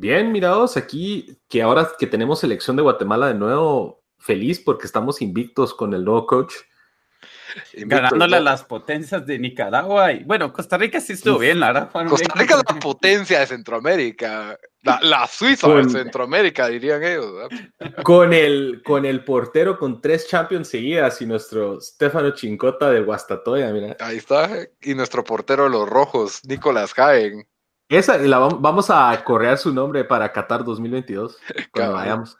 Bien, 0.00 0.30
mirados, 0.30 0.76
aquí 0.76 1.40
que 1.48 1.60
ahora 1.60 1.90
que 1.98 2.06
tenemos 2.06 2.38
selección 2.38 2.76
de 2.76 2.82
Guatemala 2.82 3.26
de 3.26 3.34
nuevo, 3.34 4.04
feliz 4.16 4.60
porque 4.60 4.86
estamos 4.86 5.20
invictos 5.20 5.74
con 5.74 5.92
el 5.92 6.04
nuevo 6.04 6.24
coach. 6.24 6.54
Ganándole 7.74 8.36
a 8.36 8.40
las 8.40 8.62
potencias 8.62 9.26
de 9.26 9.40
Nicaragua. 9.40 10.12
Y, 10.12 10.22
bueno, 10.22 10.52
Costa 10.52 10.78
Rica 10.78 11.00
sí 11.00 11.14
estuvo 11.14 11.40
bien, 11.40 11.58
la 11.58 11.72
verdad. 11.72 11.90
Costa 12.08 12.32
Rica 12.36 12.54
es 12.54 12.62
la 12.72 12.78
potencia 12.78 13.40
de 13.40 13.46
Centroamérica. 13.48 14.56
La, 14.82 15.26
Suiza 15.26 15.66
de 15.66 15.90
Centroamérica, 15.90 16.68
dirían 16.68 17.02
ellos. 17.02 17.48
Con 18.04 18.32
el, 18.32 18.82
con 18.84 19.04
el 19.04 19.24
portero 19.24 19.80
con 19.80 20.00
tres 20.00 20.28
Champions 20.28 20.68
seguidas 20.68 21.20
y 21.22 21.26
nuestro 21.26 21.80
Stefano 21.80 22.30
Chincota 22.30 22.88
del 22.92 23.04
Guastatoya, 23.04 23.72
mira. 23.72 23.96
Ahí 23.98 24.18
está. 24.18 24.48
Y 24.80 24.94
nuestro 24.94 25.24
portero 25.24 25.64
de 25.64 25.70
los 25.70 25.88
rojos, 25.88 26.42
Nicolás 26.44 26.94
Jaén. 26.94 27.48
Esa, 27.88 28.18
la, 28.18 28.38
vamos 28.38 28.90
a 28.90 29.24
correr 29.24 29.56
su 29.56 29.72
nombre 29.72 30.04
para 30.04 30.30
Qatar 30.30 30.62
2022, 30.62 31.38
cuando 31.72 31.94
vayamos. 31.94 32.36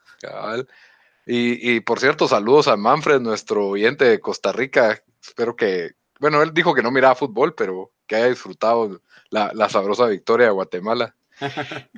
Y, 1.26 1.80
por 1.80 2.00
cierto, 2.00 2.28
saludos 2.28 2.68
a 2.68 2.76
Manfred, 2.76 3.20
nuestro 3.20 3.68
oyente 3.68 4.04
de 4.04 4.20
Costa 4.20 4.52
Rica. 4.52 5.02
Espero 5.22 5.56
que, 5.56 5.92
bueno, 6.20 6.42
él 6.42 6.52
dijo 6.52 6.74
que 6.74 6.82
no 6.82 6.90
miraba 6.90 7.14
fútbol, 7.14 7.54
pero 7.54 7.92
que 8.06 8.16
haya 8.16 8.28
disfrutado 8.28 9.02
la, 9.30 9.68
sabrosa 9.68 10.06
victoria 10.06 10.46
de 10.46 10.52
Guatemala. 10.52 11.14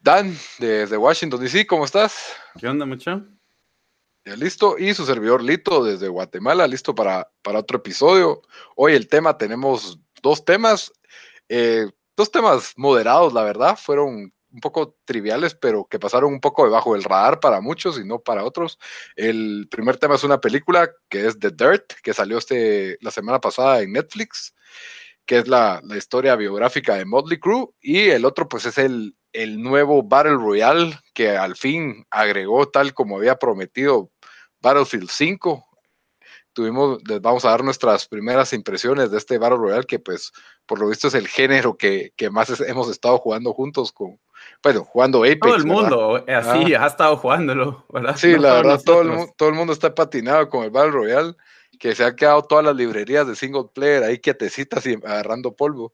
Dan, 0.00 0.36
desde 0.58 0.96
Washington 0.96 1.40
DC, 1.40 1.66
¿cómo 1.66 1.84
estás? 1.84 2.34
¿Qué 2.58 2.66
onda, 2.68 2.86
mucho? 2.86 3.24
Ya 4.24 4.36
listo. 4.36 4.78
Y 4.78 4.94
su 4.94 5.04
servidor 5.04 5.42
Lito 5.42 5.84
desde 5.84 6.08
Guatemala, 6.08 6.66
listo 6.66 6.94
para, 6.94 7.28
para 7.42 7.60
otro 7.60 7.78
episodio. 7.78 8.42
Hoy 8.74 8.94
el 8.94 9.08
tema, 9.08 9.38
tenemos 9.38 10.00
dos 10.22 10.44
temas. 10.44 10.92
Eh, 11.48 11.88
dos 12.16 12.30
temas 12.30 12.72
moderados, 12.76 13.32
la 13.32 13.42
verdad, 13.42 13.78
fueron 13.80 14.32
un 14.52 14.60
poco 14.60 14.96
triviales, 15.04 15.54
pero 15.54 15.86
que 15.86 15.98
pasaron 15.98 16.32
un 16.32 16.40
poco 16.40 16.64
debajo 16.64 16.92
del 16.92 17.04
radar 17.04 17.40
para 17.40 17.60
muchos 17.60 17.98
y 17.98 18.04
no 18.04 18.20
para 18.20 18.44
otros. 18.44 18.78
El 19.16 19.66
primer 19.70 19.96
tema 19.96 20.16
es 20.16 20.24
una 20.24 20.40
película 20.40 20.90
que 21.08 21.26
es 21.26 21.38
The 21.38 21.50
Dirt, 21.50 21.92
que 22.02 22.12
salió 22.12 22.38
este, 22.38 22.98
la 23.00 23.10
semana 23.10 23.40
pasada 23.40 23.80
en 23.80 23.92
Netflix, 23.92 24.54
que 25.24 25.38
es 25.38 25.48
la, 25.48 25.80
historia 25.96 26.36
biográfica 26.36 26.96
de 26.96 27.04
Motley 27.04 27.38
Crue, 27.38 27.70
y 27.80 28.10
el 28.10 28.24
otro 28.24 28.48
pues 28.48 28.66
es 28.66 28.76
el, 28.78 29.16
el 29.32 29.62
nuevo 29.62 30.02
Battle 30.02 30.32
Royale 30.32 30.98
que 31.14 31.30
al 31.30 31.56
fin 31.56 32.06
agregó 32.10 32.68
tal 32.68 32.92
como 32.92 33.16
había 33.16 33.36
prometido 33.36 34.10
Battlefield 34.60 35.08
5 35.10 35.71
tuvimos, 36.52 37.00
les 37.08 37.20
vamos 37.20 37.44
a 37.44 37.50
dar 37.50 37.64
nuestras 37.64 38.06
primeras 38.06 38.52
impresiones 38.52 39.10
de 39.10 39.18
este 39.18 39.38
Battle 39.38 39.58
Royale, 39.58 39.84
que 39.84 39.98
pues 39.98 40.32
por 40.66 40.78
lo 40.78 40.88
visto 40.88 41.08
es 41.08 41.14
el 41.14 41.28
género 41.28 41.76
que, 41.76 42.12
más 42.30 42.60
hemos 42.60 42.90
estado 42.90 43.18
jugando 43.18 43.52
juntos 43.52 43.92
con, 43.92 44.18
bueno, 44.62 44.84
jugando 44.84 45.24
Apex. 45.24 45.40
Todo 45.40 45.56
el 45.56 45.66
mundo, 45.66 46.24
eh, 46.26 46.34
así, 46.34 46.74
ha 46.74 46.86
estado 46.86 47.16
jugándolo, 47.16 47.84
¿verdad? 47.92 48.16
Sí, 48.16 48.36
la 48.38 48.54
verdad, 48.54 48.80
todo 48.84 49.02
el, 49.02 49.28
todo 49.36 49.48
el 49.48 49.54
mundo 49.54 49.72
está 49.72 49.94
patinado 49.94 50.48
con 50.48 50.64
el 50.64 50.70
Battle 50.70 50.92
Royale, 50.92 51.34
que 51.78 51.94
se 51.94 52.04
han 52.04 52.16
quedado 52.16 52.42
todas 52.42 52.64
las 52.64 52.76
librerías 52.76 53.26
de 53.26 53.34
single 53.34 53.64
player 53.74 54.04
ahí 54.04 54.18
quietecitas 54.18 54.86
y 54.86 54.94
agarrando 54.94 55.54
polvo. 55.54 55.92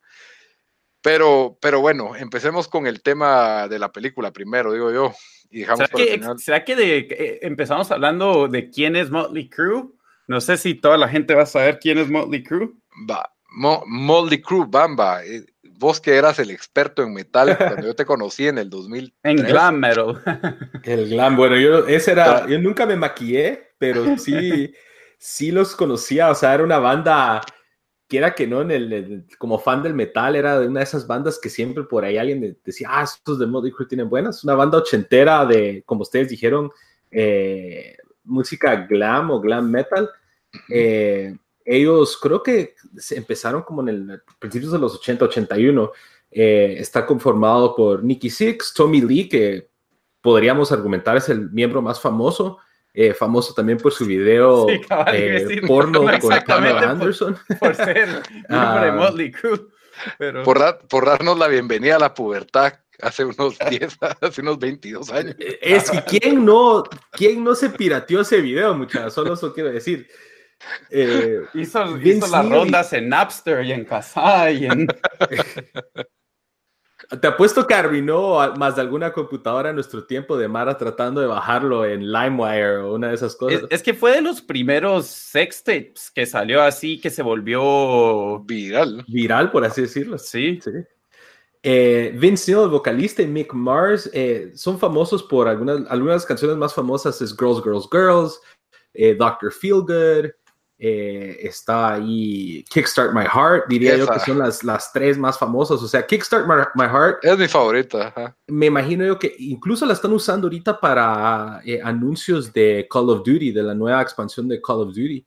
Pero, 1.01 1.57
pero 1.61 1.79
bueno, 1.79 2.15
empecemos 2.15 2.67
con 2.67 2.85
el 2.85 3.01
tema 3.01 3.67
de 3.67 3.79
la 3.79 3.91
película 3.91 4.31
primero, 4.31 4.73
digo 4.73 4.91
yo. 4.91 5.13
Y 5.49 5.59
dejamos 5.59 5.89
¿Será, 5.89 5.97
que, 5.97 6.21
¿Será 6.37 6.65
que 6.65 6.75
de, 6.75 6.97
eh, 6.97 7.39
empezamos 7.41 7.89
hablando 7.91 8.47
de 8.47 8.69
quién 8.69 8.95
es 8.95 9.09
Motley 9.09 9.49
Crue? 9.49 9.89
No 10.29 10.39
sé 10.39 10.57
si 10.57 10.75
toda 10.75 10.95
la 10.95 11.09
gente 11.09 11.33
va 11.33 11.41
a 11.41 11.47
saber 11.47 11.79
quién 11.79 11.97
es 11.97 12.07
Motley 12.07 12.43
Crue. 12.43 12.69
Va, 13.09 13.33
Motley 13.49 14.39
Crue, 14.39 14.67
Bamba. 14.69 15.25
Eh, 15.25 15.43
vos 15.63 15.99
que 15.99 16.15
eras 16.15 16.37
el 16.37 16.51
experto 16.51 17.01
en 17.01 17.15
metal 17.15 17.57
cuando 17.57 17.87
yo 17.87 17.95
te 17.95 18.05
conocí 18.05 18.47
en 18.47 18.59
el 18.59 18.69
2000. 18.69 19.11
En 19.23 19.37
glam 19.37 19.79
metal. 19.79 20.21
El 20.83 21.09
glam, 21.09 21.35
bueno, 21.35 21.57
yo 21.57 21.87
ese 21.87 22.11
era, 22.11 22.47
yo 22.47 22.59
nunca 22.59 22.85
me 22.85 22.95
maquillé, 22.95 23.71
pero 23.79 24.19
sí, 24.19 24.71
sí 25.17 25.51
los 25.51 25.75
conocía, 25.75 26.29
o 26.29 26.35
sea, 26.35 26.53
era 26.53 26.63
una 26.63 26.77
banda 26.77 27.41
quiera 28.07 28.35
que 28.35 28.45
no, 28.45 28.61
en 28.61 28.69
el, 28.69 29.25
como 29.39 29.57
fan 29.57 29.81
del 29.81 29.95
metal, 29.95 30.35
era 30.35 30.59
de 30.59 30.67
una 30.67 30.81
de 30.81 30.83
esas 30.83 31.07
bandas 31.07 31.39
que 31.39 31.49
siempre 31.49 31.85
por 31.85 32.05
ahí 32.05 32.19
alguien 32.19 32.55
decía, 32.63 32.89
ah, 32.91 33.03
estos 33.03 33.39
de 33.39 33.47
Motley 33.47 33.71
Crue 33.71 33.87
tienen 33.87 34.09
buenas, 34.09 34.43
una 34.43 34.53
banda 34.53 34.77
ochentera 34.77 35.43
de, 35.43 35.81
como 35.87 36.03
ustedes 36.03 36.29
dijeron, 36.29 36.69
eh, 37.09 37.97
música 38.23 38.75
glam 38.87 39.31
o 39.31 39.41
glam 39.41 39.69
metal, 39.71 40.07
eh, 40.69 41.35
ellos 41.65 42.17
creo 42.17 42.41
que 42.41 42.75
empezaron 43.11 43.61
como 43.61 43.81
en 43.81 43.89
el 43.89 44.21
principios 44.39 44.71
de 44.71 44.79
los 44.79 44.95
80, 44.95 45.25
81. 45.25 45.91
Eh, 46.31 46.75
está 46.79 47.05
conformado 47.05 47.75
por 47.75 48.03
Nicky 48.03 48.29
Six, 48.29 48.73
Tommy 48.73 49.01
Lee, 49.01 49.29
que 49.29 49.69
podríamos 50.21 50.71
argumentar 50.71 51.17
es 51.17 51.29
el 51.29 51.49
miembro 51.51 51.81
más 51.81 51.99
famoso, 51.99 52.57
eh, 52.93 53.13
famoso 53.13 53.53
también 53.53 53.77
por 53.77 53.91
su 53.91 54.05
video 54.05 54.65
porno 55.67 56.05
con 56.21 56.39
Pamela 56.45 56.89
Anderson. 56.89 57.37
Por, 57.59 57.75
ser 57.75 58.23
ah. 58.49 58.93
Motley 58.95 59.31
Crue. 59.31 59.67
Por, 60.43 60.87
por, 60.87 61.05
darnos 61.05 61.37
la 61.37 61.47
bienvenida 61.47 61.97
a 61.97 61.99
la 61.99 62.13
pubertad 62.13 62.73
hace 63.01 63.25
unos 63.25 63.57
10, 63.69 63.97
hace 64.21 64.41
unos 64.41 64.57
22 64.59 65.11
años. 65.11 65.35
Es 65.61 65.91
que 65.91 66.03
quién 66.03 66.45
no, 66.45 66.83
quién 67.11 67.43
no 67.43 67.53
se 67.53 67.69
pirateó 67.69 68.21
ese 68.21 68.41
video, 68.41 68.73
muchachos, 68.73 69.13
solo 69.13 69.33
eso 69.33 69.53
quiero 69.53 69.71
decir. 69.71 70.07
Eh, 70.89 71.41
hizo, 71.53 71.85
las 71.85 72.49
rondas 72.49 72.93
en 72.93 73.09
Napster 73.09 73.63
y 73.63 73.71
en 73.71 73.85
Casa 73.85 74.51
y 74.51 74.65
en... 74.65 74.87
Te 77.21 77.27
apuesto 77.27 77.65
que 77.65 77.73
arruinó 77.73 78.37
más 78.57 78.75
de 78.75 78.81
alguna 78.81 79.13
computadora 79.13 79.69
en 79.69 79.75
nuestro 79.75 80.05
tiempo 80.05 80.37
de 80.37 80.47
Mara 80.47 80.77
tratando 80.77 81.21
de 81.21 81.27
bajarlo 81.27 81.83
en 81.83 82.11
LimeWire 82.11 82.77
o 82.77 82.93
una 82.93 83.07
de 83.07 83.15
esas 83.15 83.35
cosas. 83.35 83.63
Es, 83.71 83.81
que 83.81 83.95
fue 83.95 84.11
de 84.11 84.21
los 84.21 84.41
primeros 84.41 85.07
sextapes 85.07 86.11
que 86.11 86.27
salió 86.27 86.61
así, 86.61 86.99
que 86.99 87.09
se 87.09 87.23
volvió 87.23 88.39
viral. 88.41 89.03
Viral, 89.07 89.49
por 89.49 89.65
así 89.65 89.81
decirlo. 89.81 90.19
Sí. 90.19 90.59
sí. 90.61 90.71
Eh, 91.63 92.13
Vince 92.15 92.51
Neil, 92.51 92.65
el 92.65 92.69
vocalista, 92.69 93.21
y 93.21 93.27
Mick 93.27 93.53
Mars 93.53 94.09
eh, 94.13 94.51
son 94.53 94.77
famosos 94.77 95.23
por 95.23 95.47
algunas, 95.47 95.89
algunas 95.89 96.25
canciones 96.25 96.57
más 96.57 96.73
famosas 96.73 97.21
es 97.21 97.35
Girls, 97.35 97.63
Girls, 97.63 97.89
Girls, 97.91 98.39
eh, 98.93 99.15
Doctor 99.15 99.51
Feelgood, 99.51 100.31
eh, 100.81 101.37
está 101.41 101.95
ahí 101.95 102.63
Kickstart 102.69 103.13
My 103.13 103.25
Heart, 103.25 103.65
diría 103.67 103.97
yo 103.97 104.07
que 104.07 104.19
son 104.21 104.39
las, 104.39 104.63
las 104.63 104.93
tres 104.93 105.17
más 105.17 105.37
famosas. 105.37 105.81
O 105.81 105.87
sea, 105.89 106.07
Kickstart 106.07 106.47
My, 106.47 106.85
Heart 106.85 107.17
es 107.21 107.37
mi 107.37 107.47
favorita. 107.49 108.33
Me 108.47 108.67
imagino 108.67 109.05
yo 109.05 109.19
que 109.19 109.35
incluso 109.39 109.85
la 109.85 109.91
están 109.91 110.13
usando 110.13 110.47
ahorita 110.47 110.79
para 110.79 111.59
eh, 111.65 111.81
anuncios 111.83 112.53
de 112.53 112.87
Call 112.89 113.09
of 113.09 113.25
Duty, 113.25 113.51
de 113.51 113.61
la 113.61 113.75
nueva 113.75 114.01
expansión 114.01 114.47
de 114.47 114.61
Call 114.61 114.79
of 114.79 114.87
Duty. 114.87 115.25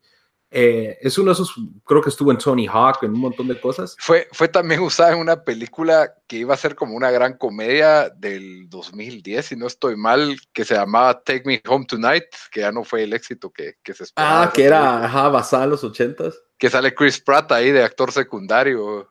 Eh, 0.54 0.98
es 1.00 1.16
uno 1.16 1.30
de 1.30 1.32
esos, 1.32 1.54
creo 1.82 2.02
que 2.02 2.10
estuvo 2.10 2.30
en 2.30 2.36
Tony 2.36 2.66
Hawk, 2.66 3.02
en 3.02 3.12
un 3.12 3.20
montón 3.20 3.48
de 3.48 3.58
cosas. 3.58 3.96
Fue, 3.98 4.28
fue 4.32 4.48
también 4.48 4.80
usada 4.80 5.12
en 5.12 5.18
una 5.18 5.44
película 5.44 6.12
que 6.26 6.36
iba 6.36 6.52
a 6.52 6.58
ser 6.58 6.74
como 6.74 6.94
una 6.94 7.10
gran 7.10 7.38
comedia 7.38 8.10
del 8.10 8.68
2010, 8.68 9.46
si 9.46 9.56
no 9.56 9.66
estoy 9.66 9.96
mal, 9.96 10.36
que 10.52 10.66
se 10.66 10.74
llamaba 10.74 11.22
Take 11.22 11.44
Me 11.46 11.62
Home 11.66 11.86
Tonight, 11.86 12.26
que 12.50 12.60
ya 12.60 12.70
no 12.70 12.84
fue 12.84 13.04
el 13.04 13.14
éxito 13.14 13.50
que, 13.50 13.76
se 13.82 14.04
esperaba. 14.04 14.42
Ah, 14.42 14.52
que 14.52 14.64
era 14.64 15.08
basada 15.30 15.64
en 15.64 15.70
los 15.70 15.84
ochentas. 15.84 16.38
Que 16.58 16.68
sale 16.68 16.94
Chris 16.94 17.18
Pratt 17.18 17.50
ahí 17.50 17.72
de 17.72 17.82
actor 17.82 18.12
secundario. 18.12 19.08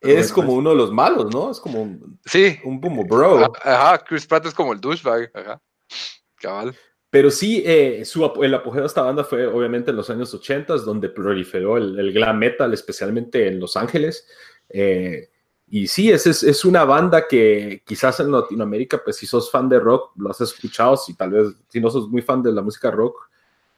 es 0.00 0.32
como 0.32 0.52
uno 0.52 0.70
de 0.70 0.76
los 0.76 0.92
malos, 0.92 1.34
¿no? 1.34 1.50
Es 1.50 1.58
como 1.58 1.82
un, 1.82 2.20
sí. 2.24 2.60
un 2.62 2.80
boom 2.80 3.04
bro. 3.08 3.52
Ajá, 3.64 3.98
Chris 4.04 4.24
Pratt 4.24 4.46
es 4.46 4.54
como 4.54 4.72
el 4.72 4.80
douchebag. 4.80 5.32
Ajá. 5.34 5.60
Cabal. 6.36 6.76
Pero 7.10 7.30
sí, 7.30 7.62
eh, 7.64 8.04
su, 8.04 8.30
el 8.42 8.54
apogeo 8.54 8.82
de 8.82 8.86
esta 8.86 9.02
banda 9.02 9.24
fue 9.24 9.46
obviamente 9.46 9.90
en 9.90 9.96
los 9.96 10.10
años 10.10 10.32
80, 10.34 10.76
donde 10.78 11.08
proliferó 11.08 11.78
el, 11.78 12.12
glam 12.12 12.38
metal, 12.38 12.72
especialmente 12.74 13.46
en 13.48 13.58
Los 13.58 13.76
Ángeles. 13.76 14.26
Eh, 14.68 15.30
y 15.68 15.86
sí, 15.86 16.10
es, 16.10 16.26
es, 16.26 16.64
una 16.64 16.84
banda 16.84 17.26
que 17.26 17.82
quizás 17.86 18.20
en 18.20 18.30
Latinoamérica, 18.30 19.02
pues 19.02 19.16
si 19.16 19.26
sos 19.26 19.50
fan 19.50 19.68
de 19.68 19.80
rock, 19.80 20.12
lo 20.16 20.30
has 20.30 20.40
escuchado, 20.40 20.96
si 20.96 21.14
tal 21.14 21.30
vez, 21.30 21.54
si 21.68 21.80
no 21.80 21.90
sos 21.90 22.08
muy 22.08 22.22
fan 22.22 22.42
de 22.42 22.52
la 22.52 22.62
música 22.62 22.90
rock, 22.90 23.28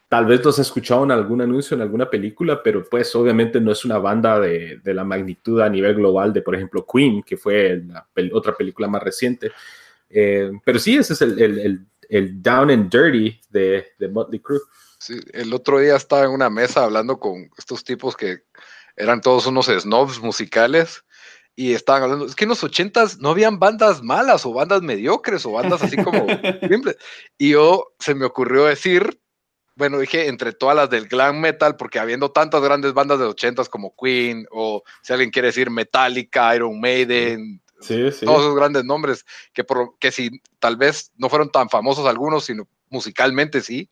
tal 0.09 0.25
vez 0.25 0.43
los 0.43 0.59
he 0.59 0.61
escuchado 0.61 1.05
en 1.05 1.11
algún 1.11 1.41
anuncio, 1.41 1.75
en 1.75 1.81
alguna 1.81 2.09
película, 2.09 2.61
pero 2.61 2.83
pues 2.89 3.15
obviamente 3.15 3.61
no 3.61 3.71
es 3.71 3.85
una 3.85 3.97
banda 3.97 4.39
de, 4.41 4.79
de 4.83 4.93
la 4.93 5.05
magnitud 5.05 5.61
a 5.61 5.69
nivel 5.69 5.95
global 5.95 6.33
de, 6.33 6.41
por 6.41 6.55
ejemplo, 6.55 6.85
Queen, 6.85 7.23
que 7.23 7.37
fue 7.37 7.81
la 7.87 8.05
otra 8.33 8.53
película 8.53 8.89
más 8.89 9.03
reciente. 9.03 9.51
Eh, 10.13 10.51
pero 10.63 10.79
sí, 10.79 10.97
ese 10.97 11.13
es 11.13 11.21
el, 11.21 11.85
Down 12.11 12.69
and 12.69 12.91
Dirty 12.91 13.39
de, 13.49 13.87
de 13.97 14.07
Motley 14.07 14.39
Crue. 14.39 14.59
Sí, 14.99 15.19
el 15.33 15.53
otro 15.53 15.79
día 15.79 15.95
estaba 15.95 16.25
en 16.25 16.31
una 16.31 16.49
mesa 16.49 16.83
hablando 16.83 17.19
con 17.19 17.49
estos 17.57 17.83
tipos 17.83 18.15
que 18.15 18.43
eran 18.95 19.21
todos 19.21 19.47
unos 19.47 19.67
snobs 19.67 20.19
musicales 20.21 21.03
y 21.55 21.73
estaban 21.73 22.03
hablando, 22.03 22.25
es 22.25 22.35
que 22.35 22.45
en 22.45 22.49
los 22.49 22.63
ochentas 22.63 23.19
no 23.19 23.29
habían 23.29 23.59
bandas 23.59 24.01
malas 24.01 24.45
o 24.45 24.53
bandas 24.53 24.81
mediocres 24.81 25.45
o 25.45 25.51
bandas 25.51 25.81
así 25.83 25.97
como 25.97 26.25
simples. 26.69 26.97
Y 27.37 27.51
yo 27.51 27.93
se 27.99 28.15
me 28.15 28.25
ocurrió 28.25 28.65
decir, 28.65 29.19
bueno, 29.75 29.99
dije 29.99 30.27
entre 30.27 30.53
todas 30.53 30.75
las 30.75 30.89
del 30.89 31.07
glam 31.07 31.39
metal, 31.39 31.75
porque 31.75 31.99
habiendo 31.99 32.31
tantas 32.31 32.61
grandes 32.61 32.93
bandas 32.93 33.19
de 33.19 33.25
ochentas 33.25 33.69
como 33.69 33.95
Queen 33.95 34.45
o 34.51 34.83
si 35.01 35.13
alguien 35.13 35.31
quiere 35.31 35.47
decir 35.47 35.69
Metallica, 35.69 36.55
Iron 36.55 36.79
Maiden, 36.79 37.61
todos 37.87 38.21
esos 38.21 38.55
grandes 38.55 38.85
nombres 38.85 39.25
que, 39.53 39.63
por, 39.63 39.97
que 39.99 40.11
si 40.11 40.41
tal 40.59 40.77
vez 40.77 41.11
no 41.17 41.29
fueron 41.29 41.51
tan 41.51 41.69
famosos 41.69 42.05
algunos, 42.05 42.45
sino 42.45 42.67
musicalmente 42.89 43.61
sí. 43.61 43.89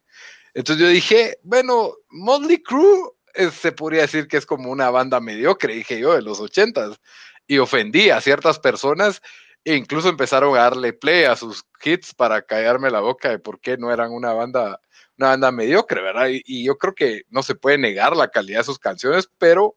Entonces 0.53 0.83
yo 0.83 0.89
dije, 0.89 1.37
bueno, 1.43 1.93
Motley 2.09 2.61
Crue 2.61 3.11
eh, 3.33 3.51
se 3.51 3.71
podría 3.71 4.01
decir 4.01 4.27
que 4.27 4.37
es 4.37 4.45
como 4.45 4.71
una 4.71 4.89
banda 4.89 5.19
mediocre, 5.19 5.73
dije 5.73 5.99
yo, 5.99 6.13
de 6.13 6.21
los 6.21 6.39
ochentas 6.39 6.99
y 7.47 7.57
ofendí 7.57 8.09
a 8.09 8.21
ciertas 8.21 8.59
personas 8.59 9.21
e 9.63 9.75
incluso 9.75 10.09
empezaron 10.09 10.55
a 10.55 10.61
darle 10.61 10.93
play 10.93 11.25
a 11.25 11.35
sus 11.35 11.63
hits 11.83 12.13
para 12.13 12.41
callarme 12.41 12.89
la 12.89 13.01
boca 13.01 13.29
de 13.29 13.39
por 13.39 13.59
qué 13.59 13.77
no 13.77 13.91
eran 13.91 14.11
una 14.11 14.33
banda, 14.33 14.79
una 15.17 15.29
banda 15.29 15.51
mediocre, 15.51 16.01
¿verdad? 16.01 16.27
Y, 16.29 16.63
yo 16.63 16.77
creo 16.77 16.93
que 16.95 17.23
no 17.29 17.43
se 17.43 17.55
puede 17.55 17.77
negar 17.77 18.15
la 18.15 18.29
calidad 18.29 18.59
de 18.59 18.65
sus 18.65 18.79
canciones, 18.79 19.29
pero 19.37 19.75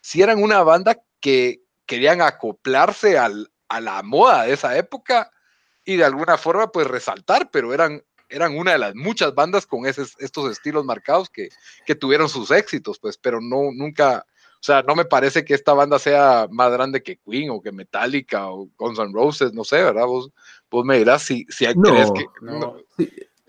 si 0.00 0.22
eran 0.22 0.42
una 0.42 0.62
banda 0.62 1.00
que 1.20 1.62
querían 1.86 2.20
acoplarse 2.20 3.18
al, 3.18 3.50
a 3.68 3.80
la 3.80 4.02
moda 4.02 4.44
de 4.44 4.52
esa 4.52 4.76
época 4.76 5.30
y 5.84 5.96
de 5.96 6.04
alguna 6.04 6.38
forma 6.38 6.68
pues 6.68 6.86
resaltar, 6.86 7.50
pero 7.50 7.72
eran, 7.72 8.02
eran 8.28 8.56
una 8.56 8.72
de 8.72 8.78
las 8.78 8.94
muchas 8.94 9.34
bandas 9.34 9.66
con 9.66 9.86
esos, 9.86 10.14
estos 10.18 10.50
estilos 10.50 10.84
marcados 10.84 11.28
que, 11.28 11.48
que 11.86 11.94
tuvieron 11.94 12.28
sus 12.28 12.50
éxitos, 12.50 12.98
pues, 12.98 13.18
pero 13.18 13.40
no, 13.40 13.70
nunca, 13.72 14.24
o 14.28 14.62
sea, 14.62 14.82
no 14.82 14.94
me 14.94 15.04
parece 15.04 15.44
que 15.44 15.54
esta 15.54 15.74
banda 15.74 15.98
sea 15.98 16.48
más 16.50 16.72
grande 16.72 17.02
que 17.02 17.18
Queen 17.18 17.50
o 17.50 17.60
que 17.60 17.72
Metallica 17.72 18.48
o 18.50 18.68
Guns 18.76 18.98
N' 18.98 19.12
Roses, 19.12 19.52
no 19.52 19.64
sé, 19.64 19.82
¿verdad? 19.82 20.06
Vos, 20.06 20.30
vos 20.70 20.84
me 20.84 20.98
dirás 20.98 21.22
si, 21.22 21.46
si 21.48 21.66
crees 21.66 22.10
que... 22.12 22.26
No. 22.40 22.76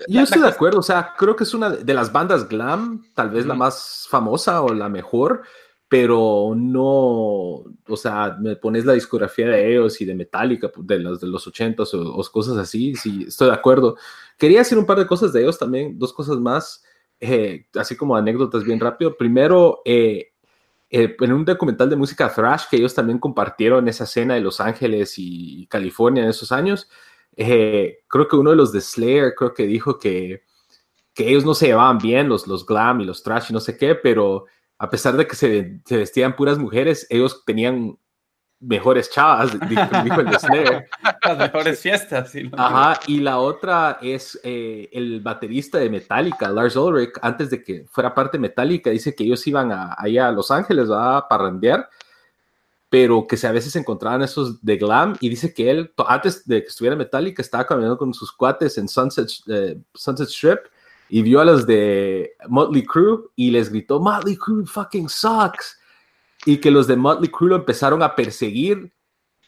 Yo 0.10 0.22
estoy 0.22 0.42
de 0.42 0.50
acuerdo, 0.50 0.80
o 0.80 0.84
sea, 0.84 1.14
creo 1.18 1.38
que 1.38 1.46
es 1.46 1.54
una 1.54 1.70
de 1.70 1.94
las 1.94 2.12
bandas 2.12 2.50
glam, 2.50 3.06
tal 3.14 3.30
vez 3.30 3.46
la 3.46 3.54
más 3.54 4.08
famosa 4.10 4.62
o 4.62 4.74
la 4.74 4.90
mejor, 4.90 5.44
pero 5.88 6.54
no, 6.56 6.84
o 6.84 7.98
sea, 7.98 8.38
me 8.40 8.56
pones 8.56 8.86
la 8.86 8.94
discografía 8.94 9.48
de 9.48 9.72
ellos 9.72 10.02
y 10.02 10.06
de 10.06 10.16
Metallica, 10.16 10.70
pues, 10.70 10.88
de 10.88 11.00
los 11.00 11.22
de 11.22 11.28
los 11.28 11.46
80 11.46 11.84
o, 11.84 12.24
cosas 12.32 12.58
así, 12.58 12.96
sí, 12.96 13.26
estoy 13.28 13.50
de 13.50 13.54
acuerdo. 13.54 13.96
Quería 14.38 14.60
decir 14.60 14.78
un 14.78 14.86
par 14.86 14.98
de 14.98 15.06
cosas 15.08 15.32
de 15.32 15.42
ellos 15.42 15.60
también, 15.60 15.98
dos 16.00 16.12
cosas 16.12 16.38
más, 16.38 16.84
eh, 17.20 17.68
así 17.76 17.96
como 17.96 18.16
anécdotas 18.16 18.64
bien 18.64 18.80
rápido. 18.80 19.16
Primero, 19.16 19.82
eh, 19.86 20.32
eh, 20.90 21.16
en 21.20 21.34
un 21.34 21.46
documental 21.46 21.90
de 21.90 21.96
música 21.96 22.34
thrash 22.34 22.64
que 22.70 22.78
ellos 22.78 22.96
también 22.96 23.20
compartieron 23.20 23.88
esa 23.88 24.06
escena 24.06 24.34
de 24.34 24.42
Los 24.42 24.60
Ángeles 24.60 25.16
y 25.18 25.68
California 25.68 26.24
en 26.24 26.30
esos 26.30 26.52
años, 26.52 26.90
creo 27.36 28.28
que 28.30 28.36
uno 28.36 28.52
de 28.52 28.56
los 28.56 28.72
de 28.72 28.82
Slayer 28.82 29.36
creo 29.36 29.54
que 29.54 29.68
dijo 29.68 30.00
que, 30.00 30.44
que 31.14 31.30
ellos 31.30 31.46
no 31.46 31.54
se 31.54 31.68
llevaban 31.68 31.98
bien, 32.00 32.30
los, 32.30 32.48
los 32.48 32.66
glam 32.66 33.02
y 33.02 33.06
los 33.06 33.24
trash 33.24 33.48
y 33.50 33.54
no 33.54 33.60
sé 33.60 33.78
qué, 33.78 33.96
pero 33.96 34.46
a 34.78 34.90
pesar 34.90 35.16
de 35.16 35.28
que 35.28 35.36
se, 35.36 35.80
se 35.86 35.98
vestían 35.98 36.36
puras 36.36 36.58
mujeres, 36.58 37.08
ellos 37.10 37.44
tenían 37.46 37.98
mejores 38.60 39.10
chavas, 39.10 39.52
dijo, 39.70 39.82
el 40.22 40.26
de 40.26 40.86
Las 41.24 41.38
mejores 41.38 41.80
fiestas. 41.80 42.34
Ajá, 42.54 43.00
y 43.08 43.20
la 43.20 43.40
otra 43.40 44.00
es 44.02 44.40
eh, 44.44 44.90
el 44.92 45.22
baterista 45.22 45.78
de 45.78 45.90
Metallica, 45.90 46.50
Lars 46.50 46.76
Ulrich, 46.76 47.12
antes 47.22 47.50
de 47.50 47.64
que 47.64 47.86
fuera 47.90 48.14
parte 48.14 48.38
de 48.38 48.42
Metallica, 48.42 48.90
dice 48.90 49.14
que 49.14 49.24
ellos 49.24 49.46
iban 49.48 49.72
a, 49.72 49.96
allá 49.98 50.28
a 50.28 50.32
Los 50.32 50.52
Ángeles 50.52 50.90
a 50.92 51.28
parrandear, 51.28 51.90
pero 52.90 53.28
que 53.28 53.38
se, 53.38 53.48
a 53.48 53.52
veces 53.52 53.76
encontraban 53.76 54.22
esos 54.22 54.64
de 54.64 54.78
glam, 54.78 55.16
y 55.20 55.30
dice 55.30 55.54
que 55.54 55.70
él, 55.70 55.94
antes 56.08 56.48
de 56.48 56.62
que 56.62 56.70
estuviera 56.70 56.96
Metallica, 56.96 57.42
estaba 57.42 57.68
caminando 57.68 57.98
con 57.98 58.14
sus 58.14 58.32
cuates 58.32 58.78
en 58.78 58.88
Sunset, 58.88 59.30
eh, 59.48 59.78
Sunset 59.94 60.30
Strip, 60.30 60.60
y 61.10 61.22
vio 61.22 61.40
a 61.40 61.46
los 61.46 61.68
de 61.68 62.36
Motley 62.48 62.84
Crue, 62.84 63.26
y 63.36 63.52
les 63.52 63.70
gritó, 63.70 64.00
Motley 64.00 64.38
Crue 64.38 64.66
fucking 64.66 65.10
sucks 65.10 65.80
y 66.46 66.58
que 66.58 66.72
los 66.72 66.88
de 66.88 66.96
Motley 66.96 67.30
Crue 67.30 67.50
lo 67.50 67.56
empezaron 67.56 68.04
a 68.04 68.16
perseguir. 68.16 68.92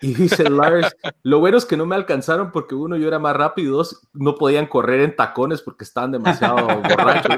Y 0.02 0.14
dice 0.14 0.44
Lars, 0.50 0.96
lo 1.24 1.40
bueno 1.40 1.58
es 1.58 1.66
que 1.66 1.78
no 1.78 1.86
me 1.86 1.96
alcanzaron 1.96 2.52
porque 2.52 2.76
uno 2.76 2.98
yo 2.98 3.08
era 3.08 3.20
más 3.20 3.36
rápido 3.36 3.68
y 3.68 3.72
dos 3.72 4.02
no 4.14 4.36
podían 4.36 4.68
correr 4.68 5.02
en 5.02 5.16
tacones 5.16 5.62
porque 5.62 5.84
estaban 5.84 6.12
demasiado 6.12 6.68
borrachos. 6.82 7.38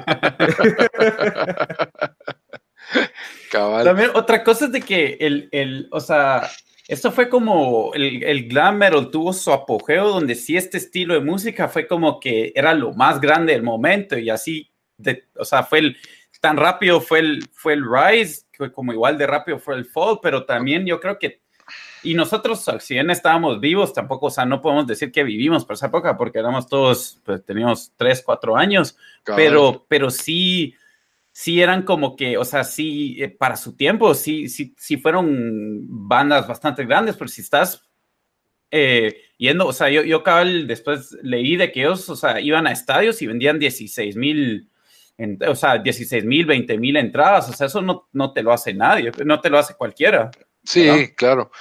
También 3.51 4.11
otra 4.13 4.43
cosa 4.43 4.65
es 4.65 4.71
de 4.71 4.81
que 4.81 5.17
el, 5.19 5.49
el 5.51 5.87
o 5.91 5.99
sea, 5.99 6.49
esto 6.89 7.11
fue 7.11 7.29
como 7.29 7.93
el, 7.93 8.23
el 8.23 8.49
glam 8.49 8.77
metal 8.77 9.11
tuvo 9.11 9.31
su 9.31 9.53
apogeo 9.53 10.09
donde 10.09 10.33
sí 10.33 10.57
este 10.57 10.79
estilo 10.79 11.13
de 11.13 11.19
música 11.19 11.67
fue 11.67 11.85
como 11.85 12.19
que 12.19 12.51
era 12.55 12.73
lo 12.73 12.93
más 12.93 13.21
grande 13.21 13.53
del 13.53 13.61
momento 13.61 14.17
y 14.17 14.31
así, 14.31 14.71
de, 14.97 15.25
o 15.37 15.45
sea, 15.45 15.61
fue 15.61 15.79
el, 15.79 15.97
tan 16.41 16.57
rápido 16.57 16.99
fue 16.99 17.19
el, 17.19 17.47
fue 17.53 17.73
el 17.73 17.83
rise 17.83 18.41
como 18.73 18.91
igual 18.91 19.19
de 19.19 19.27
rápido 19.27 19.59
fue 19.59 19.75
el 19.75 19.85
fall, 19.85 20.19
pero 20.19 20.45
también 20.45 20.83
yo 20.85 20.99
creo 20.99 21.19
que, 21.19 21.41
y 22.01 22.15
nosotros, 22.15 22.65
si 22.79 22.95
bien 22.95 23.11
estábamos 23.11 23.59
vivos, 23.59 23.93
tampoco, 23.93 24.25
o 24.25 24.31
sea, 24.31 24.45
no 24.45 24.59
podemos 24.59 24.87
decir 24.87 25.11
que 25.11 25.23
vivimos 25.23 25.65
por 25.65 25.75
esa 25.75 25.85
época, 25.85 26.17
porque 26.17 26.39
éramos 26.39 26.67
todos, 26.67 27.19
pues 27.23 27.45
teníamos 27.45 27.93
tres, 27.95 28.23
cuatro 28.25 28.57
años, 28.57 28.97
pero, 29.23 29.85
pero 29.87 30.09
sí, 30.09 30.75
sí 31.39 31.61
eran 31.61 31.83
como 31.83 32.17
que, 32.17 32.37
o 32.37 32.43
sea, 32.43 32.65
sí, 32.65 33.15
eh, 33.17 33.29
para 33.29 33.55
su 33.55 33.77
tiempo, 33.77 34.13
sí, 34.13 34.49
sí, 34.49 34.75
sí 34.77 34.97
fueron 34.97 35.85
bandas 35.87 36.45
bastante 36.45 36.83
grandes, 36.83 37.15
pero 37.15 37.29
si 37.29 37.39
estás 37.39 37.81
eh, 38.69 39.21
yendo, 39.37 39.65
o 39.65 39.71
sea, 39.71 39.89
yo, 39.89 40.03
yo 40.03 40.21
cabal 40.21 40.67
después 40.67 41.17
leí 41.23 41.55
de 41.55 41.71
que 41.71 41.79
ellos, 41.79 42.09
o 42.09 42.17
sea, 42.17 42.41
iban 42.41 42.67
a 42.67 42.73
estadios 42.73 43.21
y 43.21 43.27
vendían 43.27 43.57
16 43.57 44.17
mil 44.17 44.69
o 45.47 45.55
sea, 45.55 45.77
16 45.77 46.25
mil, 46.25 46.45
20 46.45 46.77
mil 46.77 46.97
entradas, 46.97 47.49
o 47.49 47.53
sea, 47.53 47.67
eso 47.67 47.81
no, 47.81 48.09
no 48.11 48.33
te 48.33 48.43
lo 48.43 48.51
hace 48.51 48.73
nadie, 48.73 49.09
no 49.23 49.39
te 49.39 49.49
lo 49.49 49.59
hace 49.59 49.75
cualquiera. 49.75 50.31
Sí, 50.65 51.13
claro. 51.15 51.51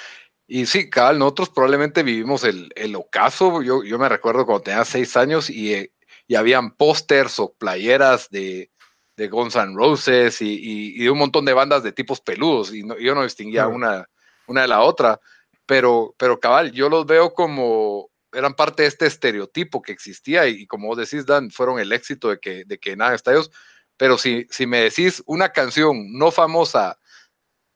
Y 0.48 0.66
sí, 0.66 0.90
cabal, 0.90 1.20
nosotros 1.20 1.50
probablemente 1.50 2.02
vivimos 2.02 2.42
el, 2.42 2.72
el 2.74 2.96
ocaso. 2.96 3.62
Yo, 3.62 3.84
yo 3.84 3.96
me 3.98 4.08
recuerdo 4.08 4.44
cuando 4.44 4.62
tenía 4.62 4.84
seis 4.84 5.16
años 5.16 5.50
y, 5.50 5.74
eh, 5.74 5.92
y 6.26 6.34
habían 6.34 6.76
pósters 6.76 7.38
o 7.38 7.52
playeras 7.52 8.30
de, 8.30 8.70
de 9.18 9.28
Guns 9.28 9.56
N' 9.56 9.74
Roses 9.74 10.40
y, 10.40 10.94
y, 10.94 11.02
de 11.02 11.10
un 11.10 11.18
montón 11.18 11.44
de 11.44 11.52
bandas 11.52 11.82
de 11.82 11.92
tipos 11.92 12.20
peludos. 12.20 12.72
Y 12.72 12.86
yo 13.02 13.14
no 13.16 13.24
distinguía 13.24 13.66
una, 13.66 14.08
una 14.46 14.62
de 14.62 14.68
la 14.68 14.80
otra. 14.80 15.20
Pero, 15.66 16.14
pero 16.16 16.38
cabal, 16.38 16.70
yo 16.70 16.88
los 16.88 17.04
veo 17.04 17.34
como, 17.34 18.10
eran 18.32 18.54
parte 18.54 18.84
de 18.84 18.88
este 18.88 19.06
estereotipo 19.06 19.82
que 19.82 19.90
existía 19.90 20.46
y, 20.46 20.66
como 20.66 20.86
vos 20.86 20.96
decís, 20.96 21.26
Dan, 21.26 21.50
fueron 21.50 21.80
el 21.80 21.92
éxito 21.92 22.28
de 22.30 22.38
que, 22.38 22.62
de 22.64 22.78
que 22.78 22.96
nada 22.96 23.14
estadios. 23.16 23.50
Pero 23.96 24.18
si, 24.18 24.46
si 24.50 24.66
me 24.66 24.82
decís 24.82 25.20
una 25.26 25.50
canción 25.50 26.16
no 26.16 26.30
famosa, 26.30 26.96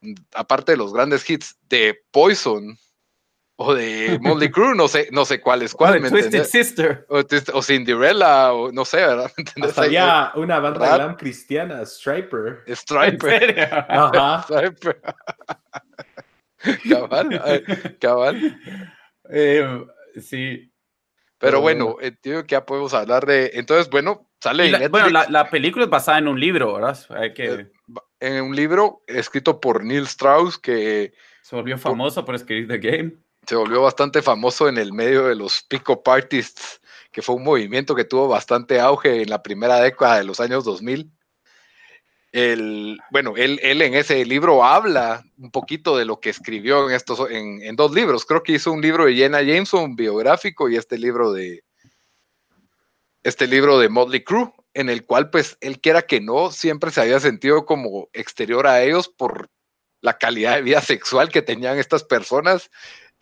mm, 0.00 0.14
aparte 0.34 0.72
de 0.72 0.78
los 0.78 0.92
grandes 0.92 1.28
hits 1.28 1.56
de 1.68 2.00
Poison 2.12 2.78
o 3.56 3.74
de 3.74 4.18
Molly 4.20 4.50
Crew, 4.50 4.74
no 4.74 4.88
sé, 4.88 5.08
no 5.12 5.24
sé 5.24 5.40
cuál 5.40 5.62
es 5.62 5.74
cuál. 5.74 6.00
Twisted 6.08 6.44
Sister. 6.44 7.06
O, 7.08 7.62
Cinderella, 7.62 8.52
o 8.52 8.72
no 8.72 8.84
sé, 8.84 8.98
¿verdad? 8.98 9.30
Hasta 9.62 10.32
una 10.36 10.58
banda 10.58 10.96
glam 10.96 11.16
cristiana, 11.16 11.84
Striper. 11.84 12.64
Striper. 12.66 13.60
Ajá. 13.88 14.42
Striper. 14.48 15.00
cabal, 16.88 17.96
cabal. 18.00 18.60
Eh, 19.30 19.84
Sí. 20.20 20.72
Pero 21.38 21.60
bueno, 21.60 21.96
entiendo 22.00 22.42
que 22.42 22.52
ya 22.52 22.64
podemos 22.64 22.94
hablar 22.94 23.26
de. 23.26 23.50
Entonces, 23.54 23.90
bueno, 23.90 24.28
sale. 24.40 24.70
La, 24.70 24.88
bueno, 24.88 25.08
la, 25.08 25.50
película 25.50 25.84
es 25.84 25.90
basada 25.90 26.18
en 26.18 26.28
un 26.28 26.38
libro, 26.38 26.74
¿verdad? 26.74 26.98
Hay 27.10 27.34
que... 27.34 27.52
Eh, 27.52 27.72
en 28.20 28.44
un 28.44 28.54
libro 28.54 29.02
escrito 29.08 29.60
por 29.60 29.84
Neil 29.84 30.04
Strauss 30.04 30.56
que. 30.58 31.12
Se 31.42 31.56
volvió 31.56 31.76
famoso 31.78 32.24
por 32.24 32.36
escribir 32.36 32.68
The 32.68 32.78
Game. 32.78 33.12
Se 33.46 33.56
volvió 33.56 33.82
bastante 33.82 34.22
famoso 34.22 34.68
en 34.68 34.78
el 34.78 34.92
medio 34.92 35.26
de 35.26 35.34
los 35.34 35.62
pick-up 35.62 36.02
que 37.10 37.22
fue 37.22 37.34
un 37.34 37.44
movimiento 37.44 37.94
que 37.94 38.04
tuvo 38.04 38.28
bastante 38.28 38.80
auge 38.80 39.22
en 39.22 39.30
la 39.30 39.42
primera 39.42 39.80
década 39.80 40.18
de 40.18 40.24
los 40.24 40.40
años 40.40 40.64
2000 40.64 41.12
el, 42.32 42.98
bueno, 43.10 43.34
él, 43.36 43.60
él, 43.62 43.82
en 43.82 43.94
ese 43.94 44.24
libro 44.24 44.64
habla 44.64 45.22
un 45.36 45.50
poquito 45.50 45.98
de 45.98 46.06
lo 46.06 46.18
que 46.18 46.30
escribió 46.30 46.88
en 46.88 46.96
estos, 46.96 47.30
en, 47.30 47.76
dos 47.76 47.92
libros. 47.92 48.24
Creo 48.24 48.42
que 48.42 48.52
hizo 48.52 48.72
un 48.72 48.80
libro 48.80 49.04
de 49.04 49.14
Jenna 49.14 49.42
Jameson 49.42 49.94
biográfico 49.94 50.68
y 50.70 50.76
este 50.76 50.98
libro 50.98 51.32
de 51.32 51.62
este 53.22 53.46
libro 53.46 53.78
de 53.78 53.88
Motley 53.88 54.24
Crue. 54.24 54.52
en 54.74 54.88
el 54.88 55.04
cual 55.04 55.30
pues 55.30 55.58
él 55.60 55.80
quiera 55.80 56.02
que 56.02 56.20
no, 56.20 56.50
siempre 56.50 56.90
se 56.90 57.02
había 57.02 57.20
sentido 57.20 57.66
como 57.66 58.08
exterior 58.14 58.66
a 58.66 58.82
ellos 58.82 59.08
por 59.08 59.50
la 60.00 60.16
calidad 60.16 60.56
de 60.56 60.62
vida 60.62 60.80
sexual 60.80 61.28
que 61.28 61.42
tenían 61.42 61.78
estas 61.78 62.02
personas 62.02 62.70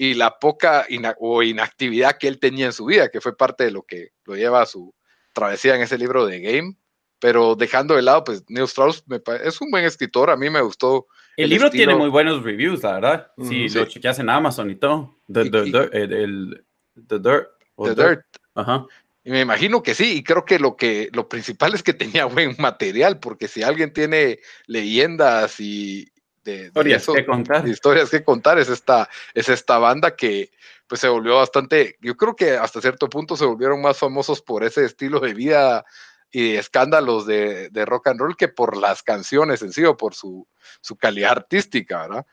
y 0.03 0.15
la 0.15 0.39
poca 0.39 0.87
o 1.19 1.43
inactividad 1.43 2.17
que 2.17 2.27
él 2.27 2.39
tenía 2.39 2.65
en 2.65 2.73
su 2.73 2.87
vida, 2.87 3.11
que 3.11 3.21
fue 3.21 3.37
parte 3.37 3.65
de 3.65 3.71
lo 3.71 3.83
que 3.83 4.13
lo 4.25 4.35
lleva 4.35 4.63
a 4.63 4.67
su 4.67 4.95
travesía 5.35 5.75
en 5.75 5.83
ese 5.83 5.99
libro 5.99 6.25
de 6.25 6.41
Game. 6.41 6.79
Pero 7.19 7.55
dejando 7.55 7.95
de 7.95 8.01
lado, 8.01 8.25
pues 8.25 8.43
Neil 8.49 8.65
Strauss 8.65 9.05
es 9.45 9.61
un 9.61 9.71
buen 9.71 9.85
escritor, 9.85 10.31
a 10.31 10.39
mí 10.39 10.49
me 10.49 10.63
gustó. 10.63 11.07
El, 11.37 11.51
libro 11.51 11.69
tiene 11.69 11.95
muy 11.95 12.09
buenos 12.09 12.43
reviews, 12.43 12.83
la 12.83 12.95
verdad. 12.95 13.31
Sí, 13.47 13.69
lo 13.69 13.85
chequeas 13.85 14.19
en 14.21 14.31
Amazon 14.31 14.71
y 14.71 14.77
todo. 14.77 15.19
The, 15.31 15.43
el, 15.43 16.65
the 17.07 17.19
Dirt. 17.19 17.49
The 17.77 17.95
Dirt. 17.95 18.25
Ajá. 18.55 18.87
Y 19.23 19.31
me 19.33 19.43
imagino 19.43 19.83
que 19.83 19.95
sí, 19.95 20.17
y 20.17 20.23
creo 20.25 20.47
que 20.47 20.59
lo 20.59 20.77
que 20.77 21.11
lo 21.13 21.29
principal 21.29 21.75
es 21.75 21.83
que 21.83 21.93
tenía 21.93 22.25
buen 22.25 22.57
material, 22.59 23.21
porque 23.21 23.49
si 23.49 23.63
alguien 23.63 23.93
tiene 23.93 24.39
leyendas 24.67 25.61
y 25.61 26.11
de, 26.45 26.67
historias, 26.67 27.07
que 27.07 27.27
contar. 27.27 27.69
historias 27.69 28.11
que 28.11 28.25
contar, 28.25 28.59
es 28.59 28.69
esta, 28.69 29.09
es 29.35 29.49
esta 29.49 29.79
banda 29.79 30.17
que 30.17 30.51
pues 30.87 31.01
se 31.01 31.09
volvió 31.09 31.37
bastante, 31.37 31.97
yo 32.01 32.17
creo 32.17 32.35
que 32.35 32.57
hasta 32.57 32.81
cierto 32.81 33.09
punto 33.09 33.37
se 33.37 33.45
volvieron 33.45 33.81
más 33.81 33.99
famosos 33.99 34.43
por 34.43 34.65
ese 34.65 34.85
estilo 34.85 35.21
de 35.21 35.35
vida 35.35 35.85
y 36.33 36.57
escándalos 36.57 37.27
de, 37.27 37.71
de 37.71 37.85
rock 37.85 38.09
and 38.09 38.21
roll 38.21 38.37
que 38.37 38.49
por 38.49 38.77
las 38.77 39.03
canciones 39.03 39.63
en 39.63 39.73
sí 39.73 39.85
o 39.85 39.97
por 39.97 40.15
su, 40.15 40.47
su 40.81 40.97
calidad 40.97 41.33
artística, 41.33 42.03
¿verdad? 42.03 42.27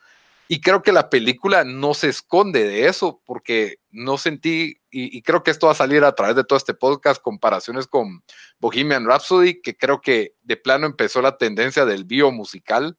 Y 0.49 0.61
creo 0.61 0.81
que 0.81 0.93
la 0.93 1.09
película 1.09 1.65
no 1.65 1.93
se 1.93 2.07
esconde 2.07 2.63
de 2.63 2.87
eso, 2.87 3.21
porque 3.25 3.79
no 3.91 4.17
sentí, 4.17 4.81
y, 4.89 5.21
creo 5.21 5.43
que 5.43 5.51
esto 5.51 5.67
va 5.67 5.73
a 5.73 5.75
salir 5.75 6.05
a 6.05 6.15
través 6.15 6.37
de 6.37 6.45
todo 6.45 6.55
este 6.55 6.73
podcast, 6.73 7.21
comparaciones 7.21 7.85
con 7.85 8.23
Bohemian 8.59 9.05
Rhapsody, 9.05 9.61
que 9.61 9.75
creo 9.75 9.99
que 9.99 10.35
de 10.43 10.55
plano 10.55 10.85
empezó 10.85 11.21
la 11.21 11.37
tendencia 11.37 11.85
del 11.85 12.05
bio 12.05 12.31
musical, 12.31 12.97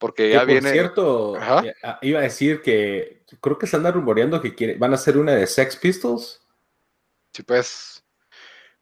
porque 0.00 0.30
ya 0.30 0.44
viene. 0.44 0.72
cierto, 0.72 1.36
eh, 1.36 1.74
iba 2.00 2.20
a 2.20 2.22
decir 2.22 2.62
que 2.62 3.22
creo 3.38 3.58
que 3.58 3.66
se 3.66 3.76
anda 3.76 3.92
rumoreando 3.92 4.40
que 4.40 4.76
van 4.78 4.92
a 4.92 4.94
hacer 4.94 5.18
una 5.18 5.32
de 5.32 5.46
Sex 5.46 5.76
Pistols. 5.76 6.40
Sí, 7.32 7.42
pues. 7.42 8.02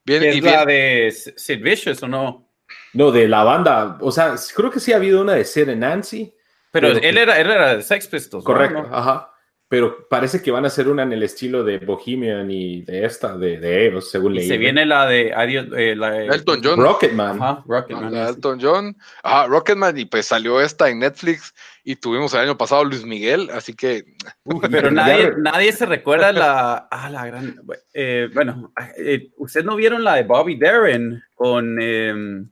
Viene, 0.05 0.29
¿Es 0.29 0.41
la 0.41 0.65
de 0.65 1.13
Sid 1.35 1.61
Vicious 1.61 2.01
o 2.01 2.07
no? 2.07 2.49
No, 2.93 3.11
de 3.11 3.27
la 3.27 3.43
banda. 3.43 3.97
O 3.99 4.13
sea, 4.13 4.33
creo 4.55 4.71
que 4.71 4.79
sí 4.79 4.93
ha 4.93 4.95
habido 4.95 5.21
una 5.21 5.33
de 5.33 5.43
Sid 5.43 5.69
and 5.69 5.81
Nancy. 5.81 6.33
Pero, 6.71 6.87
él, 6.87 7.17
era, 7.17 7.37
él 7.37 7.51
era 7.51 7.75
de 7.75 7.83
Sex 7.83 8.07
Pistols. 8.07 8.45
Correcto, 8.45 8.87
ajá. 8.89 9.28
Pero 9.69 10.07
parece 10.09 10.41
que 10.41 10.49
van 10.49 10.63
a 10.65 10.67
hacer 10.67 10.87
una 10.87 11.03
en 11.03 11.13
el 11.13 11.21
estilo 11.21 11.63
de 11.63 11.77
Bohemian 11.77 12.49
y 12.49 12.81
de 12.81 13.05
esta, 13.05 13.37
de, 13.37 13.59
de 13.59 13.85
ellos, 13.85 14.09
según 14.09 14.33
leí. 14.33 14.47
Se 14.47 14.57
viene 14.57 14.83
la 14.83 15.05
de, 15.05 15.27
eh, 15.27 16.27
Elton 16.31 16.59
John. 16.63 16.79
Rocketman. 16.79 17.39
Ajá, 17.39 17.63
Rocketman. 17.67 18.11
La 18.11 18.29
Elton 18.29 18.57
John. 18.59 18.97
Ajá, 19.21 19.45
Rocketman. 19.45 19.95
Y 19.95 20.05
pues 20.05 20.25
salió 20.25 20.59
esta 20.59 20.89
en 20.89 20.97
Netflix 20.97 21.53
y 21.83 21.95
tuvimos 21.97 22.33
el 22.33 22.39
año 22.39 22.57
pasado 22.57 22.83
Luis 22.83 23.05
Miguel, 23.05 23.51
así 23.53 23.75
que. 23.75 24.05
pero 24.71 24.89
nadie, 24.89 25.33
nadie 25.37 25.71
se 25.71 25.85
recuerda 25.85 26.31
la. 26.31 26.87
Ah, 26.91 27.09
la 27.11 27.27
gran. 27.27 27.55
Eh, 27.93 28.27
bueno, 28.33 28.73
eh, 28.97 29.29
¿ustedes 29.37 29.65
no 29.65 29.75
vieron 29.75 30.03
la 30.03 30.15
de 30.15 30.23
Bobby 30.23 30.57
Darren 30.57 31.21
con. 31.35 31.79
Em, 31.79 32.49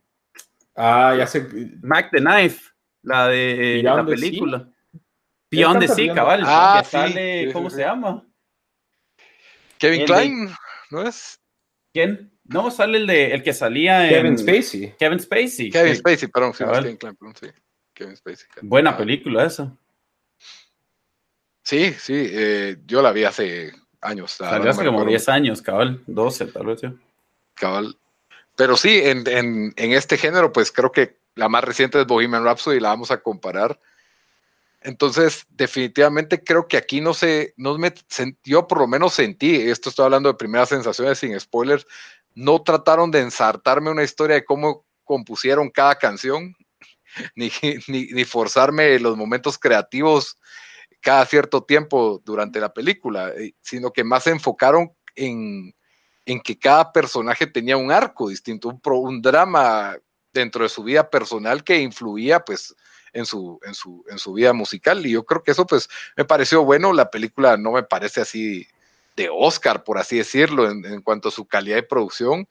ah, 0.76 1.16
ya 1.18 1.26
sé. 1.26 1.48
Mac 1.82 2.10
the 2.12 2.20
Knife. 2.20 2.72
La 3.02 3.28
de 3.28 3.82
la 3.84 4.06
película. 4.06 4.70
Beyond 5.50 5.80
the 5.80 5.88
Sea, 5.88 6.14
cabal. 6.14 6.44
Ah, 6.46 6.84
sale, 6.88 7.52
¿cómo 7.54 7.70
se 7.70 7.82
llama? 7.82 8.26
Kevin 9.78 10.06
Klein, 10.06 10.50
¿no 10.90 11.04
es? 11.04 11.40
¿Quién? 11.94 12.32
No, 12.44 12.72
sale 12.72 12.98
el 13.00 13.08
de 13.08 13.34
el 13.34 13.44
que 13.44 13.54
salía 13.54 14.08
en 14.08 14.10
Kevin 14.10 14.38
Spacey. 14.38 14.96
Kevin 14.98 15.20
Spacey. 15.20 15.70
Kevin 15.70 15.96
Spacey, 15.96 16.28
perdón, 16.30 16.54
sí, 16.54 16.64
Kevin 16.64 16.98
Klein, 16.98 17.16
perdón, 17.16 17.36
sí. 17.40 17.48
Kevin 17.94 18.16
Spacey. 18.16 18.48
Buena 18.62 18.98
película 18.98 19.46
esa. 19.46 19.76
Sí, 21.64 21.94
sí, 22.00 22.14
eh, 22.16 22.78
yo 22.86 23.02
la 23.02 23.12
vi 23.12 23.26
hace 23.26 23.74
años. 24.02 24.32
Salió 24.32 24.72
hace 24.72 24.86
como 24.86 25.04
10 25.04 25.30
años, 25.30 25.62
cabal, 25.62 26.02
12 26.08 26.46
tal 26.48 26.66
vez. 26.68 26.82
Cabal. 27.56 27.98
Pero 28.56 28.78
sí, 28.78 29.02
en, 29.04 29.28
en, 29.28 29.74
en 29.76 29.92
este 29.92 30.18
género, 30.18 30.54
pues 30.54 30.72
creo 30.72 30.92
que 30.92 31.18
la 31.36 31.50
más 31.50 31.64
reciente 31.64 32.00
es 32.00 32.08
Bohemian 32.08 32.44
Rhapsody 32.44 32.78
y 32.78 32.80
la 32.80 32.90
vamos 32.90 33.12
a 33.12 33.22
comparar. 33.22 33.80
Entonces, 34.88 35.46
definitivamente 35.50 36.42
creo 36.42 36.66
que 36.66 36.78
aquí 36.78 37.02
no 37.02 37.14
sé, 37.14 37.54
no 37.58 37.78
me, 37.78 37.94
yo 38.46 38.68
por 38.68 38.80
lo 38.80 38.88
menos 38.88 39.16
sentí, 39.16 39.54
esto 39.54 39.90
estoy 39.90 40.06
hablando 40.06 40.30
de 40.30 40.38
primeras 40.38 40.70
sensaciones 40.70 41.20
sin 41.20 41.38
spoilers, 41.38 41.86
no 42.36 42.64
trataron 42.64 43.12
de 43.12 43.20
ensartarme 43.20 43.92
una 43.92 44.04
historia 44.04 44.38
de 44.38 44.46
cómo 44.46 44.86
compusieron 45.04 45.70
cada 45.72 45.96
canción, 45.96 46.56
ni, 47.36 47.52
ni, 47.90 48.24
forzarme 48.24 48.98
los 49.00 49.18
momentos 49.18 49.58
creativos 49.58 50.40
cada 51.02 51.26
cierto 51.26 51.66
tiempo 51.66 52.22
durante 52.24 52.62
la 52.62 52.74
película, 52.74 53.34
eh, 53.38 53.56
sino 53.60 53.92
que 53.92 54.06
más 54.06 54.24
se 54.24 54.30
enfocaron 54.30 54.94
en, 55.16 55.76
en 56.26 56.40
que 56.40 56.58
cada 56.58 56.94
personaje 56.94 57.46
tenía 57.46 57.76
un 57.76 57.92
arco 57.92 58.30
distinto, 58.30 58.70
un, 58.70 58.80
un 58.86 59.22
drama 59.22 59.98
dentro 60.32 60.64
de 60.64 60.70
su 60.70 60.82
vida 60.82 61.10
personal 61.10 61.62
que 61.66 61.78
influía 61.78 62.40
pues 62.40 62.74
en 63.14 63.26
su, 63.26 63.60
en 63.64 63.74
su, 63.74 64.04
en 64.10 64.20
su 64.20 64.34
vida 64.34 64.54
musical. 64.54 65.06
Y 65.06 65.12
yo 65.12 65.26
creo 65.26 65.44
que 65.44 65.52
eso 65.52 65.66
pues 65.66 65.90
me 66.16 66.26
pareció 66.26 66.64
bueno. 66.64 66.94
La 66.94 67.10
película 67.10 67.58
no 67.58 67.72
me 67.72 67.84
parece 67.84 68.22
así 68.22 68.68
de 69.18 69.30
Oscar, 69.32 69.84
por 69.84 69.98
así 69.98 70.18
decirlo, 70.18 70.70
en, 70.70 71.02
cuanto 71.02 71.30
a 71.30 71.32
su 71.32 71.46
calidad 71.46 71.76
de 71.76 71.84
producción, 71.84 72.48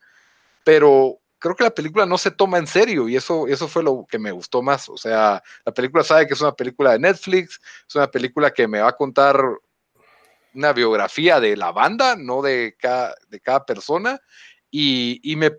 pero 0.65 1.19
creo 1.39 1.55
que 1.55 1.63
la 1.63 1.71
película 1.71 2.07
no 2.07 2.19
se 2.19 2.33
toma 2.33 2.59
en 2.59 2.67
serio 2.67 3.09
y 3.09 3.15
eso, 3.15 3.47
eso 3.47 3.69
fue 3.69 3.85
lo 3.85 4.05
que 4.11 4.19
me 4.19 4.33
gustó 4.33 4.63
más. 4.63 4.89
O 4.89 4.97
sea, 4.97 5.43
la 5.65 5.73
película 5.73 6.03
sabe 6.03 6.27
que 6.27 6.35
es 6.35 6.41
una 6.41 6.55
película 6.55 6.93
de 6.93 6.99
Netflix, 6.99 7.61
es 7.89 7.95
una 7.95 8.11
película 8.11 8.51
que 8.51 8.67
me 8.67 8.81
va 8.81 8.89
a 8.89 8.97
contar 8.97 9.41
una 10.55 10.73
biografía 10.73 11.39
de 11.39 11.57
la 11.57 11.71
banda, 11.71 12.17
no 12.17 12.43
de 12.43 12.75
cada, 12.79 13.15
de 13.29 13.39
cada 13.41 13.65
persona, 13.65 14.21
y, 14.71 15.35
me 15.37 15.57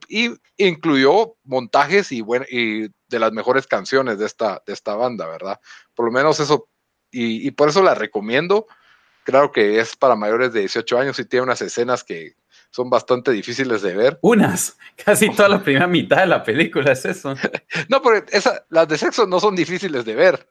incluyó 0.57 1.35
montajes 1.43 2.11
y, 2.11 2.21
de 2.21 3.19
las 3.19 3.31
mejores 3.31 3.67
canciones 3.67 4.19
de 4.19 4.25
esta, 4.25 4.61
de 4.65 4.73
esta 4.73 4.95
banda, 4.95 5.27
¿verdad? 5.27 5.59
Por 5.95 6.07
lo 6.07 6.11
menos 6.11 6.39
eso, 6.39 6.69
y, 7.11 7.49
por 7.51 7.69
eso 7.69 7.81
la 7.81 7.95
recomiendo. 7.95 8.67
Claro 9.23 9.51
que 9.51 9.79
es 9.79 9.95
para 9.95 10.15
mayores 10.15 10.53
de 10.53 10.61
18 10.61 10.99
años 10.99 11.19
y 11.19 11.25
tiene 11.25 11.43
unas 11.43 11.61
escenas 11.61 12.03
que 12.03 12.35
son 12.69 12.89
bastante 12.89 13.31
difíciles 13.31 13.81
de 13.81 13.93
ver. 13.95 14.19
Unas, 14.21 14.77
casi 15.05 15.29
toda 15.29 15.49
la 15.49 15.63
primera 15.63 15.87
mitad 15.87 16.17
de 16.17 16.27
la 16.27 16.43
película 16.43 16.91
es 16.93 17.05
eso. 17.05 17.35
no, 17.89 18.01
porque 18.01 18.25
esa, 18.35 18.65
las 18.69 18.87
de 18.87 18.97
sexo 18.97 19.25
no 19.27 19.39
son 19.39 19.55
difíciles 19.55 20.05
de 20.05 20.15
ver. 20.15 20.49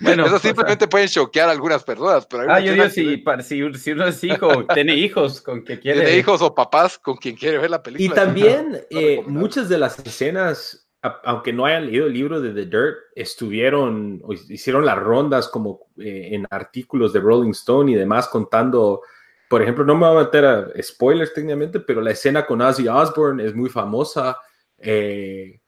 Bueno, 0.00 0.26
eso 0.26 0.38
simplemente 0.38 0.88
pueden 0.88 1.08
choquear 1.08 1.48
a 1.48 1.52
algunas 1.52 1.84
personas. 1.84 2.26
Pero 2.26 2.50
ah, 2.50 2.60
yo 2.60 2.72
digo, 2.72 2.88
si, 2.88 3.22
si, 3.42 3.92
uno 3.92 4.06
es 4.06 4.24
hijo, 4.24 4.66
tiene 4.74 4.94
hijos 4.96 5.40
con 5.40 5.62
quien 5.62 5.78
quiere. 5.78 6.00
Tiene 6.00 6.18
hijos 6.18 6.42
o 6.42 6.54
papás 6.54 6.98
con 6.98 7.16
quien 7.16 7.36
quiere 7.36 7.58
ver 7.58 7.70
la 7.70 7.82
película. 7.82 8.06
Y 8.06 8.14
también 8.14 8.80
eh, 8.90 9.22
muchas 9.26 9.68
de 9.68 9.78
las 9.78 9.98
escenas, 10.00 10.88
aunque 11.22 11.52
no 11.52 11.64
hayan 11.66 11.86
leído 11.86 12.06
el 12.06 12.12
libro 12.12 12.40
de 12.40 12.50
The 12.50 12.66
Dirt, 12.66 12.96
estuvieron, 13.14 14.20
o 14.24 14.32
hicieron 14.32 14.84
las 14.84 14.98
rondas 14.98 15.48
como 15.48 15.86
eh, 15.98 16.30
en 16.32 16.46
artículos 16.50 17.12
de 17.12 17.20
Rolling 17.20 17.50
Stone 17.50 17.92
y 17.92 17.94
demás 17.94 18.28
contando. 18.28 19.02
Por 19.48 19.62
ejemplo, 19.62 19.84
no 19.84 19.94
me 19.94 20.08
voy 20.08 20.16
a 20.16 20.24
meter 20.24 20.44
a 20.44 20.66
spoilers 20.82 21.32
técnicamente, 21.32 21.78
pero 21.78 22.00
la 22.00 22.10
escena 22.10 22.44
con 22.44 22.60
Ozzy 22.60 22.88
Osbourne 22.88 23.44
es 23.44 23.54
muy 23.54 23.70
famosa. 23.70 24.38
Eh, 24.78 25.60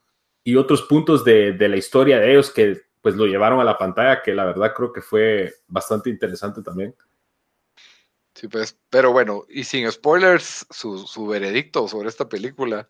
y 0.42 0.56
otros 0.56 0.82
puntos 0.82 1.24
de, 1.24 1.52
de 1.52 1.68
la 1.68 1.76
historia 1.76 2.18
de 2.18 2.30
ellos 2.30 2.50
que 2.50 2.85
pues 3.06 3.14
lo 3.14 3.26
llevaron 3.26 3.60
a 3.60 3.64
la 3.64 3.78
pantalla, 3.78 4.20
que 4.20 4.34
la 4.34 4.46
verdad 4.46 4.74
creo 4.74 4.92
que 4.92 5.00
fue 5.00 5.54
bastante 5.68 6.10
interesante 6.10 6.60
también. 6.60 6.92
Sí, 8.34 8.48
pues, 8.48 8.76
pero 8.90 9.12
bueno, 9.12 9.44
y 9.48 9.62
sin 9.62 9.88
spoilers, 9.92 10.66
su, 10.70 11.24
veredicto 11.28 11.86
sobre 11.86 12.08
esta 12.08 12.28
película. 12.28 12.88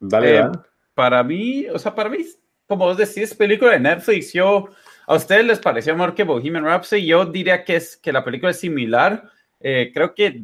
Dale, 0.00 0.38
eh, 0.38 0.50
Para 0.94 1.22
mí, 1.22 1.68
o 1.68 1.78
sea, 1.78 1.94
para 1.94 2.10
mí, 2.10 2.26
como 2.66 2.86
vos 2.86 2.96
decís, 2.96 3.32
película 3.36 3.70
de 3.70 3.78
Netflix, 3.78 4.32
yo, 4.32 4.68
a 5.06 5.14
ustedes 5.14 5.44
les 5.44 5.60
pareció 5.60 5.94
mejor 5.94 6.16
que 6.16 6.24
Bohemian 6.24 6.64
Rhapsody, 6.64 7.06
yo 7.06 7.26
diría 7.26 7.62
que, 7.62 7.76
es, 7.76 7.96
que 7.96 8.12
la 8.12 8.24
película 8.24 8.50
es 8.50 8.58
similar. 8.58 9.30
Eh, 9.60 9.92
creo 9.94 10.12
que 10.12 10.42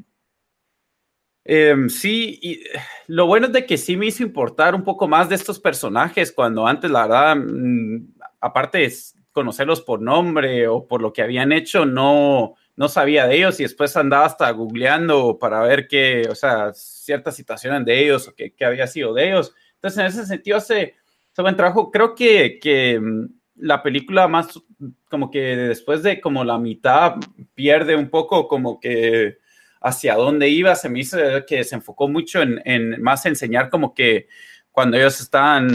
Em, 1.45 1.89
sí, 1.89 2.39
y 2.43 2.61
lo 3.07 3.27
bueno 3.27 3.47
es 3.47 3.53
de 3.53 3.67
que 3.67 3.79
sí 3.79 3.97
me 3.97 4.07
hizo 4.07 4.23
importar 4.23 4.75
un 4.75 4.85
poco 4.85 5.09
más 5.09 5.29
de 5.29 5.35
estos 5.35 5.59
personajes 5.59 6.33
cuando 6.33 6.67
antes, 6.67 6.91
la 6.91 7.03
verdad, 7.03 7.37
mm, 7.37 8.13
aparte 8.41 8.79
de 8.79 8.93
conocerlos 9.33 9.81
por 9.81 10.03
nombre 10.03 10.69
o 10.69 10.87
por 10.87 11.01
lo 11.01 11.13
que 11.13 11.23
habían 11.23 11.53
hecho, 11.53 11.87
no, 11.87 12.55
no 12.77 12.89
sabía 12.89 13.27
de 13.27 13.37
ellos 13.37 13.59
y 13.61 13.63
después 13.63 13.97
andaba 13.97 14.27
hasta 14.27 14.51
googleando 14.51 15.39
para 15.39 15.61
ver 15.63 15.89
qué, 15.89 16.27
o 16.31 16.35
sea, 16.35 16.73
ciertas 16.75 17.37
situaciones 17.37 17.85
de 17.85 18.03
ellos 18.03 18.29
o 18.29 18.35
qué, 18.35 18.53
había 18.65 18.87
sido 18.87 19.15
de 19.15 19.29
ellos. 19.29 19.55
Entonces, 19.75 19.99
en 19.99 20.07
ese 20.07 20.27
sentido, 20.27 20.59
hace, 20.59 20.95
hace 21.33 21.43
buen 21.43 21.57
trabajo. 21.57 21.91
Creo 21.91 22.15
que, 22.15 22.59
que 22.61 23.01
mm, 23.01 23.27
la 23.57 23.83
película 23.83 24.29
más 24.29 24.61
como 25.09 25.31
que 25.31 25.57
después 25.57 26.03
de 26.03 26.21
como 26.21 26.45
la 26.45 26.59
mitad 26.59 27.17
pierde 27.55 27.97
un 27.97 28.11
poco 28.11 28.49
como 28.49 28.81
que 28.81 29.39
hacia 29.81 30.15
dónde 30.15 30.49
iba, 30.49 30.75
se 30.75 30.89
me 30.89 31.01
hizo 31.01 31.19
que 31.47 31.65
se 31.65 31.75
enfocó 31.75 32.09
mucho 32.09 32.43
en, 32.43 32.61
en 32.65 33.01
más 33.03 33.25
enseñar 33.27 33.71
como 33.71 33.95
que 33.95 34.29
cuando 34.71 34.97
ellos 34.97 35.21
estaban 35.21 35.69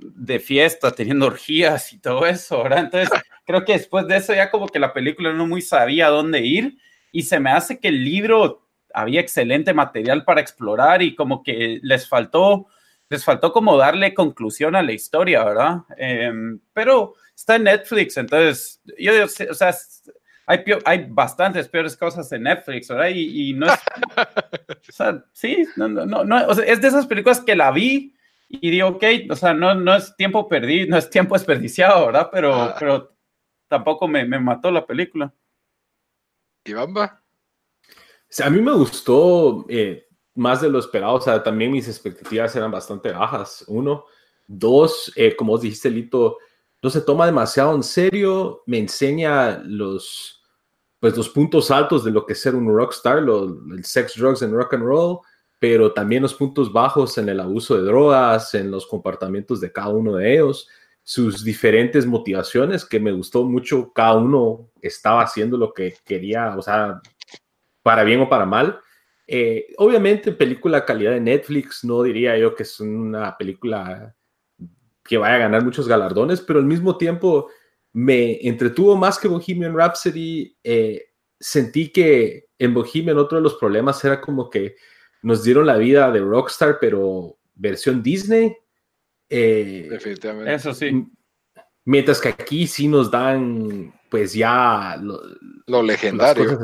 de 0.00 0.40
fiesta, 0.40 0.90
teniendo 0.90 1.26
orgías 1.26 1.92
y 1.92 1.98
todo 1.98 2.26
eso, 2.26 2.62
¿verdad? 2.62 2.80
Entonces, 2.80 3.10
creo 3.46 3.64
que 3.64 3.72
después 3.72 4.06
de 4.06 4.16
eso 4.16 4.34
ya 4.34 4.50
como 4.50 4.68
que 4.68 4.78
la 4.78 4.92
película 4.92 5.32
no 5.32 5.46
muy 5.46 5.62
sabía 5.62 6.08
dónde 6.08 6.40
ir 6.40 6.78
y 7.12 7.22
se 7.22 7.40
me 7.40 7.50
hace 7.50 7.78
que 7.78 7.88
el 7.88 8.04
libro 8.04 8.66
había 8.92 9.20
excelente 9.20 9.72
material 9.72 10.24
para 10.24 10.40
explorar 10.40 11.02
y 11.02 11.14
como 11.14 11.42
que 11.42 11.78
les 11.82 12.08
faltó, 12.08 12.66
les 13.08 13.24
faltó 13.24 13.52
como 13.52 13.76
darle 13.76 14.14
conclusión 14.14 14.74
a 14.74 14.82
la 14.82 14.92
historia, 14.92 15.44
¿verdad? 15.44 15.78
Em, 15.96 16.60
pero 16.72 17.14
está 17.34 17.56
en 17.56 17.64
Netflix, 17.64 18.16
entonces, 18.16 18.80
yo, 18.98 19.12
o 19.24 19.54
sea, 19.54 19.74
hay, 20.50 20.64
hay 20.84 21.06
bastantes 21.08 21.68
peores 21.68 21.96
cosas 21.96 22.30
en 22.32 22.42
Netflix, 22.42 22.88
¿verdad? 22.88 23.10
Y, 23.14 23.52
no 23.54 23.66
es, 23.66 23.78
o 24.88 24.92
sea, 24.92 25.24
sí, 25.32 25.64
no, 25.76 25.86
no, 25.86 26.24
no, 26.24 26.46
o 26.48 26.54
sea, 26.54 26.64
es 26.64 26.80
de 26.80 26.88
esas 26.88 27.06
películas 27.06 27.40
que 27.40 27.54
la 27.54 27.70
vi 27.70 28.16
y 28.48 28.70
digo, 28.70 28.88
ok, 28.88 29.04
o 29.30 29.36
sea, 29.36 29.54
no, 29.54 29.76
no 29.76 29.94
es 29.94 30.16
tiempo 30.16 30.48
perdido, 30.48 30.88
no 30.90 30.96
es 30.96 31.08
tiempo 31.08 31.36
desperdiciado, 31.36 32.06
¿verdad? 32.06 32.30
Pero, 32.32 32.54
ah. 32.54 32.76
pero 32.78 33.16
tampoco 33.68 34.08
me, 34.08 34.24
me, 34.24 34.40
mató 34.40 34.72
la 34.72 34.84
película. 34.84 35.32
¿Y 36.64 36.72
Bamba? 36.72 37.22
a 38.44 38.50
mí 38.50 38.60
me 38.60 38.72
gustó 38.72 39.66
eh, 39.68 40.08
más 40.34 40.60
de 40.60 40.68
lo 40.68 40.80
esperado, 40.80 41.14
o 41.14 41.20
sea, 41.20 41.42
también 41.42 41.70
mis 41.70 41.86
expectativas 41.86 42.54
eran 42.56 42.72
bastante 42.72 43.12
bajas, 43.12 43.64
uno. 43.68 44.04
Dos, 44.48 45.12
eh, 45.14 45.36
como 45.36 45.52
vos 45.52 45.62
dijiste, 45.62 45.90
Lito, 45.90 46.38
no 46.82 46.90
se 46.90 47.02
toma 47.02 47.26
demasiado 47.26 47.72
en 47.74 47.84
serio, 47.84 48.64
me 48.66 48.78
enseña 48.78 49.62
los, 49.64 50.39
pues, 51.00 51.16
los 51.16 51.30
puntos 51.30 51.70
altos 51.70 52.04
de 52.04 52.10
lo 52.10 52.26
que 52.26 52.34
ser 52.34 52.54
un 52.54 52.68
rockstar, 52.68 53.18
el 53.18 53.84
sex, 53.84 54.16
drugs 54.16 54.42
and 54.42 54.54
rock 54.54 54.74
and 54.74 54.84
roll, 54.84 55.20
pero 55.58 55.92
también 55.92 56.22
los 56.22 56.34
puntos 56.34 56.72
bajos 56.72 57.18
en 57.18 57.28
el 57.28 57.40
abuso 57.40 57.76
de 57.76 57.82
drogas, 57.82 58.54
en 58.54 58.70
los 58.70 58.86
comportamientos 58.86 59.60
de 59.60 59.72
cada 59.72 59.88
uno 59.88 60.16
de 60.16 60.34
ellos, 60.34 60.68
sus 61.02 61.42
diferentes 61.42 62.06
motivaciones, 62.06 62.84
que 62.84 63.00
me 63.00 63.12
gustó 63.12 63.44
mucho, 63.44 63.92
cada 63.92 64.14
uno 64.14 64.70
estaba 64.80 65.22
haciendo 65.22 65.56
lo 65.56 65.72
que 65.72 65.94
quería, 66.04 66.54
o 66.56 66.62
sea, 66.62 67.00
para 67.82 68.04
bien 68.04 68.20
o 68.20 68.28
para 68.28 68.46
mal. 68.46 68.80
Eh, 69.26 69.68
obviamente, 69.78 70.32
película 70.32 70.84
calidad 70.84 71.12
de 71.12 71.20
Netflix, 71.20 71.84
no 71.84 72.02
diría 72.02 72.36
yo 72.36 72.54
que 72.54 72.64
es 72.64 72.78
una 72.80 73.36
película 73.36 74.14
que 75.02 75.18
vaya 75.18 75.36
a 75.36 75.38
ganar 75.38 75.64
muchos 75.64 75.88
galardones, 75.88 76.40
pero 76.40 76.58
al 76.58 76.66
mismo 76.66 76.96
tiempo 76.96 77.48
me 77.92 78.38
entretuvo 78.46 78.96
más 78.96 79.18
que 79.18 79.28
Bohemian 79.28 79.74
Rhapsody. 79.74 80.56
Eh, 80.62 81.06
sentí 81.38 81.90
que 81.90 82.46
en 82.58 82.74
Bohemian 82.74 83.18
otro 83.18 83.38
de 83.38 83.42
los 83.42 83.54
problemas 83.54 84.04
era 84.04 84.20
como 84.20 84.48
que 84.50 84.76
nos 85.22 85.42
dieron 85.42 85.66
la 85.66 85.76
vida 85.76 86.10
de 86.10 86.20
Rockstar, 86.20 86.78
pero 86.80 87.38
versión 87.54 88.02
Disney. 88.02 88.56
Eh, 89.28 89.86
Definitivamente. 89.90 90.54
Eso 90.54 90.74
sí. 90.74 91.06
Mientras 91.84 92.20
que 92.20 92.28
aquí 92.28 92.66
sí 92.66 92.88
nos 92.88 93.10
dan, 93.10 93.92
pues 94.10 94.34
ya. 94.34 94.98
Lo, 95.66 95.82
legendario. 95.82 96.58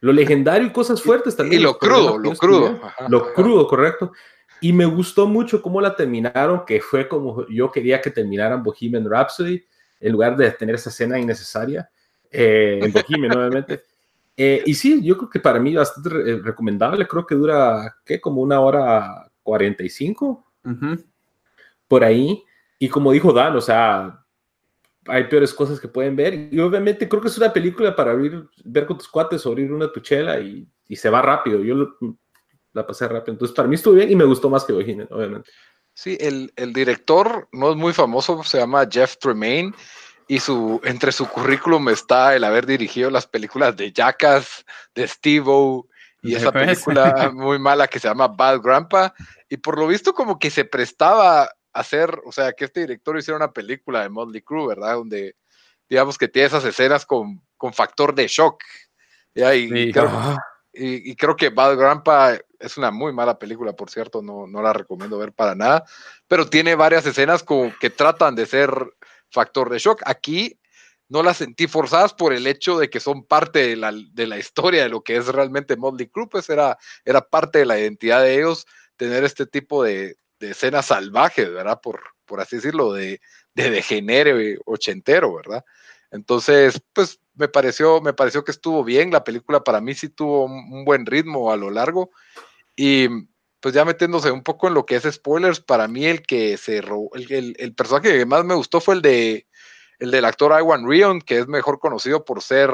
lo 0.00 0.12
legendario 0.12 0.68
y 0.68 0.72
cosas 0.72 1.02
fuertes 1.02 1.36
también. 1.36 1.60
Y 1.60 1.64
lo 1.64 1.78
crudo, 1.78 2.18
lo 2.18 2.34
crudo. 2.34 2.80
lo 3.08 3.32
crudo, 3.32 3.66
correcto. 3.66 4.12
Y 4.60 4.72
me 4.72 4.86
gustó 4.86 5.26
mucho 5.26 5.60
cómo 5.60 5.80
la 5.80 5.94
terminaron, 5.94 6.64
que 6.64 6.80
fue 6.80 7.08
como 7.08 7.46
yo 7.48 7.70
quería 7.70 8.00
que 8.00 8.10
terminaran 8.10 8.62
Bohemian 8.62 9.08
Rhapsody, 9.08 9.62
en 10.00 10.12
lugar 10.12 10.36
de 10.36 10.50
tener 10.52 10.74
esa 10.74 10.90
escena 10.90 11.18
innecesaria. 11.18 11.88
Eh, 12.30 12.80
en 12.82 12.92
Bohemian, 12.92 13.36
obviamente. 13.36 13.82
Eh, 14.38 14.62
y 14.66 14.74
sí, 14.74 15.02
yo 15.02 15.16
creo 15.16 15.30
que 15.30 15.40
para 15.40 15.58
mí 15.58 15.74
bastante 15.74 16.10
eh, 16.10 16.40
recomendable. 16.44 17.08
Creo 17.08 17.26
que 17.26 17.34
dura, 17.34 17.96
¿qué? 18.04 18.20
Como 18.20 18.42
una 18.42 18.60
hora 18.60 19.32
45 19.42 20.44
por 21.88 22.04
ahí. 22.04 22.44
Y 22.78 22.90
como 22.90 23.12
dijo 23.12 23.32
Dan, 23.32 23.56
o 23.56 23.62
sea, 23.62 24.22
hay 25.06 25.24
peores 25.24 25.54
cosas 25.54 25.80
que 25.80 25.88
pueden 25.88 26.16
ver. 26.16 26.52
Y 26.52 26.60
obviamente 26.60 27.08
creo 27.08 27.22
que 27.22 27.28
es 27.28 27.38
una 27.38 27.50
película 27.50 27.96
para 27.96 28.14
ver 28.14 28.86
con 28.86 28.98
tus 28.98 29.08
cuates, 29.08 29.46
abrir 29.46 29.72
una 29.72 29.90
tuchela 29.90 30.38
y, 30.38 30.68
y 30.86 30.96
se 30.96 31.08
va 31.08 31.22
rápido. 31.22 31.64
Yo 31.64 31.96
la 32.74 32.86
pasé 32.86 33.08
rápido. 33.08 33.32
Entonces, 33.32 33.56
para 33.56 33.68
mí 33.68 33.74
estuvo 33.74 33.94
bien 33.94 34.10
y 34.10 34.16
me 34.16 34.24
gustó 34.24 34.50
más 34.50 34.64
que 34.64 34.74
Bohemian, 34.74 35.08
obviamente. 35.10 35.50
Sí, 35.96 36.18
el, 36.20 36.52
el 36.56 36.74
director 36.74 37.48
no 37.52 37.70
es 37.70 37.76
muy 37.76 37.94
famoso, 37.94 38.44
se 38.44 38.58
llama 38.58 38.86
Jeff 38.90 39.16
Tremaine 39.16 39.72
y 40.28 40.40
su, 40.40 40.78
entre 40.84 41.10
su 41.10 41.26
currículum 41.26 41.88
está 41.88 42.36
el 42.36 42.44
haber 42.44 42.66
dirigido 42.66 43.10
las 43.10 43.26
películas 43.26 43.74
de 43.78 43.92
Jackass, 43.92 44.66
de 44.94 45.08
Steve-O 45.08 45.88
y 46.22 46.34
esa 46.34 46.52
película 46.52 47.30
muy 47.34 47.58
mala 47.58 47.88
que 47.88 47.98
se 47.98 48.08
llama 48.08 48.28
Bad 48.28 48.60
Grandpa. 48.60 49.14
Y 49.48 49.56
por 49.56 49.78
lo 49.78 49.86
visto 49.86 50.12
como 50.12 50.38
que 50.38 50.50
se 50.50 50.66
prestaba 50.66 51.44
a 51.44 51.50
hacer, 51.72 52.20
o 52.26 52.32
sea, 52.32 52.52
que 52.52 52.66
este 52.66 52.80
director 52.80 53.16
hiciera 53.16 53.36
una 53.36 53.52
película 53.52 54.02
de 54.02 54.10
Motley 54.10 54.42
Crue, 54.42 54.66
¿verdad? 54.66 54.96
Donde 54.96 55.34
digamos 55.88 56.18
que 56.18 56.28
tiene 56.28 56.48
esas 56.48 56.64
escenas 56.66 57.06
con, 57.06 57.40
con 57.56 57.72
factor 57.72 58.14
de 58.14 58.26
shock. 58.26 58.60
Y, 59.34 59.92
creo, 59.92 60.36
y, 60.74 61.16
creo, 61.16 61.36
que 61.36 61.50
Bad 61.50 61.76
Grandpa 61.76 62.38
es 62.58 62.76
una 62.76 62.90
muy 62.90 63.12
mala 63.12 63.38
película, 63.38 63.74
por 63.74 63.90
cierto, 63.90 64.22
no, 64.22 64.46
no 64.46 64.62
la 64.62 64.72
recomiendo 64.72 65.18
ver 65.18 65.32
para 65.32 65.54
nada, 65.54 65.84
pero 66.28 66.48
tiene 66.48 66.74
varias 66.74 67.06
escenas 67.06 67.42
como 67.42 67.72
que 67.78 67.90
tratan 67.90 68.34
de 68.34 68.46
ser 68.46 68.70
factor 69.30 69.70
de 69.70 69.78
shock. 69.78 70.02
Aquí 70.04 70.58
no 71.08 71.22
las 71.22 71.36
sentí 71.36 71.66
forzadas 71.66 72.14
por 72.14 72.32
el 72.32 72.46
hecho 72.46 72.78
de 72.78 72.90
que 72.90 73.00
son 73.00 73.24
parte 73.24 73.60
de 73.68 73.76
la, 73.76 73.92
de 73.92 74.26
la 74.26 74.38
historia 74.38 74.82
de 74.82 74.88
lo 74.88 75.02
que 75.02 75.16
es 75.16 75.26
realmente 75.26 75.76
Motley 75.76 76.08
Crue, 76.08 76.28
pues 76.28 76.50
era, 76.50 76.76
era 77.04 77.20
parte 77.20 77.60
de 77.60 77.66
la 77.66 77.78
identidad 77.78 78.22
de 78.22 78.34
ellos 78.34 78.66
tener 78.96 79.24
este 79.24 79.46
tipo 79.46 79.84
de, 79.84 80.16
de 80.40 80.50
escenas 80.50 80.86
salvajes, 80.86 81.52
¿verdad? 81.52 81.80
Por, 81.82 82.00
por 82.24 82.40
así 82.40 82.56
decirlo, 82.56 82.92
de, 82.92 83.20
de 83.54 83.70
degenere 83.70 84.58
ochentero, 84.64 85.34
¿verdad? 85.34 85.64
Entonces, 86.10 86.80
pues 86.92 87.20
me 87.34 87.48
pareció, 87.48 88.00
me 88.00 88.12
pareció 88.12 88.44
que 88.44 88.52
estuvo 88.52 88.84
bien. 88.84 89.10
La 89.10 89.24
película 89.24 89.64
para 89.64 89.80
mí 89.80 89.94
sí 89.94 90.08
tuvo 90.08 90.44
un 90.44 90.84
buen 90.84 91.06
ritmo 91.06 91.52
a 91.52 91.56
lo 91.56 91.70
largo. 91.70 92.10
Y 92.74 93.08
pues 93.60 93.74
ya 93.74 93.84
metiéndose 93.84 94.30
un 94.30 94.42
poco 94.42 94.68
en 94.68 94.74
lo 94.74 94.86
que 94.86 94.96
es 94.96 95.04
spoilers, 95.10 95.60
para 95.60 95.88
mí 95.88 96.06
el 96.06 96.22
que 96.22 96.56
se 96.56 96.78
el, 96.78 97.56
el, 97.58 97.74
personaje 97.74 98.18
que 98.18 98.26
más 98.26 98.44
me 98.44 98.54
gustó 98.54 98.80
fue 98.80 98.94
el 98.94 99.02
de 99.02 99.46
el 99.98 100.10
del 100.10 100.24
actor 100.24 100.52
Iwan 100.60 100.88
Rion, 100.88 101.20
que 101.20 101.38
es 101.38 101.48
mejor 101.48 101.78
conocido 101.78 102.24
por 102.24 102.42
ser 102.42 102.70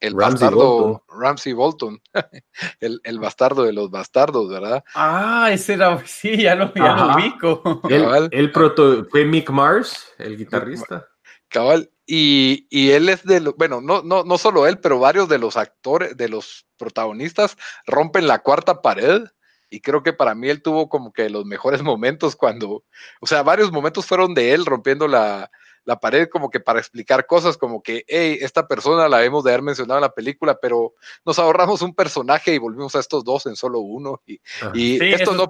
el 0.00 0.14
bastardo 0.14 1.04
Ramsey 1.08 1.52
Bolton, 1.52 2.00
el, 2.80 3.18
bastardo 3.18 3.64
de 3.64 3.72
los 3.72 3.90
bastardos, 3.90 4.48
¿verdad? 4.48 4.82
Ah, 4.94 5.50
ese 5.52 5.74
era, 5.74 6.04
sí, 6.06 6.42
ya 6.42 6.54
lo, 6.54 6.72
ya 6.74 7.14
ubico. 7.14 7.82
El, 7.88 8.50
proto, 8.52 9.04
fue 9.10 9.24
Mick 9.24 9.50
Mars, 9.50 10.08
el 10.18 10.36
guitarrista. 10.36 11.08
Cabal, 11.52 11.90
y, 12.06 12.66
y, 12.70 12.90
él 12.90 13.08
es 13.08 13.24
de 13.24 13.40
los, 13.40 13.56
bueno, 13.56 13.80
no, 13.80 14.02
no, 14.02 14.24
no 14.24 14.38
solo 14.38 14.66
él, 14.66 14.78
pero 14.78 14.98
varios 14.98 15.28
de 15.28 15.38
los 15.38 15.56
actores, 15.56 16.16
de 16.16 16.28
los 16.28 16.66
protagonistas 16.76 17.56
rompen 17.86 18.26
la 18.26 18.40
cuarta 18.40 18.82
pared 18.82 19.22
y 19.70 19.80
creo 19.80 20.02
que 20.02 20.12
para 20.12 20.34
mí 20.34 20.48
él 20.48 20.62
tuvo 20.62 20.88
como 20.88 21.12
que 21.12 21.30
los 21.30 21.46
mejores 21.46 21.82
momentos 21.82 22.36
cuando, 22.36 22.84
o 23.20 23.26
sea, 23.26 23.42
varios 23.42 23.70
momentos 23.70 24.04
fueron 24.04 24.34
de 24.34 24.52
él 24.52 24.66
rompiendo 24.66 25.06
la, 25.08 25.50
la 25.84 25.98
pared 25.98 26.28
como 26.28 26.50
que 26.50 26.60
para 26.60 26.78
explicar 26.78 27.26
cosas 27.26 27.56
como 27.56 27.82
que, 27.82 28.04
hey, 28.06 28.38
esta 28.40 28.66
persona 28.68 29.08
la 29.08 29.24
hemos 29.24 29.44
de 29.44 29.50
haber 29.50 29.62
mencionado 29.62 29.98
en 29.98 30.02
la 30.02 30.14
película, 30.14 30.58
pero 30.60 30.94
nos 31.24 31.38
ahorramos 31.38 31.82
un 31.82 31.94
personaje 31.94 32.54
y 32.54 32.58
volvimos 32.58 32.94
a 32.94 33.00
estos 33.00 33.24
dos 33.24 33.46
en 33.46 33.56
solo 33.56 33.80
uno. 33.80 34.20
Y, 34.26 34.40
y 34.74 35.12
esto, 35.12 35.32
no, 35.34 35.48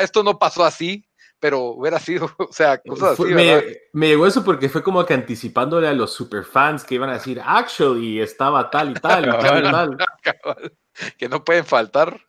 esto 0.00 0.22
no 0.22 0.38
pasó 0.38 0.64
así, 0.64 1.04
pero 1.42 1.72
hubiera 1.72 1.98
sido, 1.98 2.30
o 2.38 2.52
sea, 2.52 2.78
cosas 2.78 3.18
así. 3.18 3.24
Me, 3.24 3.64
me, 3.92 4.06
llegó 4.06 4.28
eso 4.28 4.44
porque 4.44 4.68
fue 4.68 4.80
como 4.80 5.04
que 5.04 5.12
anticipándole 5.12 5.88
a 5.88 5.92
los 5.92 6.12
superfans 6.12 6.84
que 6.84 6.94
iban 6.94 7.10
a 7.10 7.14
decir, 7.14 7.42
actually, 7.44 8.20
estaba 8.20 8.70
tal 8.70 8.92
y 8.92 8.94
tal 8.94 9.26
y 9.26 9.30
tal 9.40 9.66
y 9.66 9.70
tal. 9.72 10.78
que 11.18 11.28
no 11.28 11.44
pueden 11.44 11.64
faltar. 11.64 12.20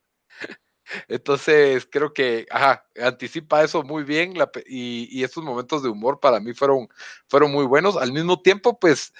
Entonces, 1.07 1.87
creo 1.89 2.11
que, 2.11 2.47
ajá, 2.49 2.87
anticipa 2.99 3.63
eso 3.63 3.83
muy 3.83 4.03
bien 4.03 4.33
y, 4.65 5.07
y, 5.11 5.23
estos 5.23 5.43
momentos 5.43 5.83
de 5.83 5.89
humor 5.89 6.19
para 6.19 6.39
mí 6.39 6.53
fueron, 6.53 6.89
fueron 7.27 7.51
muy 7.51 7.65
buenos. 7.65 7.95
Al 7.97 8.11
mismo 8.11 8.41
tiempo, 8.41 8.79
pues, 8.79 9.13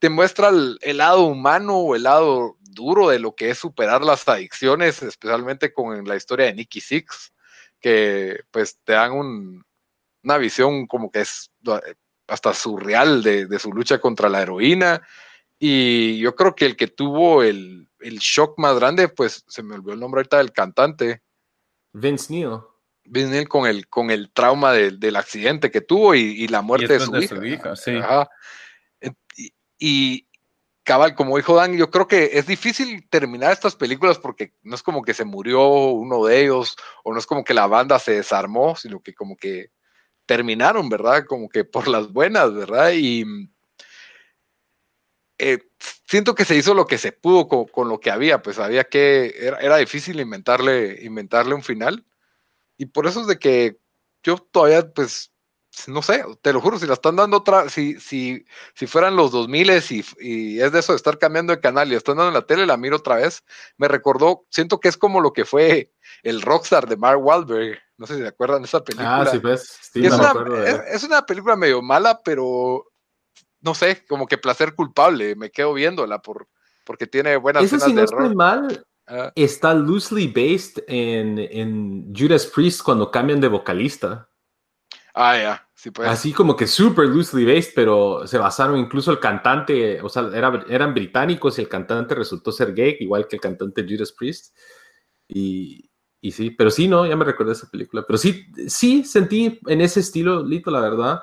te 0.00 0.10
muestra 0.10 0.48
el, 0.48 0.96
lado 0.96 1.22
humano 1.22 1.76
o 1.76 1.94
el 1.94 2.02
lado 2.02 2.56
duro 2.60 3.08
de 3.08 3.20
lo 3.20 3.36
que 3.36 3.50
es 3.50 3.58
superar 3.58 4.02
las 4.02 4.26
adicciones, 4.26 5.00
especialmente 5.00 5.72
con 5.72 6.04
la 6.08 6.16
historia 6.16 6.46
de 6.46 6.54
Nicky 6.54 6.80
Six, 6.80 7.32
que 7.80 8.40
pues 8.50 8.78
te 8.84 8.92
dan 8.92 9.12
una 9.12 10.38
visión 10.38 10.86
como 10.86 11.10
que 11.10 11.20
es 11.20 11.50
hasta 12.26 12.54
surreal 12.54 13.22
de, 13.22 13.46
de 13.46 13.58
su 13.58 13.72
lucha 13.72 14.00
contra 14.00 14.28
la 14.28 14.42
heroína. 14.42 15.02
Y 15.58 16.18
yo 16.18 16.36
creo 16.36 16.54
que 16.54 16.66
el 16.66 16.76
que 16.76 16.86
tuvo 16.86 17.42
el, 17.42 17.88
el 18.00 18.18
shock 18.18 18.58
más 18.58 18.76
grande, 18.76 19.08
pues 19.08 19.44
se 19.48 19.62
me 19.62 19.74
olvidó 19.74 19.94
el 19.94 20.00
nombre 20.00 20.20
ahorita 20.20 20.38
del 20.38 20.52
cantante. 20.52 21.22
Vince 21.92 22.32
Neil. 22.32 22.60
Vince 23.04 23.30
Neil 23.30 23.48
con 23.48 23.66
el, 23.66 23.88
con 23.88 24.10
el 24.10 24.30
trauma 24.30 24.72
del 24.72 25.16
accidente 25.16 25.70
que 25.70 25.80
tuvo 25.80 26.14
y, 26.14 26.46
la 26.48 26.62
muerte 26.62 26.98
de 26.98 27.00
su 27.00 27.44
hija. 27.44 27.74
sí. 27.76 27.98
Y, 29.80 30.27
cabal, 30.88 31.14
como 31.14 31.36
dijo 31.36 31.54
Dan, 31.54 31.76
yo 31.76 31.90
creo 31.90 32.08
que 32.08 32.30
es 32.32 32.46
difícil 32.46 33.06
terminar 33.10 33.52
estas 33.52 33.76
películas 33.76 34.18
porque 34.18 34.54
no 34.62 34.74
es 34.74 34.82
como 34.82 35.02
que 35.02 35.12
se 35.12 35.26
murió 35.26 35.60
uno 35.90 36.24
de 36.24 36.40
ellos 36.40 36.76
o 37.04 37.12
no 37.12 37.18
es 37.18 37.26
como 37.26 37.44
que 37.44 37.52
la 37.52 37.66
banda 37.66 37.98
se 37.98 38.12
desarmó, 38.12 38.74
sino 38.74 39.00
que 39.00 39.12
como 39.12 39.36
que 39.36 39.70
terminaron, 40.24 40.88
¿verdad? 40.88 41.26
Como 41.26 41.50
que 41.50 41.64
por 41.64 41.88
las 41.88 42.10
buenas, 42.10 42.54
¿verdad? 42.54 42.92
Y 42.94 43.22
eh, 45.36 45.58
siento 46.08 46.34
que 46.34 46.46
se 46.46 46.56
hizo 46.56 46.72
lo 46.72 46.86
que 46.86 46.96
se 46.96 47.12
pudo 47.12 47.48
con, 47.70 47.88
lo 47.90 48.00
que 48.00 48.10
había, 48.10 48.40
pues 48.40 48.58
había 48.58 48.84
que, 48.84 49.34
era, 49.38 49.58
era, 49.58 49.76
difícil 49.76 50.18
inventarle, 50.18 51.00
inventarle 51.02 51.54
un 51.54 51.62
final. 51.62 52.06
Y 52.78 52.86
por 52.86 53.06
eso 53.06 53.20
es 53.20 53.26
de 53.26 53.38
que 53.38 53.78
yo 54.22 54.38
todavía, 54.38 54.90
pues, 54.90 55.32
no 55.86 56.02
sé, 56.02 56.24
te 56.42 56.52
lo 56.52 56.60
juro, 56.60 56.78
si 56.78 56.86
la 56.86 56.94
están 56.94 57.16
dando 57.16 57.36
otra, 57.36 57.68
si, 57.68 58.00
si, 58.00 58.44
si 58.74 58.86
fueran 58.86 59.16
los 59.16 59.30
2000 59.30 59.70
y, 59.90 60.04
y 60.20 60.60
es 60.60 60.72
de 60.72 60.80
eso 60.80 60.92
de 60.92 60.96
estar 60.96 61.18
cambiando 61.18 61.52
de 61.52 61.60
canal 61.60 61.92
y 61.92 61.94
están 61.94 62.16
dando 62.16 62.28
en 62.28 62.34
la 62.34 62.46
tele, 62.46 62.66
la 62.66 62.76
miro 62.76 62.96
otra 62.96 63.16
vez, 63.16 63.44
me 63.76 63.86
recordó, 63.86 64.46
siento 64.50 64.80
que 64.80 64.88
es 64.88 64.96
como 64.96 65.20
lo 65.20 65.32
que 65.32 65.44
fue 65.44 65.92
el 66.22 66.42
Rockstar 66.42 66.88
de 66.88 66.96
Mark 66.96 67.22
Wahlberg, 67.22 67.78
no 67.98 68.06
sé 68.06 68.16
si 68.16 68.22
se 68.22 68.28
acuerdan 68.28 68.62
de 68.62 68.66
esa 68.66 68.82
película. 68.82 69.20
Ah, 69.20 69.26
sí, 69.26 69.38
pues, 69.38 69.90
es, 69.94 70.12
una, 70.12 70.34
es, 70.88 71.04
una, 71.04 71.26
película 71.26 71.56
medio 71.56 71.82
mala, 71.82 72.20
pero 72.24 72.86
no 73.60 73.74
sé, 73.74 74.04
como 74.06 74.26
que 74.26 74.38
placer 74.38 74.74
culpable, 74.74 75.36
me 75.36 75.50
quedo 75.50 75.74
viéndola 75.74 76.20
por, 76.20 76.48
porque 76.84 77.06
tiene 77.06 77.36
buenas 77.36 77.64
escenas 77.64 77.84
si 77.84 78.16
no 78.16 78.28
de 78.28 78.34
mal, 78.34 78.86
ah. 79.06 79.32
está 79.34 79.74
loosely 79.74 80.28
based 80.28 80.84
en, 80.86 81.38
en, 81.38 82.14
Judas 82.16 82.46
Priest 82.46 82.82
cuando 82.82 83.10
cambian 83.10 83.40
de 83.40 83.48
vocalista. 83.48 84.28
Ah, 85.12 85.36
ya, 85.36 85.67
sí 85.78 85.90
pues. 85.92 86.08
Así 86.08 86.32
como 86.32 86.56
que 86.56 86.66
super 86.66 87.06
loosely 87.06 87.44
based, 87.44 87.72
pero 87.74 88.26
se 88.26 88.36
basaron 88.36 88.78
incluso 88.78 89.12
el 89.12 89.20
cantante, 89.20 90.02
o 90.02 90.08
sea, 90.08 90.28
eran 90.34 90.92
británicos 90.92 91.58
y 91.58 91.62
el 91.62 91.68
cantante 91.68 92.16
resultó 92.16 92.50
ser 92.50 92.74
gay, 92.74 92.96
igual 92.98 93.28
que 93.28 93.36
el 93.36 93.42
cantante 93.42 93.86
Judas 93.88 94.12
Priest. 94.12 94.56
Y, 95.28 95.88
y 96.20 96.32
sí, 96.32 96.50
pero 96.50 96.70
sí, 96.70 96.88
no, 96.88 97.06
ya 97.06 97.14
me 97.14 97.24
recordé 97.24 97.52
esa 97.52 97.70
película. 97.70 98.04
Pero 98.06 98.18
sí, 98.18 98.46
sí 98.66 99.04
sentí 99.04 99.60
en 99.66 99.80
ese 99.80 100.00
estilo, 100.00 100.44
Lito, 100.44 100.70
la 100.70 100.80
verdad. 100.80 101.20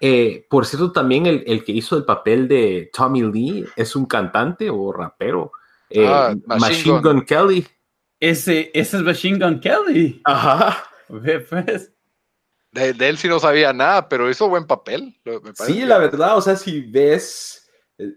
Eh, 0.00 0.46
por 0.48 0.64
cierto, 0.64 0.92
también 0.92 1.26
el, 1.26 1.62
que 1.62 1.72
hizo 1.72 1.96
el 1.96 2.04
papel 2.04 2.48
de 2.48 2.90
Tommy 2.92 3.22
Lee 3.22 3.66
es 3.76 3.94
un 3.94 4.06
cantante 4.06 4.70
o 4.70 4.92
rapero. 4.92 5.52
Eh, 5.90 6.06
ah, 6.08 6.34
Machine, 6.46 7.00
Gun. 7.00 7.22
Kelly. 7.22 7.66
Ese, 8.18 8.70
ese 8.72 8.96
es 8.96 9.02
Machine 9.02 9.38
Gun 9.38 9.60
Kelly. 9.60 10.22
Ajá. 10.24 10.84
Pues. 11.06 11.92
De, 12.72 12.90
él 12.90 13.18
sí 13.18 13.28
no 13.28 13.40
sabía 13.40 13.72
nada, 13.72 14.08
pero 14.08 14.30
hizo 14.30 14.48
buen 14.48 14.66
papel. 14.66 15.16
sí, 15.54 15.84
la 15.84 15.98
verdad, 15.98 16.36
o 16.36 16.40
sea, 16.40 16.54
si 16.56 16.80
ves, 16.82 17.68
eh, 17.98 18.12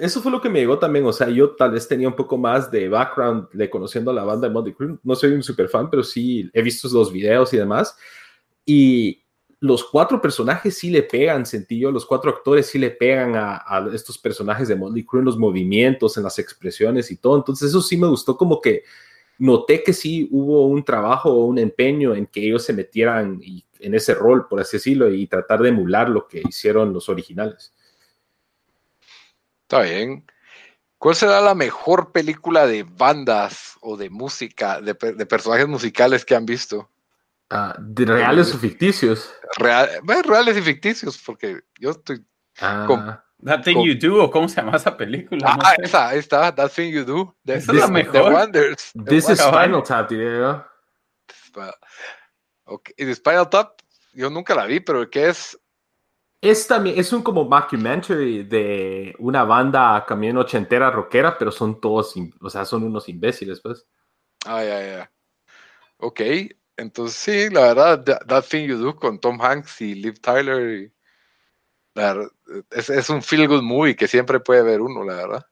eso 0.00 0.22
fue 0.22 0.30
lo 0.30 0.40
que 0.40 0.48
me 0.48 0.60
llegó 0.60 0.78
también, 0.78 1.04
o 1.06 1.12
sea, 1.12 1.28
yo 1.28 1.56
tal 1.56 1.72
vez 1.72 1.88
tenía 1.88 2.08
un 2.08 2.16
poco 2.16 2.38
más 2.38 2.70
de 2.70 2.88
background 2.88 3.48
de 3.52 3.68
conociendo 3.68 4.12
a 4.12 4.14
la 4.14 4.24
banda 4.24 4.46
de 4.46 4.54
Motley 4.54 4.74
Crue, 4.74 4.98
no 5.02 5.14
soy 5.16 5.32
un 5.32 5.42
super 5.42 5.68
fan, 5.68 5.90
pero 5.90 6.04
sí 6.04 6.48
he 6.52 6.62
visto 6.62 6.88
los 6.88 7.12
videos 7.12 7.52
y 7.52 7.56
demás, 7.56 7.96
y 8.64 9.24
los 9.60 9.84
cuatro 9.84 10.20
personajes 10.20 10.78
sí 10.78 10.90
le 10.90 11.02
pegan, 11.02 11.44
sentí 11.44 11.80
yo, 11.80 11.90
los 11.90 12.06
cuatro 12.06 12.30
actores 12.30 12.66
sí 12.66 12.78
le 12.78 12.90
pegan 12.90 13.34
a, 13.34 13.88
estos 13.92 14.18
personajes 14.18 14.68
de 14.68 14.76
Motley 14.76 15.04
Crue 15.04 15.20
en 15.20 15.26
los 15.26 15.36
movimientos, 15.36 16.16
en 16.16 16.22
las 16.22 16.38
expresiones 16.38 17.10
y 17.10 17.16
todo. 17.16 17.36
Entonces 17.36 17.70
eso 17.70 17.82
sí 17.82 17.96
me 17.96 18.06
gustó 18.06 18.36
como 18.36 18.60
que 18.60 18.84
noté 19.38 19.82
que 19.82 19.92
sí 19.92 20.28
hubo 20.30 20.66
un 20.66 20.84
trabajo 20.84 21.30
o 21.30 21.46
un 21.46 21.58
empeño 21.58 22.14
en 22.14 22.26
que 22.26 22.44
ellos 22.44 22.64
se 22.64 22.72
metieran 22.72 23.40
en 23.78 23.94
ese 23.94 24.14
rol, 24.14 24.46
por 24.48 24.60
así 24.60 24.76
decirlo, 24.76 25.10
y 25.12 25.26
tratar 25.26 25.60
de 25.60 25.70
emular 25.70 26.08
lo 26.08 26.26
que 26.26 26.42
hicieron 26.46 26.92
los 26.92 27.08
originales. 27.08 27.72
Está 29.62 29.82
bien. 29.82 30.24
¿Cuál 30.98 31.14
será 31.14 31.40
la 31.40 31.54
mejor 31.54 32.10
película 32.10 32.66
de 32.66 32.82
bandas 32.82 33.76
o 33.80 33.96
de 33.96 34.10
música, 34.10 34.80
de 34.80 34.94
personajes 34.94 35.68
musicales 35.68 36.24
que 36.24 36.34
han 36.34 36.44
visto? 36.44 36.90
Ah, 37.50 37.74
¿De 37.78 38.04
reales 38.04 38.54
o 38.54 38.58
ficticios? 38.58 39.32
Real, 39.56 39.88
reales 40.24 40.56
y 40.56 40.62
ficticios, 40.62 41.18
porque 41.24 41.60
yo 41.78 41.90
estoy. 41.90 42.24
Ah. 42.60 43.24
That 43.44 43.62
Thing 43.62 43.84
You 43.84 43.94
Do, 43.94 44.24
o 44.24 44.30
cómo 44.30 44.48
se 44.48 44.56
llama 44.60 44.76
esa 44.76 44.96
película. 44.96 45.56
Ah, 45.62 45.74
esa, 45.78 46.08
ahí 46.08 46.18
está, 46.18 46.54
That 46.54 46.72
Thing 46.72 46.90
You 46.92 47.04
Do. 47.04 47.36
esa 47.46 47.72
es 47.72 47.78
la 47.78 47.88
mejor. 47.88 48.32
Wonders. 48.32 48.92
This 49.06 49.28
is 49.28 49.38
Spinal 49.38 49.82
Tap, 49.82 50.10
diría 50.10 50.66
Okay. 52.64 52.94
Y 52.96 53.04
de 53.04 53.14
Spinal 53.14 53.48
Tap, 53.48 53.80
yo 54.12 54.28
nunca 54.28 54.54
la 54.54 54.66
vi, 54.66 54.80
pero 54.80 55.08
¿qué 55.08 55.28
es? 55.28 55.58
Es 56.40 56.66
también, 56.68 56.98
es 56.98 57.12
un 57.12 57.22
como 57.22 57.44
documentary 57.44 58.44
de 58.44 59.14
una 59.18 59.42
banda 59.42 60.04
también 60.06 60.36
ochentera 60.36 60.90
rockera, 60.90 61.36
pero 61.36 61.50
son 61.50 61.80
todos, 61.80 62.14
o 62.40 62.50
sea, 62.50 62.64
son 62.64 62.84
unos 62.84 63.08
imbéciles, 63.08 63.60
pues. 63.60 63.84
Ah, 64.46 64.62
ya, 64.62 64.80
ya. 64.80 65.12
Ok, 65.96 66.20
entonces, 66.76 67.16
sí, 67.16 67.52
la 67.52 67.74
verdad, 67.74 68.04
That, 68.04 68.44
Thing 68.44 68.68
You 68.68 68.78
Do 68.78 68.94
con 68.94 69.18
Tom 69.18 69.40
Hanks 69.40 69.80
y 69.80 69.96
Liv 69.96 70.20
Tyler, 70.20 70.92
es, 72.70 73.10
un 73.10 73.22
feel 73.22 73.48
good 73.48 73.62
movie 73.62 73.96
que 73.96 74.08
siempre 74.08 74.40
puede 74.40 74.62
ver 74.62 74.80
uno, 74.80 75.04
la 75.04 75.14
verdad. 75.14 75.46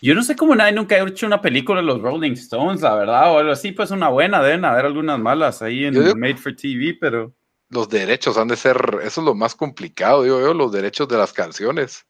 Yo 0.00 0.14
no 0.14 0.22
sé 0.22 0.34
cómo 0.34 0.54
nadie 0.54 0.72
nunca 0.72 0.96
ha 0.96 1.08
hecho 1.08 1.26
una 1.26 1.40
película 1.40 1.80
de 1.80 1.86
los 1.86 2.00
Rolling 2.00 2.32
Stones, 2.32 2.80
la 2.80 2.94
verdad, 2.94 3.32
o 3.32 3.38
algo 3.38 3.52
así, 3.52 3.72
pues 3.72 3.90
una 3.92 4.08
buena, 4.08 4.42
deben 4.42 4.64
haber 4.64 4.86
algunas 4.86 5.18
malas 5.18 5.62
ahí 5.62 5.84
en 5.84 5.94
Made 6.18 6.36
for 6.36 6.54
TV, 6.56 6.96
pero... 7.00 7.32
Los 7.68 7.88
derechos 7.88 8.36
han 8.36 8.48
de 8.48 8.56
ser, 8.56 8.76
eso 9.02 9.20
es 9.20 9.24
lo 9.24 9.34
más 9.34 9.54
complicado, 9.54 10.24
digo 10.24 10.40
yo, 10.40 10.54
los 10.54 10.72
derechos 10.72 11.08
de 11.08 11.16
las 11.16 11.32
canciones. 11.32 12.04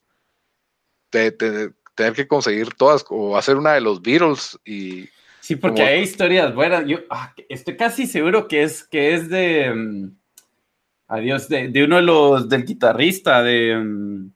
tener 1.11 2.15
que 2.15 2.27
conseguir 2.27 2.73
todas, 2.75 3.05
o 3.11 3.37
hacer 3.37 3.57
una 3.57 3.75
de 3.75 3.83
los 3.83 4.01
Beatles 4.01 4.59
y 4.65 5.09
Sí, 5.43 5.57
porque 5.57 5.83
hay 5.83 6.03
historias 6.03 6.55
buenas. 6.55 6.87
Yo 6.87 6.99
ah, 7.11 7.35
estoy 7.49 7.77
casi 7.77 8.07
seguro 8.07 8.47
que 8.47 8.63
es, 8.63 8.85
que 8.85 9.13
es 9.13 9.29
de. 9.29 9.75
Mm, 9.75 10.17
adiós, 11.13 11.49
de, 11.49 11.85
uno 11.85 11.97
de 11.97 12.03
los. 12.03 12.49
del 12.49 12.65
guitarrista 12.65 13.43
de. 13.43 14.31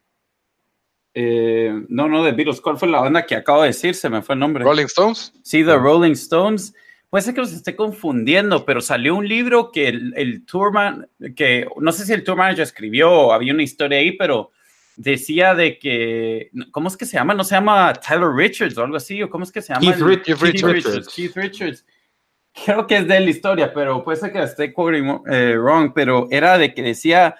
Eh, 1.15 1.85
no, 1.89 2.09
no, 2.09 2.23
de 2.23 2.33
Beatles. 2.33 2.61
¿Cuál 2.61 2.77
fue 2.77 2.89
la 2.89 3.01
banda 3.01 3.25
que 3.25 3.35
acabo 3.35 3.63
de 3.63 3.69
decir? 3.69 3.95
Se 3.95 4.11
me 4.11 4.23
fue 4.23 4.35
el 4.35 4.41
nombre. 4.41 4.65
Rolling 4.65 4.85
Stones. 4.85 5.33
Sí, 5.43 5.65
The 5.65 5.77
Rolling 5.77 6.13
Stones. 6.13 6.75
Puede 7.09 7.23
ser 7.23 7.35
que 7.35 7.41
los 7.41 7.53
esté 7.53 7.75
confundiendo, 7.77 8.67
pero 8.67 8.81
salió 8.81 9.15
un 9.15 9.27
libro 9.27 9.71
que 9.71 9.89
el, 9.89 10.13
el 10.17 10.45
tourman, 10.45 11.09
que 11.35 11.67
no 11.81 11.93
sé 11.93 12.05
si 12.05 12.13
el 12.13 12.25
tour 12.25 12.37
manager 12.37 12.65
escribió, 12.65 13.33
había 13.33 13.55
una 13.55 13.63
historia 13.63 13.99
ahí, 13.99 14.13
pero 14.13 14.51
decía 14.97 15.55
de 15.55 15.79
que, 15.79 16.51
¿cómo 16.73 16.89
es 16.89 16.97
que 16.97 17.07
se 17.07 17.17
llama? 17.17 17.35
¿No 17.35 17.45
se 17.45 17.55
llama 17.55 17.93
Tyler 17.95 18.31
Richards 18.35 18.77
o 18.77 18.83
algo 18.83 18.97
así? 18.97 19.23
¿O 19.23 19.31
cómo 19.31 19.45
es 19.45 19.53
que 19.53 19.63
se 19.63 19.73
llama? 19.73 19.93
Keith, 19.93 20.41
Richards. 20.41 21.09
Keith 21.09 21.37
Richards. 21.37 21.85
Creo 22.65 22.87
que 22.87 22.97
es 22.97 23.09
de 23.09 23.21
la 23.21 23.31
historia, 23.31 23.73
pero 23.73 24.03
puede 24.03 24.19
ser 24.19 24.33
que 24.33 24.43
esté 24.43 24.65
eh, 24.65 25.57
wrong, 25.59 25.93
pero 25.95 26.27
era 26.31 26.59
de 26.59 26.73
que 26.75 26.83
decía 26.83 27.37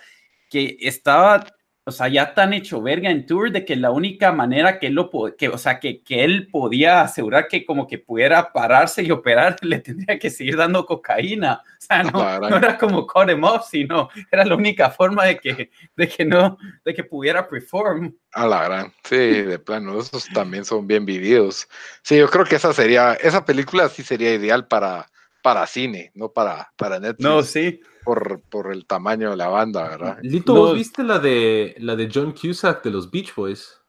que 0.49 0.77
estaba 0.81 1.45
o 1.89 1.93
sea, 1.93 2.09
ya 2.09 2.35
tan 2.35 2.53
hecho 2.53 2.83
verga 2.83 3.11
en 3.11 3.27
tour 3.27 3.53
de 3.53 3.65
que 3.65 3.77
la 3.77 3.93
única 3.93 4.33
manera 4.33 4.81
que 4.81 4.89
él 4.89 4.95
lo 4.95 5.09
que, 5.39 5.49
o 5.49 5.57
sea, 5.57 5.79
que, 5.79 6.03
que, 6.03 6.25
él 6.25 6.49
podía 6.51 7.03
asegurar 7.03 7.47
que 7.47 7.65
como 7.65 7.87
que 7.87 7.99
pudiera 7.99 8.53
pararse 8.53 9.05
y 9.05 9.13
operar, 9.13 9.55
le 9.63 9.79
tendría 9.79 10.19
que 10.19 10.29
seguir 10.29 10.57
dando 10.57 10.85
cocaína. 10.85 11.63
O 11.63 11.81
sea, 11.87 12.03
no, 12.03 12.57
era 12.57 12.77
como 12.77 13.07
cut 13.07 13.31
him 13.31 13.45
off, 13.45 13.69
sino 13.71 14.09
era 14.33 14.45
la 14.45 14.57
única 14.57 14.91
forma 14.91 15.27
de 15.27 15.39
que, 15.39 15.71
de 15.95 16.09
que 16.09 16.25
no, 16.25 16.59
de 16.85 16.93
que 16.93 17.05
pudiera 17.05 17.49
perform. 17.49 18.13
A 18.33 18.49
la 18.49 18.65
gran, 18.65 18.93
sí, 19.05 19.17
de 19.17 19.59
plano, 19.61 20.01
esos 20.01 20.27
también 20.35 20.65
son 20.65 20.89
bien 20.89 21.07
vividos. 21.07 21.69
Sí, 22.03 22.19
yo 22.19 22.29
creo 22.29 22.45
que 22.47 22.57
esa 22.57 22.73
sería, 22.73 23.15
esa 23.15 23.45
película 23.45 23.89
sí 23.89 24.03
sería 24.03 24.35
ideal 24.35 24.67
para, 24.67 25.07
para 25.41 25.65
cine, 25.69 26.11
no 26.15 26.33
para, 26.33 26.73
para 26.77 26.99
Netflix. 26.99 27.21
No, 27.21 27.43
sí 27.45 27.81
por, 28.07 28.73
el 28.73 28.87
tamaño 28.87 29.31
de 29.31 29.37
la 29.37 29.49
banda, 29.49 29.89
¿verdad? 29.89 30.19
Lito, 30.23 30.55
¿vos 30.55 30.75
viste 30.75 31.03
la 31.03 31.19
de, 31.19 31.75
la 31.79 31.97
de 31.97 32.09
John 32.13 32.33
Cusack 32.33 32.85
de 32.85 32.91
los 32.91 33.11
Beach 33.11 33.35
Boys? 33.35 33.81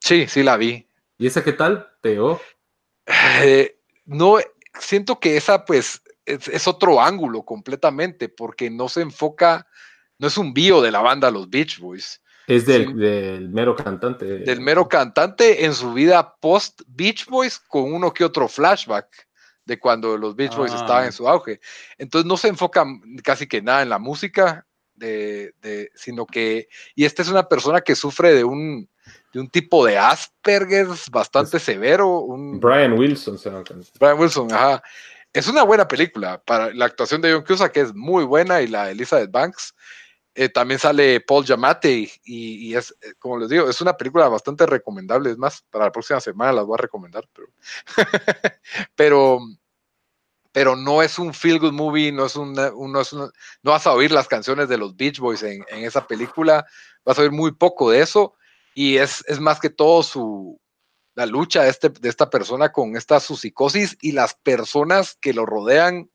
Sí, 0.00 0.26
sí 0.26 0.42
la 0.42 0.56
vi. 0.56 0.88
¿Y 1.18 1.26
esa 1.28 1.44
qué 1.44 1.52
tal? 1.52 1.88
¿Teo? 2.00 2.40
Eh, 3.42 3.78
no, 4.06 4.38
siento 4.78 5.20
que 5.20 5.36
esa 5.36 5.64
pues 5.64 6.02
es, 6.24 6.66
otro 6.66 7.00
ángulo 7.00 7.42
completamente, 7.44 8.28
porque 8.28 8.70
no 8.70 8.88
se 8.88 9.02
enfoca, 9.02 9.68
no 10.18 10.26
es 10.26 10.36
un 10.36 10.52
bio 10.52 10.82
de 10.82 10.90
la 10.90 11.00
banda 11.00 11.30
Los 11.30 11.48
Beach 11.48 11.78
Boys. 11.78 12.20
Es 12.48 12.66
del, 12.66 12.96
del, 12.98 13.48
mero 13.50 13.76
cantante. 13.76 14.24
Del 14.24 14.60
mero 14.60 14.88
cantante 14.88 15.64
en 15.64 15.74
su 15.74 15.92
vida 15.92 16.34
post 16.40 16.82
Beach 16.88 17.26
Boys 17.26 17.58
con 17.58 17.92
uno 17.94 18.12
que 18.12 18.24
otro 18.24 18.48
flashback 18.48 19.28
de 19.64 19.78
cuando 19.78 20.16
los 20.16 20.36
Beach 20.36 20.56
Boys 20.56 20.72
estaban 20.72 21.04
en 21.04 21.08
ah. 21.10 21.12
su 21.12 21.28
auge. 21.28 21.60
Entonces 21.98 22.26
no 22.26 22.36
se 22.36 22.48
enfoca 22.48 22.84
casi 23.22 23.46
que 23.46 23.62
nada 23.62 23.82
en 23.82 23.88
la 23.88 23.98
música, 23.98 24.66
de, 24.94 25.90
sino 25.94 26.26
que, 26.26 26.68
y 26.94 27.04
esta 27.04 27.22
es 27.22 27.28
una 27.28 27.48
persona 27.48 27.80
que 27.80 27.94
sufre 27.94 28.32
de 28.32 28.44
un, 28.44 28.88
de 29.32 29.40
un 29.40 29.48
tipo 29.48 29.84
de 29.84 29.98
Asperger 29.98 30.86
bastante 31.10 31.58
severo. 31.58 32.20
Un, 32.20 32.60
Brian 32.60 32.98
Wilson. 32.98 33.38
Brian 33.98 34.18
Wilson, 34.18 34.52
ajá. 34.52 34.82
Es 35.32 35.48
una 35.48 35.64
buena 35.64 35.88
película 35.88 36.40
para 36.44 36.72
la 36.72 36.84
actuación 36.84 37.20
de 37.20 37.32
John 37.32 37.42
Cusack, 37.44 37.72
que 37.72 37.80
es 37.80 37.94
muy 37.94 38.24
buena, 38.24 38.62
y 38.62 38.68
la 38.68 38.86
de 38.86 38.92
Elizabeth 38.92 39.32
Banks. 39.32 39.74
Eh, 40.36 40.48
también 40.48 40.80
sale 40.80 41.20
Paul 41.20 41.44
Giamatti 41.44 42.10
y, 42.24 42.74
es, 42.74 42.94
eh, 43.00 43.14
como 43.20 43.38
les 43.38 43.48
digo, 43.48 43.68
es 43.68 43.80
una 43.80 43.96
película 43.96 44.28
bastante 44.28 44.66
recomendable. 44.66 45.30
Es 45.30 45.38
más, 45.38 45.62
para 45.70 45.86
la 45.86 45.92
próxima 45.92 46.20
semana 46.20 46.52
las 46.52 46.66
voy 46.66 46.74
a 46.74 46.82
recomendar, 46.82 47.28
pero, 47.32 47.48
pero, 48.96 49.38
pero 50.50 50.74
no 50.74 51.02
es 51.02 51.18
un 51.18 51.32
feel 51.32 51.60
good 51.60 51.72
movie, 51.72 52.10
no 52.10 52.26
es 52.26 52.34
una, 52.34 52.70
no 52.70 53.00
es 53.00 53.12
no 53.12 53.30
vas 53.62 53.86
a 53.86 53.92
oír 53.92 54.10
las 54.10 54.26
canciones 54.26 54.68
de 54.68 54.78
los 54.78 54.96
Beach 54.96 55.20
Boys 55.20 55.42
en, 55.44 55.64
en, 55.68 55.84
esa 55.84 56.06
película, 56.06 56.66
vas 57.04 57.18
a 57.18 57.22
oír 57.22 57.30
muy 57.30 57.52
poco 57.52 57.90
de 57.90 58.00
eso 58.00 58.34
y 58.74 58.96
es, 58.96 59.24
es 59.28 59.38
más 59.38 59.60
que 59.60 59.70
todo 59.70 60.02
su, 60.02 60.60
la 61.14 61.26
lucha 61.26 61.62
de, 61.62 61.70
este, 61.70 61.90
de 61.90 62.08
esta 62.08 62.28
persona 62.28 62.72
con 62.72 62.96
esta 62.96 63.20
su 63.20 63.36
psicosis 63.36 63.96
y 64.00 64.12
las 64.12 64.34
personas 64.34 65.16
que 65.20 65.32
lo 65.32 65.46
rodean, 65.46 66.10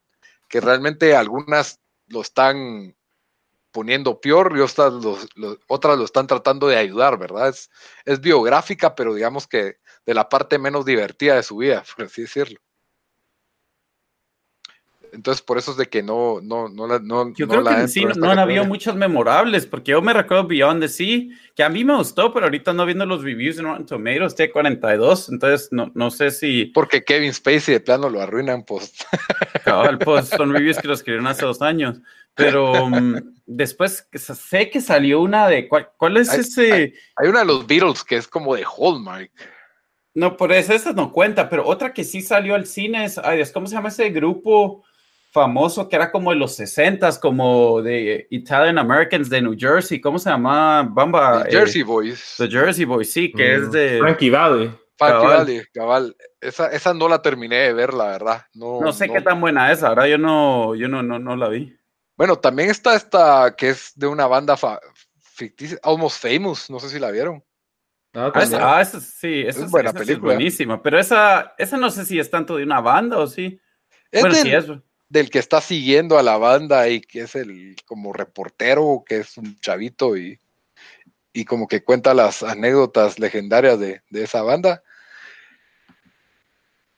que 0.49 0.60
realmente 0.60 1.15
algunas 1.15 1.79
lo 2.08 2.21
están 2.21 2.95
poniendo 3.71 4.19
peor 4.19 4.53
y 4.58 4.62
otras, 4.62 4.93
otras 5.67 5.97
lo 5.97 6.05
están 6.05 6.27
tratando 6.27 6.67
de 6.67 6.77
ayudar, 6.77 7.17
¿verdad? 7.17 7.49
Es, 7.49 7.69
es 8.05 8.19
biográfica, 8.21 8.95
pero 8.95 9.13
digamos 9.13 9.47
que 9.47 9.77
de 10.05 10.13
la 10.13 10.29
parte 10.29 10.60
menos 10.60 10.86
divertida 10.86 11.36
de 11.36 11.43
su 11.43 11.58
vida, 11.58 11.84
por 11.95 12.05
así 12.05 12.23
decirlo. 12.23 12.60
Entonces, 15.13 15.41
por 15.41 15.57
eso 15.57 15.71
es 15.71 15.77
de 15.77 15.87
que 15.87 16.03
no, 16.03 16.39
no, 16.41 16.69
no 16.69 16.87
la. 16.87 16.99
No, 16.99 17.33
yo 17.35 17.47
creo 17.47 17.63
que 17.63 17.87
sí, 17.87 18.05
no, 18.15 18.29
han 18.29 18.39
habido 18.39 18.65
muchos 18.65 18.95
memorables, 18.95 19.65
porque 19.65 19.91
yo 19.91 20.01
me 20.01 20.13
recuerdo 20.13 20.47
Beyond 20.47 20.81
the 20.81 20.87
Sea, 20.87 21.21
que 21.55 21.63
a 21.63 21.69
mí 21.69 21.83
me 21.83 21.95
gustó, 21.95 22.33
pero 22.33 22.45
ahorita 22.45 22.73
no 22.73 22.85
viendo 22.85 23.05
los 23.05 23.23
reviews 23.23 23.57
en 23.57 23.65
Rotten 23.65 23.85
Tomatoes, 23.85 24.37
T42, 24.37 25.29
entonces 25.31 25.69
no, 25.71 25.91
no 25.93 26.11
sé 26.11 26.31
si. 26.31 26.65
Porque 26.65 27.03
Kevin 27.03 27.33
Spacey 27.33 27.73
de 27.73 27.79
plano 27.79 28.09
lo 28.09 28.21
arruinan, 28.21 28.63
post. 28.63 29.03
Cabal, 29.65 29.99
post, 29.99 30.35
son 30.35 30.53
reviews 30.53 30.77
que 30.77 30.87
los 30.87 30.99
escribieron 30.99 31.27
hace 31.27 31.45
dos 31.45 31.61
años. 31.61 32.01
Pero 32.39 32.85
um, 32.85 33.15
después 33.45 34.07
sé 34.13 34.69
que 34.69 34.81
salió 34.81 35.21
una 35.21 35.47
de. 35.47 35.67
¿Cuál, 35.67 35.89
cuál 35.97 36.17
es 36.17 36.33
ese? 36.33 36.93
Hay, 37.15 37.27
una 37.27 37.39
de 37.39 37.45
los 37.45 37.67
Beatles 37.67 38.03
que 38.03 38.15
es 38.15 38.27
como 38.27 38.55
de 38.55 38.63
Hallmark. 38.63 39.31
No, 40.13 40.37
por 40.37 40.51
eso 40.51 40.73
esa 40.73 40.93
no 40.93 41.11
cuenta, 41.11 41.49
pero 41.49 41.67
otra 41.67 41.93
que 41.93 42.03
sí 42.03 42.21
salió 42.21 42.55
al 42.55 42.65
cine 42.65 43.05
es. 43.05 43.17
Ay, 43.17 43.43
¿cómo 43.53 43.67
se 43.67 43.75
llama 43.75 43.89
ese 43.89 44.09
grupo? 44.09 44.83
Famoso 45.31 45.87
que 45.87 45.95
era 45.95 46.11
como 46.11 46.31
de 46.31 46.37
los 46.37 46.55
60 46.55 47.19
como 47.19 47.81
de 47.81 48.27
Italian 48.31 48.77
Americans 48.77 49.29
de 49.29 49.41
New 49.41 49.55
Jersey, 49.57 50.01
¿cómo 50.01 50.17
se 50.19 50.29
llama? 50.29 50.83
Bamba. 50.83 51.43
The 51.43 51.51
Jersey 51.51 51.83
Boys. 51.83 52.35
The 52.37 52.49
Jersey 52.49 52.85
Boys, 52.85 53.11
sí, 53.11 53.31
que 53.31 53.55
es 53.55 53.61
mm. 53.61 53.71
de. 53.71 53.99
Frankie 53.99 54.29
Valley. 54.29 54.71
Frankie 54.97 55.27
Valley, 55.27 55.61
cabal. 55.73 56.15
Esa, 56.41 56.67
esa 56.67 56.93
no 56.93 57.07
la 57.07 57.21
terminé 57.21 57.57
de 57.57 57.73
ver, 57.73 57.93
la 57.93 58.05
verdad. 58.05 58.45
No, 58.53 58.81
no 58.81 58.91
sé 58.91 59.09
qué 59.09 59.21
tan 59.21 59.39
buena 59.39 59.71
es, 59.71 59.83
ahora 59.83 60.07
yo 60.07 60.17
no, 60.17 60.75
yo 60.75 60.87
no, 60.87 61.03
no, 61.03 61.19
no 61.19 61.35
la 61.35 61.49
vi. 61.49 61.75
Bueno, 62.17 62.37
también 62.37 62.69
está 62.69 62.95
esta 62.95 63.55
que 63.55 63.69
es 63.69 63.93
de 63.95 64.07
una 64.07 64.27
banda 64.27 64.57
ficticia, 65.17 65.77
Almost 65.83 66.21
Famous, 66.21 66.69
no 66.69 66.79
sé 66.79 66.89
si 66.89 66.99
la 66.99 67.11
vieron. 67.11 67.43
Ah, 68.13 68.31
ah 68.33 68.81
esa, 68.81 68.99
sí, 68.99 69.43
esa, 69.45 69.65
es, 69.65 69.71
buena 69.71 69.93
película. 69.93 70.33
buenísima, 70.33 70.81
pero 70.81 70.99
esa, 70.99 71.53
esa 71.57 71.77
no 71.77 71.91
sé 71.91 72.05
si 72.05 72.19
es 72.19 72.29
tanto 72.29 72.57
de 72.57 72.63
una 72.63 72.81
banda 72.81 73.19
o 73.19 73.27
sí. 73.27 73.59
Es 74.11 74.21
bueno, 74.21 74.35
sí, 74.35 74.51
eso 74.51 74.81
del 75.09 75.31
que 75.31 75.39
está 75.39 75.59
siguiendo 75.59 76.17
a 76.17 76.23
la 76.23 76.37
banda 76.37 76.87
y 76.87 77.01
que 77.01 77.21
es 77.21 77.35
el 77.35 77.75
como 77.85 78.13
reportero, 78.13 79.03
que 79.05 79.17
es 79.17 79.37
un 79.37 79.59
chavito 79.59 80.15
y, 80.15 80.39
y 81.33 81.45
como 81.45 81.67
que 81.67 81.83
cuenta 81.83 82.13
las 82.13 82.43
anécdotas 82.43 83.19
legendarias 83.19 83.79
de, 83.79 84.01
esa 84.11 84.43
banda. 84.43 84.83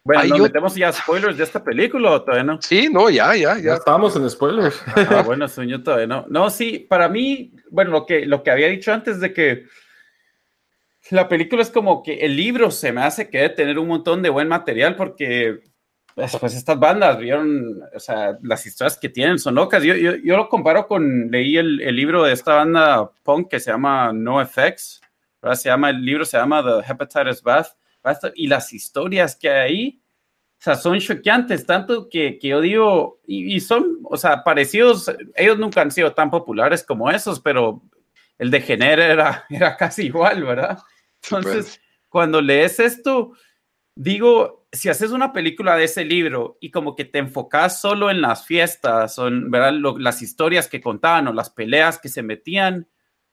Bueno, 0.03 0.23
¿nos 0.25 0.39
metemos 0.41 0.75
ya 0.75 0.91
spoilers 0.91 1.37
de 1.37 1.43
esta 1.43 1.63
película 1.63 2.19
todavía 2.19 2.43
no? 2.43 2.61
Sí, 2.61 2.89
no, 2.91 3.09
ya, 3.09 3.35
ya, 3.35 3.57
ya. 3.59 3.75
estábamos 3.75 4.15
en 4.15 4.29
spoilers. 4.29 4.81
Ah, 4.95 5.21
bueno, 5.23 5.47
señor, 5.47 5.83
todavía 5.83 6.07
no. 6.07 6.25
No, 6.27 6.49
sí, 6.49 6.79
para 6.79 7.07
mí, 7.07 7.53
bueno, 7.69 7.91
lo 7.91 8.05
que, 8.05 8.25
lo 8.25 8.41
que 8.41 8.51
había 8.51 8.67
dicho 8.67 8.91
antes 8.91 9.19
de 9.19 9.31
que 9.31 9.65
la 11.11 11.29
película 11.29 11.61
es 11.61 11.69
como 11.69 12.01
que 12.03 12.15
el 12.25 12.35
libro 12.35 12.71
se 12.71 12.91
me 12.91 13.03
hace 13.03 13.29
que 13.29 13.37
debe 13.37 13.49
tener 13.49 13.79
un 13.79 13.87
montón 13.87 14.21
de 14.21 14.29
buen 14.29 14.47
material 14.47 14.95
porque 14.95 15.61
pues, 16.15 16.37
pues, 16.37 16.55
estas 16.55 16.79
bandas, 16.79 17.17
vieron, 17.17 17.81
o 17.95 17.99
sea, 17.99 18.37
las 18.41 18.65
historias 18.65 18.97
que 18.97 19.09
tienen 19.09 19.39
son 19.39 19.55
locas. 19.55 19.83
Yo, 19.83 19.95
yo, 19.95 20.15
yo 20.15 20.37
lo 20.37 20.49
comparo 20.49 20.87
con, 20.87 21.29
leí 21.31 21.57
el, 21.57 21.81
el, 21.81 21.95
libro 21.95 22.23
de 22.23 22.33
esta 22.33 22.55
banda 22.55 23.11
punk 23.23 23.49
que 23.49 23.59
se 23.59 23.71
llama 23.71 24.11
No 24.13 24.41
Effects, 24.41 25.01
¿verdad? 25.41 25.55
Se 25.55 25.69
llama, 25.69 25.89
el 25.89 26.03
libro 26.03 26.25
se 26.25 26.37
llama 26.37 26.63
The 26.63 26.91
Hepatitis 26.91 27.41
Bath, 27.41 27.67
y 28.35 28.47
las 28.47 28.73
historias 28.73 29.35
que 29.35 29.49
hay 29.49 29.59
ahí, 29.59 30.01
o 30.59 30.63
sea, 30.63 30.75
son 30.75 30.99
choqueantes, 30.99 31.65
tanto 31.65 32.07
que, 32.09 32.37
que 32.37 32.49
yo 32.49 32.61
digo, 32.61 33.19
y, 33.25 33.55
y, 33.55 33.59
son, 33.59 33.99
o 34.03 34.17
sea, 34.17 34.43
parecidos, 34.43 35.11
ellos 35.35 35.57
nunca 35.57 35.81
han 35.81 35.91
sido 35.91 36.13
tan 36.13 36.29
populares 36.29 36.83
como 36.83 37.09
esos, 37.09 37.39
pero 37.39 37.81
el 38.37 38.51
de 38.51 38.61
Jenner 38.61 38.99
era, 38.99 39.45
era 39.49 39.77
casi 39.77 40.03
igual, 40.07 40.43
¿verdad? 40.43 40.79
Entonces, 41.23 41.65
pues. 41.65 41.81
cuando 42.09 42.41
lees 42.41 42.79
esto, 42.79 43.33
digo, 43.95 44.60
si 44.71 44.89
haces 44.89 45.11
una 45.11 45.33
película 45.33 45.75
de 45.75 45.83
ese 45.83 46.05
libro 46.05 46.57
y 46.61 46.71
como 46.71 46.95
que 46.95 47.05
te 47.05 47.19
enfocas 47.19 47.81
solo 47.81 48.09
en 48.09 48.21
las 48.21 48.45
fiestas 48.45 49.17
en 49.17 49.51
¿verdad? 49.51 49.73
las 49.97 50.21
historias 50.21 50.67
que 50.67 50.81
contaban 50.81 51.27
o 51.27 51.33
las 51.33 51.49
peleas 51.49 51.99
que 51.99 52.07
se 52.07 52.23
metían, 52.23 52.87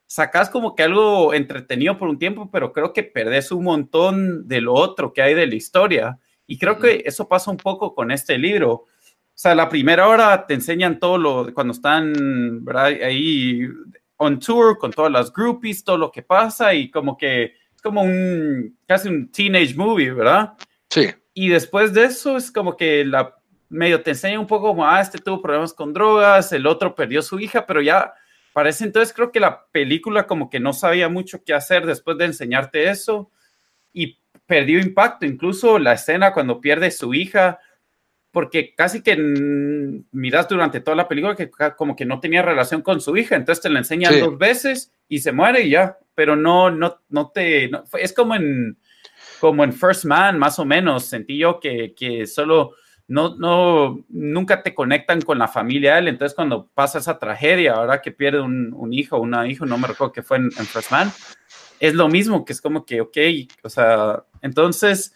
sacas 0.06 0.50
como 0.50 0.74
que 0.74 0.82
algo 0.82 1.32
entretenido 1.34 1.96
por 1.96 2.08
un 2.08 2.18
tiempo, 2.18 2.50
pero 2.50 2.72
creo 2.72 2.92
que 2.92 3.04
perdés 3.04 3.52
un 3.52 3.64
montón 3.64 4.48
de 4.48 4.60
lo 4.60 4.74
otro 4.74 5.12
que 5.12 5.22
hay 5.22 5.34
de 5.34 5.46
la 5.46 5.54
historia. 5.54 6.18
Y 6.46 6.58
creo 6.58 6.78
que 6.78 7.02
eso 7.04 7.28
pasa 7.28 7.50
un 7.50 7.58
poco 7.58 7.94
con 7.94 8.10
este 8.10 8.36
libro. 8.38 8.72
O 8.72 8.86
sea, 9.34 9.54
la 9.54 9.68
primera 9.68 10.08
hora 10.08 10.46
te 10.46 10.54
enseñan 10.54 10.98
todo 10.98 11.18
lo, 11.18 11.54
cuando 11.54 11.72
están 11.72 12.64
¿verdad? 12.64 12.86
ahí 12.86 13.68
on 14.16 14.40
tour 14.40 14.76
con 14.78 14.90
todas 14.90 15.12
las 15.12 15.32
groupies, 15.32 15.84
todo 15.84 15.98
lo 15.98 16.10
que 16.10 16.22
pasa 16.22 16.74
y 16.74 16.90
como 16.90 17.16
que 17.16 17.44
es 17.44 17.82
como 17.82 18.02
un, 18.02 18.76
casi 18.86 19.08
un 19.08 19.30
teenage 19.30 19.76
movie, 19.76 20.10
¿verdad? 20.10 20.54
Sí. 20.90 21.06
Y 21.40 21.50
después 21.50 21.94
de 21.94 22.02
eso 22.02 22.36
es 22.36 22.50
como 22.50 22.76
que 22.76 23.04
la 23.04 23.36
medio 23.68 24.02
te 24.02 24.10
enseña 24.10 24.40
un 24.40 24.48
poco 24.48 24.70
como, 24.70 24.84
ah, 24.84 25.00
este 25.00 25.18
tuvo 25.18 25.40
problemas 25.40 25.72
con 25.72 25.92
drogas, 25.92 26.52
el 26.52 26.66
otro 26.66 26.96
perdió 26.96 27.22
su 27.22 27.38
hija, 27.38 27.64
pero 27.64 27.80
ya 27.80 28.12
parece 28.52 28.82
entonces 28.82 29.14
creo 29.14 29.30
que 29.30 29.38
la 29.38 29.66
película 29.70 30.26
como 30.26 30.50
que 30.50 30.58
no 30.58 30.72
sabía 30.72 31.08
mucho 31.08 31.44
qué 31.44 31.54
hacer 31.54 31.86
después 31.86 32.18
de 32.18 32.24
enseñarte 32.24 32.90
eso 32.90 33.30
y 33.92 34.18
perdió 34.46 34.80
impacto, 34.80 35.26
incluso 35.26 35.78
la 35.78 35.92
escena 35.92 36.32
cuando 36.32 36.60
pierde 36.60 36.90
su 36.90 37.14
hija, 37.14 37.60
porque 38.32 38.74
casi 38.74 39.04
que 39.04 39.16
miras 40.10 40.48
durante 40.48 40.80
toda 40.80 40.96
la 40.96 41.06
película 41.06 41.36
que 41.36 41.48
como 41.76 41.94
que 41.94 42.04
no 42.04 42.18
tenía 42.18 42.42
relación 42.42 42.82
con 42.82 43.00
su 43.00 43.16
hija, 43.16 43.36
entonces 43.36 43.62
te 43.62 43.70
la 43.70 43.78
enseñan 43.78 44.18
dos 44.18 44.38
veces 44.38 44.92
y 45.06 45.20
se 45.20 45.30
muere 45.30 45.62
y 45.62 45.70
ya, 45.70 45.98
pero 46.16 46.34
no, 46.34 46.72
no, 46.72 47.00
no 47.08 47.30
te, 47.30 47.70
es 48.00 48.12
como 48.12 48.34
en 48.34 48.76
como 49.40 49.64
en 49.64 49.72
First 49.72 50.04
Man, 50.04 50.38
más 50.38 50.58
o 50.58 50.64
menos, 50.64 51.04
sentí 51.04 51.38
yo 51.38 51.60
que, 51.60 51.94
que 51.94 52.26
solo 52.26 52.74
no, 53.08 53.36
no, 53.36 54.04
nunca 54.10 54.62
te 54.62 54.74
conectan 54.74 55.22
con 55.22 55.38
la 55.38 55.48
familia 55.48 55.98
él, 55.98 56.08
entonces 56.08 56.34
cuando 56.34 56.68
pasa 56.74 56.98
esa 56.98 57.18
tragedia, 57.18 57.74
ahora 57.74 58.02
que 58.02 58.12
pierde 58.12 58.40
un, 58.40 58.72
un 58.74 58.92
hijo, 58.92 59.18
una 59.18 59.48
hija, 59.48 59.64
no 59.64 59.78
me 59.78 59.88
recuerdo 59.88 60.12
que 60.12 60.22
fue 60.22 60.36
en, 60.36 60.50
First 60.50 60.90
Man, 60.90 61.10
es 61.80 61.94
lo 61.94 62.08
mismo, 62.08 62.44
que 62.44 62.52
es 62.52 62.60
como 62.60 62.84
que, 62.84 63.00
ok, 63.00 63.16
o 63.62 63.70
sea, 63.70 64.24
entonces, 64.42 65.14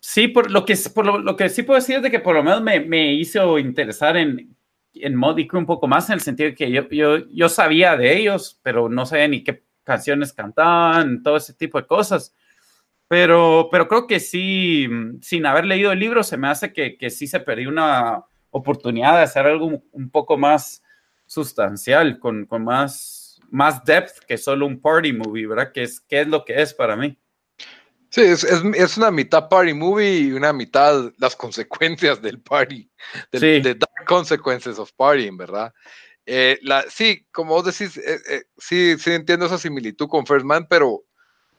sí, 0.00 0.26
por 0.28 0.50
lo 0.50 0.64
que, 0.64 0.76
por 0.92 1.22
lo, 1.22 1.36
que 1.36 1.48
sí 1.48 1.62
puedo 1.62 1.78
decir 1.78 1.96
es 1.96 2.02
de 2.02 2.10
que 2.10 2.20
por 2.20 2.34
lo 2.34 2.42
menos 2.42 2.62
me, 2.62 2.80
me 2.80 3.14
hizo 3.14 3.58
interesar 3.58 4.16
en, 4.16 4.56
en 4.92 5.14
Modi 5.14 5.46
un 5.52 5.66
poco 5.66 5.86
más, 5.86 6.08
en 6.08 6.14
el 6.14 6.20
sentido 6.20 6.50
de 6.50 6.56
que 6.56 6.70
yo, 6.70 6.88
yo, 6.88 7.28
yo 7.28 7.48
sabía 7.48 7.96
de 7.96 8.18
ellos, 8.18 8.58
pero 8.62 8.88
no 8.88 9.06
sabía 9.06 9.28
ni 9.28 9.44
qué 9.44 9.62
canciones 9.84 10.32
cantaban, 10.32 11.22
todo 11.22 11.36
ese 11.36 11.54
tipo 11.54 11.80
de 11.80 11.86
cosas. 11.86 12.34
Pero, 13.08 13.68
pero 13.70 13.86
creo 13.86 14.06
que 14.06 14.18
sí, 14.18 14.88
sin 15.22 15.46
haber 15.46 15.64
leído 15.64 15.92
el 15.92 16.00
libro, 16.00 16.22
se 16.22 16.36
me 16.36 16.48
hace 16.48 16.72
que, 16.72 16.96
que 16.96 17.10
sí 17.10 17.26
se 17.26 17.40
perdió 17.40 17.68
una 17.68 18.24
oportunidad 18.50 19.16
de 19.16 19.22
hacer 19.22 19.46
algo 19.46 19.82
un 19.92 20.10
poco 20.10 20.36
más 20.36 20.82
sustancial, 21.26 22.18
con, 22.18 22.46
con 22.46 22.64
más, 22.64 23.40
más 23.50 23.84
depth 23.84 24.24
que 24.26 24.38
solo 24.38 24.66
un 24.66 24.80
party 24.80 25.12
movie, 25.12 25.46
¿verdad? 25.46 25.72
Que 25.72 25.82
es, 25.82 26.00
qué 26.00 26.22
es 26.22 26.28
lo 26.28 26.44
que 26.44 26.60
es 26.60 26.74
para 26.74 26.96
mí. 26.96 27.16
Sí, 28.10 28.22
es, 28.22 28.44
es, 28.44 28.62
es, 28.74 28.96
una 28.96 29.10
mitad 29.10 29.48
party 29.48 29.74
movie 29.74 30.20
y 30.20 30.32
una 30.32 30.52
mitad 30.52 31.12
las 31.18 31.36
consecuencias 31.36 32.22
del 32.22 32.40
party, 32.40 32.88
del, 33.32 33.62
sí. 33.62 33.74
dark 33.74 34.06
consequences 34.06 34.78
of 34.78 34.92
partying, 34.92 35.36
¿verdad? 35.36 35.72
Eh, 36.24 36.58
la, 36.62 36.84
sí, 36.88 37.26
como 37.30 37.54
vos 37.54 37.64
decís, 37.64 37.96
eh, 37.98 38.18
eh, 38.30 38.42
sí, 38.56 38.96
sí 38.98 39.12
entiendo 39.12 39.46
esa 39.46 39.58
similitud 39.58 40.08
con 40.08 40.26
First 40.26 40.46
Man, 40.46 40.66
pero 40.68 41.04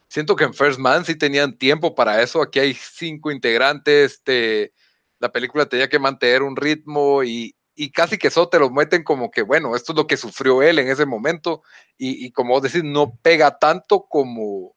siento 0.07 0.35
que 0.35 0.45
en 0.45 0.53
First 0.53 0.79
Man 0.79 1.05
sí 1.05 1.15
tenían 1.15 1.57
tiempo 1.57 1.95
para 1.95 2.21
eso. 2.21 2.41
Aquí 2.41 2.59
hay 2.59 2.73
cinco 2.73 3.31
integrantes, 3.31 4.13
este, 4.13 4.73
la 5.19 5.31
película 5.31 5.65
tenía 5.65 5.89
que 5.89 5.99
mantener 5.99 6.43
un 6.43 6.55
ritmo 6.55 7.23
y, 7.23 7.53
casi 7.93 8.17
que 8.17 8.29
eso 8.29 8.49
te 8.49 8.59
lo 8.59 8.69
meten 8.71 9.03
como 9.03 9.29
que, 9.29 9.43
bueno, 9.43 9.75
esto 9.75 9.91
es 9.91 9.97
lo 9.97 10.07
que 10.07 10.17
sufrió 10.17 10.63
él 10.63 10.79
en 10.79 10.89
ese 10.89 11.05
momento 11.05 11.61
y, 11.97 12.31
como 12.31 12.53
vos 12.53 12.63
decís, 12.63 12.83
no 12.83 13.15
pega 13.21 13.57
tanto 13.57 14.05
como, 14.09 14.73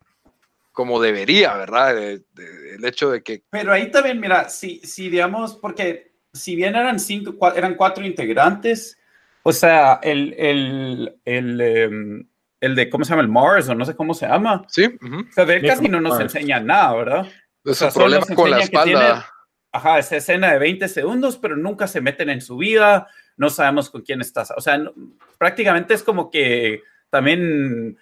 como 0.72 1.00
debería, 1.00 1.54
¿verdad? 1.54 1.98
el 1.98 2.84
hecho 2.84 3.10
de 3.10 3.22
que... 3.22 3.42
Pero 3.50 3.72
ahí 3.72 3.90
también, 3.90 4.20
mira, 4.20 4.48
si, 4.48 4.80
si 4.80 5.08
digamos, 5.08 5.56
porque 5.56 6.12
si 6.32 6.54
bien 6.56 6.76
eran 6.76 7.00
cinco, 7.00 7.34
eran 7.54 7.74
cuatro 7.74 8.04
integrantes, 8.04 8.98
O 9.42 9.52
sea, 9.52 10.00
el, 10.02 10.34
el, 10.34 11.16
el, 11.24 11.60
em, 11.60 12.28
el, 12.60 12.74
de, 12.74 12.90
¿cómo 12.90 13.04
se 13.04 13.10
llama? 13.10 13.22
El 13.22 13.28
Mars, 13.28 13.68
o 13.68 13.74
no 13.74 13.84
sé 13.84 13.96
cómo 13.96 14.14
se 14.14 14.26
llama. 14.26 14.64
Sí. 14.68 14.84
O 15.02 15.32
sea, 15.32 15.44
de 15.44 15.56
él 15.56 15.66
casi 15.66 15.88
no 15.88 16.00
nos 16.00 16.20
enseña 16.20 16.60
nada, 16.60 16.94
¿verdad? 16.94 17.26
Es 17.64 17.72
o 17.72 17.74
sea, 17.74 17.90
problema 17.90 18.26
con 18.34 18.50
la 18.50 18.60
espalda. 18.60 19.26
ajá, 19.72 19.98
esa 19.98 20.16
escena 20.16 20.52
de 20.52 20.58
20 20.58 20.88
segundos, 20.88 21.36
pero 21.36 21.56
nunca 21.56 21.86
se 21.86 22.00
meten 22.00 22.30
en 22.30 22.40
su 22.40 22.56
vida, 22.56 23.08
no 23.36 23.50
sabemos 23.50 23.90
con 23.90 24.02
quién 24.02 24.20
estás. 24.20 24.52
O 24.56 24.60
sea, 24.60 24.80
prácticamente 25.38 25.94
es 25.94 26.02
como 26.02 26.30
que 26.30 26.82
también 27.10 27.98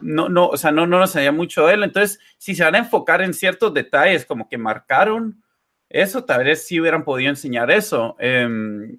no, 0.00 0.28
no, 0.28 0.48
o 0.48 0.56
sea, 0.56 0.72
no, 0.72 0.86
no 0.86 0.98
nos 0.98 1.10
enseña 1.10 1.32
mucho 1.32 1.66
de 1.66 1.74
él. 1.74 1.82
Entonces, 1.84 2.18
si 2.38 2.54
se 2.54 2.64
van 2.64 2.74
a 2.74 2.78
enfocar 2.78 3.22
en 3.22 3.34
ciertos 3.34 3.72
detalles 3.72 4.26
como 4.26 4.48
que 4.48 4.58
marcaron 4.58 5.42
eso, 5.88 6.24
tal 6.24 6.44
vez 6.44 6.66
sí 6.66 6.80
hubieran 6.80 7.04
podido 7.04 7.30
enseñar 7.30 7.70
eso. 7.70 8.16
Eh, 8.18 8.98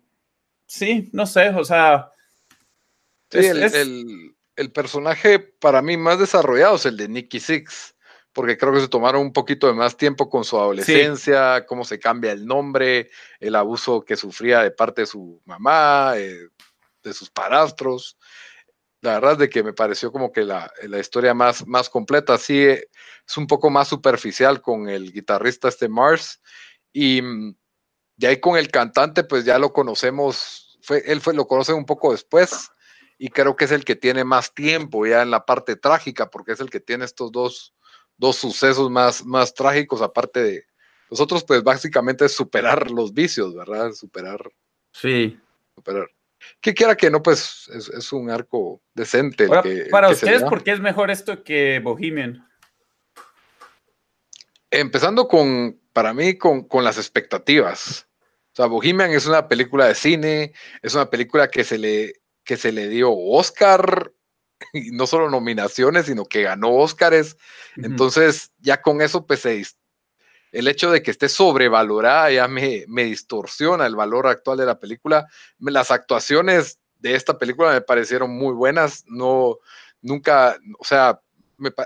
sí, 0.66 1.10
no 1.12 1.26
sé, 1.26 1.50
o 1.50 1.64
sea. 1.64 2.12
Sí, 3.30 3.40
el, 3.40 4.33
personaje 4.72 5.40
para 5.40 5.82
mí 5.82 5.98
más 5.98 6.20
desarrollado 6.20 6.76
es 6.76 6.86
el 6.86 6.98
de 6.98 7.08
Nicky 7.08 7.40
Six, 7.40 7.96
porque 8.34 8.58
creo 8.58 8.74
que 8.74 8.82
se 8.82 8.88
tomaron 8.88 9.22
un 9.22 9.34
poquito 9.34 9.68
de 9.68 9.74
más 9.74 9.98
tiempo 9.98 10.30
con 10.30 10.44
su 10.44 10.58
adolescencia, 10.58 11.66
cómo 11.66 11.86
se 11.86 12.00
cambia 12.00 12.32
el 12.32 12.46
nombre, 12.46 13.10
el 13.40 13.56
abuso 13.56 14.04
que 14.04 14.16
sufría 14.16 14.62
de 14.62 14.72
parte 14.72 15.02
de 15.02 15.08
su 15.08 15.42
mamá, 15.46 16.14
eh, 16.18 16.50
de 17.04 17.14
sus 17.14 17.30
parastros. 17.30 18.18
La 19.02 19.16
verdad 19.16 19.34
es 19.34 19.38
de 19.40 19.50
que 19.50 19.64
me 19.64 19.74
pareció 19.74 20.12
como 20.12 20.32
que 20.32 20.44
la, 20.44 20.72
historia 21.00 21.34
más, 21.34 21.68
más 21.68 21.90
completa, 21.90 22.38
sí, 22.38 22.62
eh, 22.62 22.88
es 23.28 23.38
un 23.38 23.48
poco 23.48 23.70
más 23.70 23.88
superficial 23.88 24.62
con 24.62 24.90
el 24.90 25.12
guitarrista 25.12 25.68
este 25.68 25.90
Mars. 25.90 26.42
Y 26.92 27.22
mm, 27.22 27.56
de 28.18 28.28
ahí 28.28 28.40
con 28.40 28.58
el 28.58 28.72
cantante, 28.72 29.24
pues 29.24 29.46
ya 29.46 29.60
lo 29.60 29.74
conocemos 29.74 30.64
él 30.90 31.22
fue, 31.22 31.34
lo 31.34 31.48
conoce 31.48 31.74
un 31.74 31.86
poco 31.86 32.12
después 32.12 32.70
y 33.18 33.30
creo 33.30 33.56
que 33.56 33.66
es 33.66 33.72
el 33.72 33.86
que 33.86 33.96
tiene 33.96 34.24
más 34.24 34.54
tiempo 34.54 35.06
ya 35.06 35.22
en 35.22 35.32
la 35.32 35.46
parte 35.46 35.76
trágica, 35.76 36.30
porque 36.30 36.54
es 36.54 36.60
el 36.60 36.70
que 36.70 36.80
tiene 36.80 37.06
estos 37.06 37.32
dos, 37.32 37.74
dos 38.18 38.36
sucesos 38.36 38.90
más, 38.90 39.26
más 39.26 39.54
trágicos, 39.54 40.02
aparte 40.02 40.44
de 40.44 40.66
los 41.10 41.20
otros, 41.20 41.44
pues 41.44 41.64
básicamente 41.64 42.26
es 42.26 42.34
superar 42.34 42.90
los 42.90 43.14
vicios, 43.14 43.54
¿verdad? 43.54 43.92
Superar. 43.92 44.52
Sí. 44.92 45.40
Superar. 45.76 46.10
Que 46.60 46.74
quiera 46.74 46.96
que 46.96 47.10
no, 47.10 47.22
pues 47.22 47.70
es, 47.70 48.12
un 48.12 48.30
arco 48.30 48.82
decente. 48.94 49.48
para 49.90 50.10
ustedes, 50.10 50.44
¿por 50.44 50.64
qué 50.64 50.72
es 50.72 50.80
mejor 50.80 51.12
esto 51.12 51.44
que 51.44 51.80
Bohemian? 51.80 52.48
Empezando 54.72 55.28
con, 55.28 55.80
para 55.94 56.14
mí, 56.14 56.38
con, 56.38 56.68
con 56.68 56.84
las 56.84 56.98
expectativas. 56.98 58.08
O 58.54 58.56
sea, 58.56 58.66
Bohemian 58.66 59.12
es 59.12 59.26
una 59.26 59.48
película 59.48 59.88
de 59.88 59.96
cine, 59.96 60.54
es 60.82 60.96
una 60.96 61.10
película 61.10 61.48
que 61.48 61.64
se 61.64 61.78
le, 61.78 62.23
que 62.44 62.58
se 62.58 62.72
le 62.72 62.88
dio 62.90 63.12
Oscar, 63.12 64.12
y 64.74 64.92
no 64.92 65.08
solo 65.08 65.30
nominaciones, 65.30 66.06
sino 66.06 66.26
que 66.26 66.44
ganó 66.44 66.74
Oscars. 66.76 67.38
Entonces, 67.76 68.52
ya 68.60 68.82
con 68.82 69.02
eso, 69.02 69.26
pues 69.26 69.46
el 69.46 70.68
hecho 70.68 70.92
de 70.92 71.02
que 71.02 71.12
esté 71.12 71.30
sobrevalorada 71.30 72.32
ya 72.32 72.48
me, 72.48 72.86
me, 72.88 73.04
distorsiona 73.04 73.86
el 73.86 73.96
valor 73.96 74.28
actual 74.28 74.58
de 74.58 74.66
la 74.66 74.80
película. 74.80 75.28
Las 75.60 75.92
actuaciones 75.92 76.80
de 77.00 77.16
esta 77.16 77.38
película 77.38 77.72
me 77.72 77.82
parecieron 77.82 78.32
muy 78.32 78.54
buenas. 78.54 79.04
No, 79.08 79.58
nunca, 80.02 80.58
o 80.80 80.86
sea, 80.86 81.20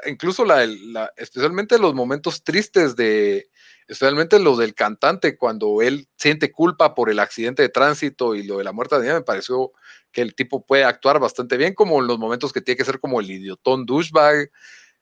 incluso 0.05 0.45
la, 0.45 0.65
la, 0.65 1.11
especialmente 1.15 1.79
los 1.79 1.93
momentos 1.93 2.43
tristes 2.43 2.95
de, 2.95 3.49
especialmente 3.87 4.39
lo 4.39 4.57
del 4.57 4.73
cantante, 4.75 5.37
cuando 5.37 5.81
él 5.81 6.07
siente 6.17 6.51
culpa 6.51 6.93
por 6.93 7.09
el 7.09 7.19
accidente 7.19 7.61
de 7.61 7.69
tránsito 7.69 8.35
y 8.35 8.43
lo 8.43 8.57
de 8.57 8.65
la 8.65 8.73
muerte 8.73 8.95
de 8.95 9.01
niña, 9.01 9.13
me 9.15 9.21
pareció 9.21 9.71
que 10.17 10.23
el 10.23 10.33
tipo 10.33 10.65
puede 10.65 10.83
actuar 10.83 11.19
bastante 11.19 11.57
bien, 11.57 11.75
como 11.75 12.01
en 12.01 12.07
los 12.07 12.17
momentos 12.17 12.51
que 12.51 12.59
tiene 12.59 12.75
que 12.75 12.85
ser 12.85 12.99
como 12.99 13.19
el 13.19 13.29
idiotón 13.29 13.85
douchebag. 13.85 14.49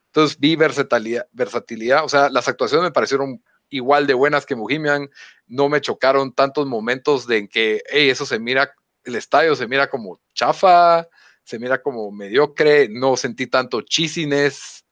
Entonces 0.07 0.37
vi 0.37 0.57
versatilidad, 0.57 1.25
versatilidad, 1.31 2.03
o 2.03 2.09
sea, 2.09 2.27
las 2.29 2.49
actuaciones 2.49 2.83
me 2.83 2.91
parecieron 2.91 3.41
igual 3.69 4.07
de 4.07 4.13
buenas 4.13 4.45
que 4.45 4.55
Bohemian, 4.55 5.09
no 5.47 5.69
me 5.69 5.79
chocaron 5.79 6.33
tantos 6.33 6.67
momentos 6.67 7.27
de 7.27 7.37
en 7.37 7.47
que, 7.47 7.81
hey, 7.89 8.09
eso 8.09 8.25
se 8.25 8.39
mira, 8.39 8.75
el 9.05 9.15
estadio 9.15 9.55
se 9.55 9.69
mira 9.69 9.89
como 9.89 10.19
chafa, 10.33 11.07
se 11.45 11.59
mira 11.59 11.81
como 11.81 12.11
mediocre, 12.11 12.89
no 12.89 13.15
sentí 13.15 13.47
tanto 13.47 13.83
cheesiness. 13.83 14.83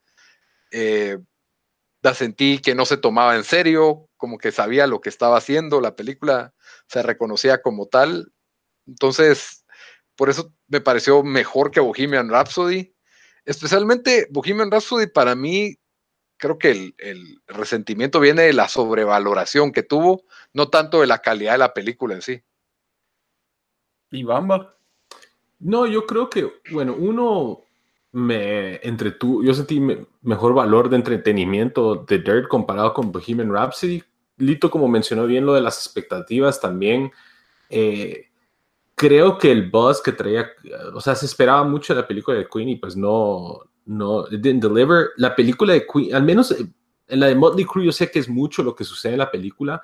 Eh, 0.72 1.18
sentí 2.14 2.60
que 2.60 2.76
no 2.76 2.86
se 2.86 2.96
tomaba 2.96 3.36
en 3.36 3.44
serio, 3.44 4.10
como 4.16 4.38
que 4.38 4.54
sabía 4.54 4.88
lo 4.88 5.02
que 5.02 5.10
estaba 5.10 5.36
haciendo, 5.36 5.82
la 5.82 5.98
película 5.98 6.54
se 6.88 7.04
reconocía 7.04 7.62
como 7.62 7.88
tal. 7.88 8.32
Entonces, 8.88 9.63
por 10.16 10.30
eso 10.30 10.54
me 10.68 10.82
pareció 10.82 11.24
mejor 11.24 11.72
que 11.72 11.80
Bohemian 11.80 12.30
Rhapsody. 12.30 12.94
Especialmente 13.46 14.28
Bohemian 14.30 14.72
Rhapsody 14.72 15.08
para 15.08 15.36
mí, 15.36 15.78
creo 16.38 16.58
que 16.58 16.94
el, 16.98 17.42
resentimiento 17.48 18.20
viene 18.20 18.44
de 18.44 18.54
la 18.54 18.68
sobrevaloración 18.68 19.72
que 19.72 19.84
tuvo, 19.84 20.24
no 20.54 20.70
tanto 20.70 21.02
de 21.02 21.08
la 21.08 21.20
calidad 21.20 21.54
de 21.54 21.58
la 21.60 21.74
película 21.74 22.16
en 22.16 22.22
sí. 22.22 22.42
¿Y 24.12 24.24
Bamba? 24.24 24.76
No, 25.60 25.88
yo 25.88 26.06
creo 26.06 26.30
que, 26.30 26.52
bueno, 26.72 26.96
uno 26.98 27.62
me 28.12 28.76
entretuvo, 28.84 29.44
yo 29.44 29.54
sentí 29.54 29.82
mejor 30.22 30.54
valor 30.54 30.90
de 30.90 30.98
entretenimiento 30.98 31.96
de 31.96 32.20
Dirt 32.20 32.48
comparado 32.48 32.94
con 32.94 33.12
Bohemian 33.12 33.52
Rhapsody. 33.52 34.04
Lito, 34.38 34.70
como 34.70 34.88
mencionó 34.88 35.26
bien 35.26 35.46
lo 35.46 35.54
de 35.54 35.62
las 35.62 35.78
expectativas 35.78 36.60
también, 36.60 37.12
eh, 37.70 38.30
creo 38.96 39.38
que 39.38 39.52
el 39.52 39.70
buzz 39.70 40.02
que 40.02 40.12
traía, 40.12 40.50
o 40.94 41.02
sea, 41.02 41.16
se 41.16 41.26
esperaba 41.26 41.64
mucho 41.64 41.94
de 41.94 42.02
la 42.02 42.08
película 42.08 42.38
de 42.38 42.48
Queen 42.48 42.70
y 42.70 42.76
pues 42.76 42.96
no, 42.96 43.62
no, 43.86 44.24
didn't 44.28 44.64
deliver. 44.64 45.10
La 45.18 45.36
película 45.36 45.74
de 45.74 45.86
Queen, 45.86 46.16
al 46.16 46.24
menos 46.24 46.52
en 46.52 47.20
la 47.20 47.28
de 47.28 47.36
Motley 47.36 47.66
Crue, 47.66 47.86
yo 47.86 47.92
sé 47.92 48.10
que 48.10 48.20
es 48.20 48.30
mucho 48.30 48.64
lo 48.64 48.76
que 48.76 48.84
sucede 48.84 49.14
en 49.14 49.20
la 49.20 49.32
película, 49.32 49.82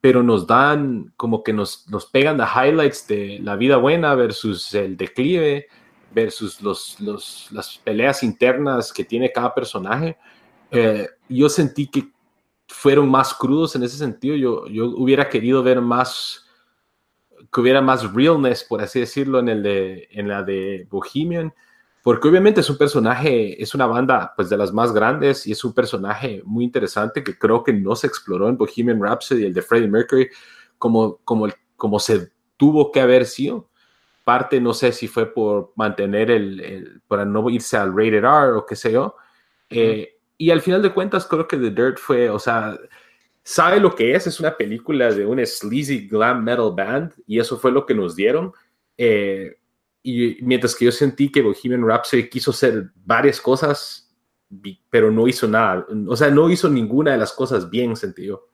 pero 0.00 0.22
nos 0.22 0.46
dan 0.46 1.12
como 1.16 1.42
que 1.42 1.52
nos, 1.52 1.88
nos 1.88 2.06
pegan 2.06 2.36
the 2.36 2.44
highlights 2.44 3.06
de 3.06 3.38
la 3.42 3.56
vida 3.56 3.76
buena 3.76 4.14
versus 4.14 4.74
el 4.74 4.96
declive 4.96 5.68
versus 6.14 6.60
los, 6.60 7.00
los, 7.00 7.48
las 7.52 7.78
peleas 7.78 8.22
internas 8.22 8.92
que 8.92 9.04
tiene 9.04 9.32
cada 9.32 9.54
personaje, 9.54 10.16
eh, 10.70 11.08
yo 11.28 11.48
sentí 11.48 11.86
que 11.86 12.08
fueron 12.68 13.10
más 13.10 13.34
crudos 13.34 13.76
en 13.76 13.82
ese 13.82 13.96
sentido. 13.96 14.36
Yo, 14.36 14.66
yo 14.66 14.86
hubiera 14.86 15.28
querido 15.28 15.62
ver 15.62 15.80
más, 15.80 16.41
que 17.50 17.60
hubiera 17.60 17.80
más 17.80 18.12
realness, 18.12 18.64
por 18.64 18.82
así 18.82 19.00
decirlo, 19.00 19.38
en, 19.38 19.48
el 19.48 19.62
de, 19.62 20.08
en 20.10 20.28
la 20.28 20.42
de 20.42 20.86
Bohemian, 20.90 21.54
porque 22.02 22.28
obviamente 22.28 22.60
es 22.60 22.68
un 22.68 22.78
personaje, 22.78 23.62
es 23.62 23.74
una 23.74 23.86
banda 23.86 24.32
pues 24.34 24.50
de 24.50 24.56
las 24.56 24.72
más 24.72 24.92
grandes 24.92 25.46
y 25.46 25.52
es 25.52 25.64
un 25.64 25.72
personaje 25.72 26.42
muy 26.44 26.64
interesante 26.64 27.22
que 27.22 27.38
creo 27.38 27.62
que 27.62 27.72
no 27.72 27.94
se 27.94 28.08
exploró 28.08 28.48
en 28.48 28.56
Bohemian 28.56 29.00
Rhapsody, 29.00 29.44
el 29.44 29.54
de 29.54 29.62
Freddie 29.62 29.88
Mercury, 29.88 30.28
como, 30.78 31.18
como, 31.24 31.48
como 31.76 31.98
se 32.00 32.32
tuvo 32.56 32.90
que 32.90 33.00
haber 33.00 33.24
sido 33.24 33.68
parte, 34.24 34.60
no 34.60 34.74
sé 34.74 34.92
si 34.92 35.08
fue 35.08 35.32
por 35.32 35.72
mantener 35.76 36.30
el, 36.30 37.02
para 37.08 37.24
no 37.24 37.48
irse 37.50 37.76
al 37.76 37.92
rated 37.96 38.24
R 38.24 38.52
o 38.52 38.66
qué 38.66 38.76
sé 38.76 38.92
yo. 38.92 39.16
Eh, 39.70 40.16
y 40.38 40.50
al 40.50 40.60
final 40.60 40.82
de 40.82 40.92
cuentas, 40.92 41.26
creo 41.26 41.46
que 41.46 41.56
The 41.56 41.70
Dirt 41.70 41.98
fue, 41.98 42.28
o 42.30 42.38
sea, 42.38 42.76
sabe 43.42 43.80
lo 43.80 43.94
que 43.94 44.14
es, 44.14 44.26
es 44.26 44.40
una 44.40 44.56
película 44.56 45.12
de 45.12 45.26
un 45.26 45.44
sleazy 45.44 46.06
glam 46.08 46.44
metal 46.44 46.72
band 46.74 47.12
y 47.26 47.38
eso 47.38 47.58
fue 47.58 47.72
lo 47.72 47.84
que 47.86 47.94
nos 47.94 48.14
dieron. 48.16 48.52
Eh, 48.96 49.56
y 50.02 50.38
mientras 50.42 50.74
que 50.74 50.84
yo 50.84 50.92
sentí 50.92 51.30
que 51.30 51.42
Bohemian 51.42 51.86
Rhapsody 51.86 52.28
quiso 52.28 52.50
hacer 52.50 52.90
varias 53.04 53.40
cosas, 53.40 54.12
pero 54.90 55.10
no 55.10 55.26
hizo 55.28 55.48
nada, 55.48 55.86
o 56.06 56.16
sea, 56.16 56.30
no 56.30 56.50
hizo 56.50 56.68
ninguna 56.68 57.12
de 57.12 57.18
las 57.18 57.32
cosas 57.32 57.70
bien, 57.70 57.96
sentí 57.96 58.26
yo. 58.26 58.48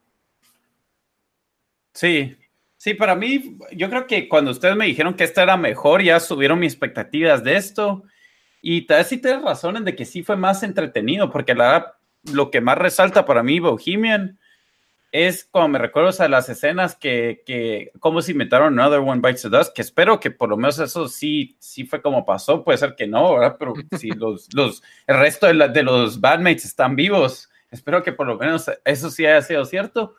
Sí, 1.93 2.37
Sí, 2.79 2.93
para 2.93 3.13
mí, 3.13 3.57
yo 3.73 3.89
creo 3.89 4.07
que 4.07 4.29
cuando 4.29 4.51
ustedes 4.51 4.77
me 4.77 4.85
dijeron 4.85 5.13
que 5.13 5.25
esta 5.25 5.43
era 5.43 5.57
mejor, 5.57 6.01
ya 6.01 6.17
subieron 6.21 6.59
mis 6.59 6.71
expectativas 6.71 7.43
de 7.43 7.57
esto. 7.57 8.03
Y 8.61 8.83
tal 8.83 8.99
vez 8.99 9.07
sí 9.07 9.17
tienes 9.17 9.43
razón 9.43 9.75
en 9.75 9.83
de 9.83 9.97
que 9.97 10.05
sí 10.05 10.23
fue 10.23 10.37
más 10.37 10.63
entretenido, 10.63 11.29
porque 11.29 11.53
la 11.55 11.97
lo 12.31 12.49
que 12.51 12.61
más 12.61 12.77
resalta 12.77 13.25
para 13.25 13.43
mí 13.43 13.59
Bohemian 13.59 14.39
es 15.11 15.47
cuando 15.49 15.69
me 15.69 15.79
recuerdo 15.79 16.11
a 16.23 16.27
las 16.27 16.49
escenas 16.49 16.95
que, 16.95 17.43
que 17.45 17.91
cómo 17.99 18.21
se 18.21 18.31
inventaron 18.31 18.79
Another 18.79 18.99
One 18.99 19.21
Bites 19.21 19.41
the 19.41 19.49
Dust, 19.49 19.73
que 19.73 19.81
espero 19.81 20.19
que 20.19 20.31
por 20.31 20.49
lo 20.49 20.57
menos 20.57 20.79
eso 20.79 21.07
sí, 21.07 21.55
sí 21.59 21.85
fue 21.85 22.01
como 22.01 22.25
pasó, 22.25 22.63
puede 22.63 22.77
ser 22.77 22.95
que 22.95 23.07
no, 23.07 23.33
¿verdad? 23.33 23.57
Pero 23.59 23.73
si 23.97 24.09
los, 24.11 24.47
los, 24.53 24.83
el 25.07 25.19
resto 25.19 25.47
de, 25.47 25.69
de 25.69 25.83
los 25.83 26.19
bandmates 26.19 26.65
están 26.65 26.95
vivos, 26.95 27.49
espero 27.71 28.03
que 28.03 28.13
por 28.13 28.27
lo 28.27 28.37
menos 28.37 28.69
eso 28.85 29.09
sí 29.09 29.25
haya 29.25 29.41
sido 29.41 29.65
cierto. 29.65 30.15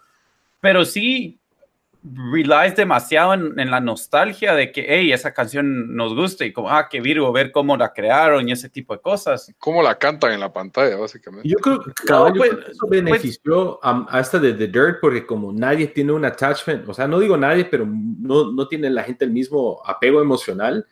Pero 0.60 0.84
sí, 0.84 1.39
relies 2.02 2.76
demasiado 2.76 3.34
en, 3.34 3.70
la 3.70 3.80
nostalgia 3.80 4.54
de 4.54 4.72
que, 4.72 4.86
hey, 4.88 5.12
esa 5.12 5.34
canción 5.34 5.94
nos 5.94 6.14
gusta 6.14 6.44
y 6.44 6.52
como, 6.52 6.70
ah, 6.70 6.88
qué 6.88 7.00
Virgo, 7.00 7.30
ver 7.32 7.52
cómo 7.52 7.76
la 7.76 7.92
crearon 7.92 8.48
y 8.48 8.52
ese 8.52 8.68
tipo 8.68 8.94
de 8.94 9.00
cosas. 9.00 9.52
Cómo 9.58 9.82
la 9.82 9.96
cantan 9.96 10.32
en 10.32 10.40
la 10.40 10.52
pantalla, 10.52 10.96
básicamente. 10.96 11.48
Yo 11.48 11.58
creo 11.58 11.80
que 11.80 11.92
pues, 12.34 12.52
eso 12.70 12.86
pues 12.86 12.90
benefició 12.90 13.78
a, 13.82 14.18
esta 14.18 14.38
de 14.38 14.54
The 14.54 14.68
Dirt 14.68 14.98
porque 15.00 15.26
como 15.26 15.52
nadie 15.52 15.88
tiene 15.88 16.12
un 16.12 16.24
attachment, 16.24 16.88
o 16.88 16.94
sea, 16.94 17.06
no 17.06 17.20
digo 17.20 17.36
nadie, 17.36 17.64
pero 17.64 17.86
no, 17.86 18.50
no 18.50 18.66
tiene 18.66 18.88
la 18.88 19.02
gente 19.02 19.24
el 19.24 19.30
mismo 19.30 19.82
apego 19.84 20.22
emocional, 20.22 20.86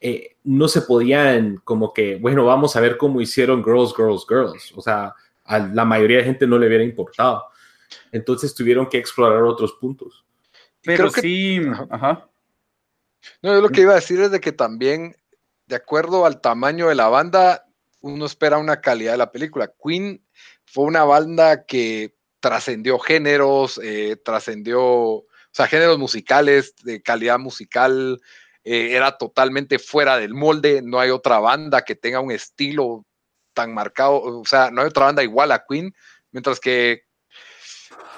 eh, 0.00 0.36
no 0.44 0.68
se 0.68 0.82
podían 0.82 1.56
como 1.64 1.92
que, 1.92 2.16
bueno, 2.16 2.44
vamos 2.44 2.76
a 2.76 2.80
ver 2.80 2.96
cómo 2.96 3.20
hicieron 3.20 3.64
Girls, 3.64 3.94
Girls, 3.96 4.26
Girls. 4.28 4.72
O 4.76 4.80
sea, 4.80 5.14
a 5.44 5.58
la 5.58 5.84
mayoría 5.84 6.18
de 6.18 6.24
gente 6.24 6.46
no 6.46 6.58
le 6.58 6.66
hubiera 6.66 6.84
importado. 6.84 7.44
Entonces 8.12 8.54
tuvieron 8.54 8.86
que 8.88 8.98
explorar 8.98 9.42
otros 9.42 9.72
puntos. 9.74 10.24
Pero 10.88 11.10
sí, 11.10 11.60
ajá. 11.90 12.30
No, 13.42 13.60
lo 13.60 13.68
que 13.68 13.82
iba 13.82 13.92
a 13.92 13.96
decir 13.96 14.20
es 14.20 14.30
de 14.30 14.40
que 14.40 14.52
también, 14.52 15.14
de 15.66 15.76
acuerdo 15.76 16.24
al 16.24 16.40
tamaño 16.40 16.88
de 16.88 16.94
la 16.94 17.08
banda, 17.08 17.66
uno 18.00 18.24
espera 18.24 18.56
una 18.56 18.80
calidad 18.80 19.12
de 19.12 19.18
la 19.18 19.30
película. 19.30 19.70
Queen 19.84 20.24
fue 20.64 20.84
una 20.84 21.04
banda 21.04 21.66
que 21.66 22.16
trascendió 22.40 22.98
géneros, 22.98 23.78
eh, 23.82 24.16
trascendió, 24.24 24.82
o 24.82 25.26
sea, 25.52 25.66
géneros 25.66 25.98
musicales, 25.98 26.74
de 26.82 27.02
calidad 27.02 27.38
musical, 27.38 28.18
eh, 28.64 28.92
era 28.92 29.18
totalmente 29.18 29.78
fuera 29.78 30.16
del 30.16 30.32
molde. 30.32 30.80
No 30.80 31.00
hay 31.00 31.10
otra 31.10 31.38
banda 31.38 31.82
que 31.82 31.96
tenga 31.96 32.20
un 32.20 32.30
estilo 32.30 33.04
tan 33.52 33.74
marcado, 33.74 34.22
o 34.22 34.46
sea, 34.46 34.70
no 34.70 34.80
hay 34.80 34.86
otra 34.86 35.04
banda 35.04 35.22
igual 35.22 35.52
a 35.52 35.66
Queen, 35.68 35.92
mientras 36.30 36.60
que 36.60 37.07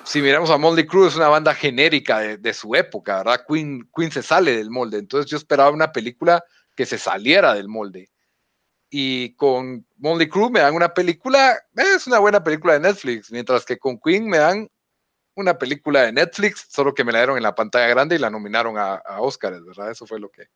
si 0.05 0.21
miramos 0.21 0.51
a 0.51 0.59
Moldy 0.59 0.87
Crew, 0.87 1.07
es 1.07 1.17
una 1.17 1.29
banda 1.29 1.55
genérica 1.55 2.19
de, 2.21 2.55
su 2.55 2.75
época, 2.75 3.19
¿verdad? 3.19 3.45
Queen, 3.49 3.89
Queen 3.95 4.11
se 4.11 4.23
sale 4.23 4.57
del 4.57 4.71
molde, 4.71 4.99
entonces 4.99 5.31
yo 5.31 5.37
esperaba 5.37 5.71
una 5.71 5.93
película 5.93 6.43
que 6.75 6.87
se 6.87 6.99
saliera 6.99 7.55
del 7.55 7.69
molde. 7.69 8.11
Y 8.89 9.35
con 9.37 9.87
Moldy 9.99 10.29
Crew 10.29 10.51
me 10.51 10.61
dan 10.61 10.75
una 10.75 10.93
película, 10.93 11.57
es 11.75 12.07
una 12.07 12.19
buena 12.19 12.43
película 12.43 12.75
de 12.75 12.81
Netflix, 12.81 13.31
mientras 13.31 13.65
que 13.65 13.79
con 13.79 13.99
Queen 14.01 14.27
me 14.27 14.39
dan 14.39 14.69
una 15.37 15.57
película 15.59 16.03
de 16.03 16.13
Netflix, 16.13 16.67
solo 16.69 16.95
que 16.95 17.05
me 17.05 17.13
la 17.13 17.19
dieron 17.21 17.37
en 17.37 17.43
la 17.43 17.55
pantalla 17.55 17.87
grande 17.87 18.17
y 18.17 18.19
la 18.19 18.31
nominaron 18.31 18.77
a, 18.79 18.95
a 18.95 19.21
Oscars, 19.21 19.65
¿verdad? 19.65 19.91
Eso 19.91 20.07
fue 20.07 20.19
lo 20.19 20.31
que. 20.31 20.47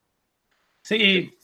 Sí, 0.82 1.38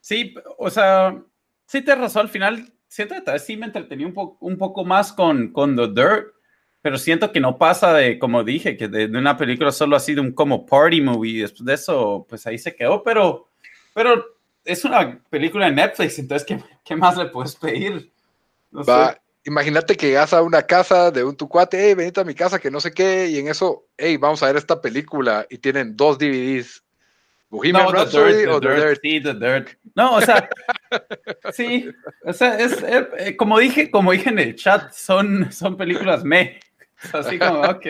sí, 0.00 0.34
o 0.58 0.70
sea, 0.70 1.22
sí 1.66 1.82
te 1.82 1.94
razón, 1.94 2.22
al 2.22 2.28
final 2.28 2.72
siento 2.88 3.14
que 3.14 3.20
tal 3.20 3.34
vez 3.34 3.44
sí 3.44 3.56
me 3.56 3.66
entretení 3.66 4.04
un, 4.04 4.36
un 4.40 4.58
poco 4.58 4.84
más 4.84 5.12
con, 5.12 5.52
con 5.52 5.76
The 5.76 5.88
Dirt, 5.88 6.34
pero 6.82 6.98
siento 6.98 7.32
que 7.32 7.40
no 7.40 7.56
pasa 7.56 7.94
de, 7.94 8.18
como 8.18 8.42
dije, 8.42 8.76
que 8.76 8.88
de, 8.88 9.06
una 9.06 9.36
película 9.36 9.70
solo 9.70 9.96
ha 9.96 10.00
sido 10.00 10.20
un 10.20 10.32
como 10.32 10.66
party 10.66 11.00
movie. 11.00 11.42
Después 11.42 11.64
de 11.64 11.74
eso, 11.74 12.26
pues 12.28 12.46
ahí 12.46 12.58
se 12.58 12.74
quedó. 12.74 13.02
Pero, 13.04 13.48
pero 13.94 14.24
es 14.64 14.84
una 14.84 15.20
película 15.30 15.66
de 15.66 15.72
Netflix, 15.72 16.18
entonces, 16.18 16.46
¿qué, 16.46 16.62
qué 16.84 16.96
más 16.96 17.16
le 17.16 17.26
puedes 17.26 17.54
pedir? 17.54 18.12
No 18.70 18.82
Imagínate 19.44 19.96
que 19.96 20.06
llegas 20.06 20.32
a 20.32 20.42
una 20.42 20.62
casa 20.62 21.10
de 21.10 21.24
un 21.24 21.36
tu 21.36 21.48
cuate, 21.48 21.76
hey, 21.76 21.94
venite 21.94 22.20
a 22.20 22.24
mi 22.24 22.34
casa, 22.34 22.60
que 22.60 22.70
no 22.70 22.80
sé 22.80 22.92
qué, 22.92 23.28
y 23.28 23.38
en 23.38 23.48
eso, 23.48 23.86
hey, 23.98 24.16
vamos 24.16 24.40
a 24.42 24.46
ver 24.46 24.56
esta 24.56 24.80
película, 24.80 25.46
y 25.50 25.58
tienen 25.58 25.96
dos 25.96 26.16
DVDs. 26.16 26.84
Bohemian 27.50 27.84
no, 27.84 27.92
Rhapsody 27.92 28.46
o 28.46 28.60
The 28.60 28.68
Dirt. 28.68 29.00
Sí, 29.02 29.20
The 29.20 29.34
Dirt. 29.34 29.68
No, 29.96 30.14
o 30.14 30.20
sea, 30.20 30.48
sí, 31.52 31.90
o 32.24 32.32
sea, 32.32 32.56
es, 32.58 32.82
eh, 32.82 33.36
como 33.36 33.58
dije, 33.58 33.90
como 33.90 34.12
dije 34.12 34.30
en 34.30 34.38
el 34.38 34.54
chat, 34.54 34.92
son, 34.92 35.52
son 35.52 35.76
películas 35.76 36.24
me. 36.24 36.60
Así 37.12 37.38
como, 37.38 37.60
ok. 37.62 37.86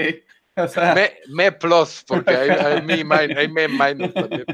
O 0.56 0.68
sea, 0.68 0.94
me, 0.94 1.12
me 1.28 1.52
plus, 1.52 2.04
porque 2.06 2.30
hay, 2.30 2.50
hay, 2.50 2.82
me, 2.82 3.14
hay 3.14 3.48
me 3.48 3.68
minus 3.68 4.12
también. 4.12 4.44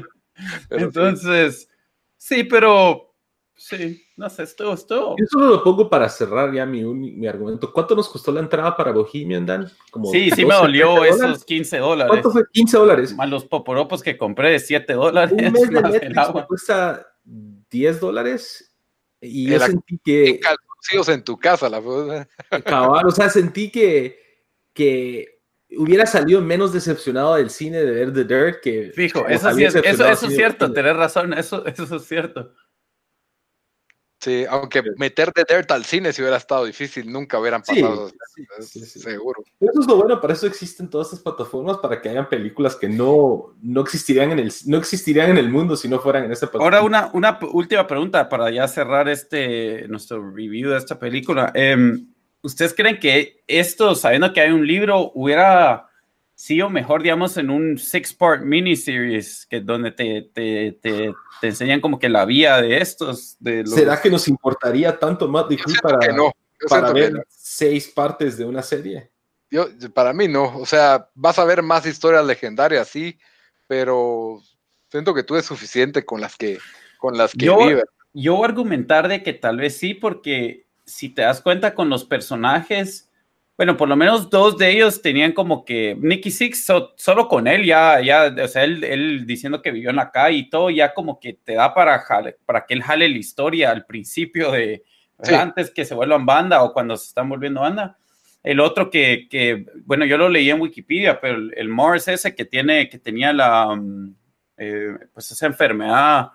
Entonces, 0.69 1.69
sí. 2.17 2.45
pero 2.45 3.13
sí, 3.53 4.01
no 4.15 4.29
sé, 4.29 4.43
esto, 4.43 4.71
esto. 4.71 5.15
Yo 5.19 5.25
solo 5.29 5.47
lo 5.47 5.63
pongo 5.63 5.89
para 5.89 6.07
cerrar 6.07 6.53
ya 6.53 6.65
mi, 6.65 6.83
mi 6.85 7.27
argumento. 7.27 7.73
¿Cuánto 7.73 7.95
nos 7.95 8.07
costó 8.07 8.31
la 8.31 8.39
entrada 8.39 8.77
para 8.77 8.93
Bohemian, 8.93 9.45
Dan? 9.45 9.69
Como 9.91 10.09
sí, 10.09 10.31
sí 10.31 10.45
me 10.45 10.53
dolió 10.55 11.03
esos 11.03 11.43
15 11.43 11.77
dólares. 11.79 12.11
¿Cuánto 12.11 12.31
fue? 12.31 12.43
15 12.49 12.77
dólares. 12.77 13.15
Más 13.15 13.29
los 13.29 13.43
poporopos 13.43 14.01
que 14.01 14.17
compré 14.17 14.51
de 14.51 14.59
7 14.59 14.93
dólares. 14.93 15.33
Un 15.33 15.51
mes 15.51 15.69
de 15.69 15.81
Netflix 15.81 16.33
me 16.33 16.45
cuesta 16.45 17.07
10 17.25 17.99
dólares. 17.99 18.73
Y 19.19 19.49
yo 19.49 19.59
sentí 19.59 19.99
que. 20.03 20.39
En 21.07 21.23
tu 21.25 21.37
casa, 21.37 21.67
la 21.69 21.81
Cabal, 22.63 23.05
o 23.05 23.11
sea, 23.11 23.29
sentí 23.29 23.69
que 23.69 24.28
que 24.73 25.39
hubiera 25.77 26.05
salido 26.05 26.41
menos 26.41 26.73
decepcionado 26.73 27.35
del 27.35 27.49
cine 27.49 27.83
de 27.83 27.91
ver 27.91 28.13
The 28.13 28.23
Dirt 28.23 28.61
que... 28.61 28.91
Fijo, 28.93 29.27
eso, 29.27 29.49
es, 29.49 29.75
eso, 29.75 30.07
es 30.07 30.19
cierto, 30.19 30.71
tenés 30.73 30.95
razón, 30.95 31.33
eso, 31.33 31.65
eso 31.65 31.95
es 31.95 32.05
cierto. 32.05 32.53
Sí, 34.21 34.43
aunque 34.49 34.83
meter 34.97 35.31
The 35.31 35.45
Dirt 35.47 35.71
al 35.71 35.85
cine 35.85 36.11
si 36.11 36.21
hubiera 36.21 36.35
estado 36.35 36.65
difícil, 36.65 37.09
nunca 37.09 37.39
hubieran 37.39 37.61
pasado, 37.61 38.11
seguro. 38.67 39.43
Eso 39.61 39.79
es 39.79 39.87
lo 39.87 39.95
bueno, 39.95 40.19
para 40.19 40.33
eso 40.33 40.45
existen 40.45 40.89
todas 40.89 41.07
estas 41.07 41.21
plataformas, 41.21 41.77
para 41.77 42.01
que 42.01 42.09
hayan 42.09 42.27
películas 42.27 42.75
que 42.75 42.89
no, 42.89 43.55
no, 43.61 43.81
existirían, 43.81 44.31
en 44.31 44.39
el, 44.39 44.51
no 44.65 44.77
existirían 44.77 45.29
en 45.29 45.37
el 45.37 45.49
mundo 45.49 45.77
si 45.77 45.87
no 45.87 45.99
fueran 45.99 46.25
en 46.25 46.33
esta 46.33 46.47
plataforma. 46.47 46.79
Ahora 46.79 46.85
una, 46.85 47.11
una 47.13 47.39
última 47.53 47.87
pregunta 47.87 48.27
para 48.27 48.51
ya 48.51 48.67
cerrar 48.67 49.07
este, 49.07 49.87
nuestro 49.87 50.31
review 50.31 50.71
de 50.71 50.77
esta 50.77 50.99
película. 50.99 51.53
Eh, 51.55 52.03
¿Ustedes 52.41 52.73
creen 52.73 52.99
que 52.99 53.43
esto, 53.47 53.95
sabiendo 53.95 54.31
que 54.31 54.41
hay 54.41 54.51
un 54.51 54.65
libro, 54.65 55.11
hubiera 55.13 55.89
sido 56.39 56.69
mejor, 56.69 57.03
digamos, 57.03 57.35
en 57.35 57.49
un 57.49 57.77
six-part 57.77 58.43
miniseries, 58.43 59.45
que 59.45 59.59
donde 59.59 59.91
te, 59.91 60.29
te, 60.33 60.79
te, 60.81 61.13
enseñan 61.41 61.81
como 61.81 61.99
que 61.99 62.07
la 62.07 62.23
vía 62.23 62.61
de 62.61 62.77
estos? 62.77 63.35
De 63.41 63.65
¿Será 63.67 64.01
que 64.01 64.09
nos 64.09 64.25
importaría 64.29 64.97
tanto 64.97 65.27
más 65.27 65.47
para, 65.83 65.99
para 66.69 66.93
ver 66.93 67.25
seis 67.27 67.89
partes 67.89 68.37
de 68.37 68.45
una 68.45 68.61
serie? 68.61 69.11
Yo, 69.51 69.67
para 69.93 70.13
mí 70.13 70.29
no, 70.29 70.57
o 70.57 70.65
sea, 70.65 71.09
vas 71.13 71.39
a 71.39 71.43
ver 71.43 71.61
más 71.61 71.85
historias 71.85 72.25
legendarias, 72.25 72.87
sí, 72.87 73.19
pero 73.67 74.41
siento 74.89 75.13
que 75.13 75.23
tú 75.23 75.35
es 75.35 75.45
suficiente 75.45 76.05
con 76.05 76.21
las 76.21 76.37
que, 76.37 76.57
con 76.99 77.17
las 77.17 77.33
que 77.33 77.47
yo, 77.47 77.57
Yo 78.13 78.45
argumentar 78.45 79.09
de 79.09 79.23
que 79.23 79.33
tal 79.33 79.57
vez 79.57 79.75
sí, 79.77 79.93
porque 79.93 80.68
si 80.89 81.09
te 81.09 81.21
das 81.21 81.41
cuenta 81.41 81.73
con 81.73 81.89
los 81.89 82.05
personajes, 82.05 83.09
bueno, 83.57 83.75
por 83.75 83.89
lo 83.89 83.95
menos 83.97 84.29
dos 84.29 84.57
de 84.57 84.71
ellos 84.71 85.01
tenían 85.01 85.33
como 85.33 85.65
que 85.65 85.95
Nicky 85.99 86.31
Six, 86.31 86.65
solo 86.95 87.27
con 87.27 87.45
él, 87.45 87.65
ya, 87.65 87.99
ya, 88.01 88.33
o 88.41 88.47
sea, 88.47 88.63
él, 88.63 89.25
diciendo 89.25 89.61
que 89.61 89.71
vivió 89.71 89.89
en 89.89 89.97
la 89.97 90.11
calle 90.11 90.37
y 90.37 90.49
todo, 90.49 90.69
ya 90.69 90.93
como 90.93 91.19
que 91.19 91.33
te 91.33 91.55
da 91.55 91.73
para, 91.73 92.01
para 92.45 92.65
que 92.65 92.73
él 92.73 92.81
jale 92.81 93.09
la 93.09 93.17
historia 93.17 93.71
al 93.71 93.85
principio 93.85 94.51
de 94.51 94.83
antes 95.37 95.71
que 95.71 95.83
se 95.83 95.93
vuelvan 95.93 96.25
banda 96.25 96.63
o 96.63 96.71
cuando 96.71 96.95
se 96.95 97.07
están 97.07 97.27
volviendo 97.27 97.61
banda. 97.61 97.97
El 98.41 98.61
otro 98.61 98.89
que, 98.89 99.27
que 99.29 99.65
bueno, 99.83 100.05
yo 100.05 100.17
lo 100.17 100.29
leí 100.29 100.49
en 100.49 100.61
Wikipedia, 100.61 101.19
pero 101.19 101.37
el, 101.53 101.67
Morris 101.67 102.07
ese 102.07 102.33
que 102.33 102.45
tiene, 102.45 102.87
que 102.87 102.97
tenía 102.97 103.33
la, 103.33 103.75
mm, 103.75 104.15
eh, 104.57 104.97
pues 105.13 105.31
esa 105.31 105.47
enfermedad 105.47 106.29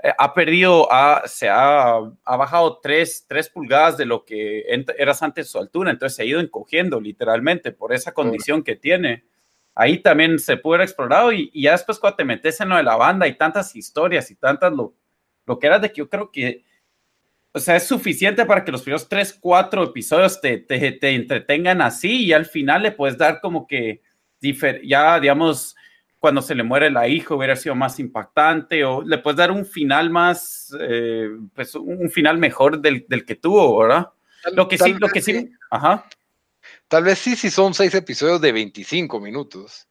eh, 0.00 0.12
ha 0.16 0.32
perdido, 0.32 0.88
se 1.26 1.48
ha, 1.48 1.96
ha 1.96 2.36
bajado 2.36 2.78
3, 2.80 3.26
pulgadas 3.52 3.96
de 3.96 4.06
lo 4.06 4.24
que 4.24 4.64
eras 4.96 5.22
antes 5.22 5.50
su 5.50 5.58
altura, 5.58 5.90
entonces 5.90 6.16
se 6.16 6.22
ha 6.22 6.26
ido 6.26 6.40
encogiendo 6.40 7.00
literalmente 7.00 7.72
por 7.72 7.92
esa 7.92 8.12
condición 8.12 8.62
que 8.62 8.76
tiene. 8.76 9.24
Ahí 9.74 9.98
también 9.98 10.38
se 10.38 10.56
puede 10.56 10.76
haber 10.76 10.88
explorado 10.88 11.32
y, 11.32 11.50
ya 11.52 11.72
después 11.72 11.98
cuando 11.98 12.16
te 12.16 12.24
metes 12.24 12.60
en 12.60 12.68
lo 12.68 12.76
de 12.76 12.82
la 12.84 12.96
banda 12.96 13.26
y 13.26 13.36
tantas 13.36 13.74
historias 13.74 14.30
y 14.30 14.36
tantas 14.36 14.72
lo, 14.72 14.94
lo 15.46 15.58
que 15.58 15.66
era 15.66 15.78
de 15.78 15.88
que 15.90 15.98
yo 15.98 16.08
creo 16.08 16.30
que, 16.30 16.64
o 17.52 17.58
sea, 17.58 17.76
es 17.76 17.86
suficiente 17.86 18.44
para 18.44 18.64
que 18.64 18.70
los 18.70 18.82
primeros 18.82 19.08
3, 19.08 19.38
4 19.40 19.82
episodios 19.82 20.40
te, 20.40 20.58
te, 20.58 20.92
te 20.92 21.14
entretengan 21.14 21.82
así 21.82 22.26
y 22.26 22.32
al 22.32 22.46
final 22.46 22.82
le 22.82 22.92
puedes 22.92 23.18
dar 23.18 23.40
como 23.40 23.66
que 23.66 24.02
ya, 24.84 25.18
digamos, 25.18 25.74
cuando 26.18 26.42
se 26.42 26.54
le 26.54 26.62
muere 26.62 26.90
la 26.90 27.06
hija 27.08 27.34
hubiera 27.34 27.56
sido 27.56 27.74
más 27.74 27.98
impactante 28.00 28.84
o 28.84 29.02
le 29.02 29.18
puedes 29.18 29.38
dar 29.38 29.50
un 29.50 29.64
final 29.64 30.10
más, 30.10 30.74
eh, 30.80 31.28
pues 31.54 31.74
un 31.74 32.10
final 32.10 32.38
mejor 32.38 32.80
del, 32.80 33.06
del 33.08 33.24
que 33.24 33.36
tuvo, 33.36 33.78
¿verdad? 33.78 34.08
lo 34.52 34.68
que 34.68 34.78
sí, 34.78 34.94
lo 34.94 35.08
que 35.08 35.20
sí, 35.20 35.50
ajá. 35.70 36.04
Tal 36.88 37.04
vez 37.04 37.18
sí, 37.18 37.36
si 37.36 37.50
son 37.50 37.74
seis 37.74 37.94
episodios 37.94 38.40
de 38.40 38.52
25 38.52 39.20
minutos. 39.20 39.86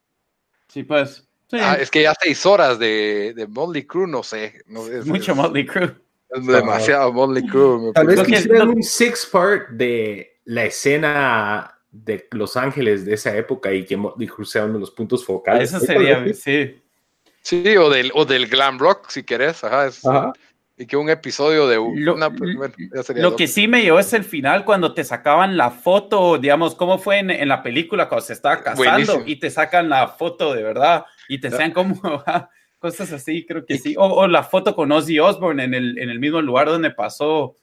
Sí, 0.67 0.83
pues. 0.83 1.27
Ah, 1.53 1.77
es 1.79 1.89
que 1.89 2.03
ya 2.03 2.13
seis 2.19 2.45
horas 2.45 2.77
de, 2.77 3.33
de 3.35 3.47
Motley 3.47 3.85
Crue, 3.85 4.07
no 4.07 4.21
sé. 4.21 4.61
es, 4.91 5.05
Mucho 5.05 5.33
Motley 5.33 5.65
Crue. 5.65 5.95
Es 6.29 6.45
demasiado 6.45 7.13
Motley 7.13 7.45
Crue. 7.47 7.93
Tal 7.93 8.07
vez 8.07 8.21
quisieran 8.23 8.69
un 8.69 8.83
six 8.83 9.25
part 9.25 9.69
de 9.69 10.39
la 10.43 10.65
escena 10.65 11.76
de 12.03 12.27
Los 12.31 12.57
Ángeles 12.57 13.05
de 13.05 13.13
esa 13.13 13.35
época 13.35 13.73
y 13.73 13.85
que 13.85 13.97
sea 14.43 14.65
uno 14.65 14.75
de 14.75 14.79
los 14.79 14.91
puntos 14.91 15.25
focales. 15.25 15.73
Eso 15.73 15.79
sería, 15.79 16.33
sí. 16.33 16.81
Sí, 17.41 17.77
o 17.77 17.89
del, 17.89 18.11
o 18.13 18.25
del 18.25 18.47
glam 18.47 18.77
rock, 18.77 19.09
si 19.09 19.23
querés. 19.23 19.63
Ajá, 19.63 20.33
y 20.79 20.85
que 20.85 20.95
un 20.95 21.09
episodio 21.09 21.67
de 21.67 21.77
lo, 21.77 22.13
una, 22.13 22.29
lo 23.15 23.35
que 23.35 23.47
sí 23.47 23.67
me 23.67 23.81
llevó 23.81 23.97
es 23.97 24.13
el 24.13 24.23
final 24.23 24.63
cuando 24.63 24.93
te 24.93 25.03
sacaban 25.03 25.57
la 25.57 25.71
foto, 25.71 26.37
digamos, 26.37 26.75
cómo 26.75 26.99
fue 26.99 27.17
en, 27.17 27.31
en 27.31 27.47
la 27.47 27.63
película 27.63 28.07
cuando 28.07 28.27
se 28.27 28.33
estaba 28.33 28.61
casando 28.61 29.23
y 29.25 29.37
te 29.37 29.49
sacan 29.49 29.89
la 29.89 30.07
foto 30.07 30.53
de 30.53 30.61
verdad 30.61 31.05
y 31.27 31.39
te 31.39 31.49
sean 31.49 31.71
como 31.71 31.99
cosas 32.79 33.11
así, 33.11 33.43
creo 33.47 33.65
que 33.65 33.79
sí. 33.79 33.95
O, 33.97 34.05
o, 34.05 34.27
la 34.27 34.43
foto 34.43 34.75
con 34.75 34.91
Ozzy 34.91 35.17
Osbourne 35.17 35.63
en 35.63 35.73
el, 35.73 35.97
en 35.97 36.11
el 36.11 36.19
mismo 36.19 36.43
lugar 36.43 36.67
donde 36.67 36.91
pasó 36.91 37.55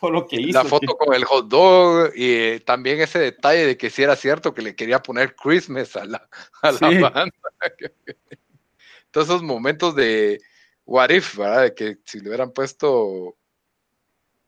todo 0.00 0.10
lo 0.10 0.26
que 0.26 0.40
hizo. 0.40 0.62
La 0.62 0.64
foto 0.64 0.96
con 0.96 1.14
el 1.14 1.24
hot 1.24 1.48
dog 1.48 2.12
y 2.14 2.60
también 2.60 3.00
ese 3.00 3.18
detalle 3.18 3.66
de 3.66 3.76
que 3.76 3.90
sí 3.90 4.02
era 4.02 4.16
cierto 4.16 4.54
que 4.54 4.62
le 4.62 4.74
quería 4.74 5.02
poner 5.02 5.34
Christmas 5.36 5.94
a 5.96 6.04
la, 6.04 6.28
a 6.62 6.72
la 6.72 7.10
banda. 7.10 7.32
Todos 9.10 9.28
esos 9.28 9.42
momentos 9.42 9.94
de 9.94 10.40
what 10.84 11.10
if, 11.10 11.36
¿verdad? 11.36 11.62
De 11.62 11.74
que 11.74 11.98
si 12.04 12.20
le 12.20 12.28
hubieran 12.28 12.52
puesto 12.52 13.36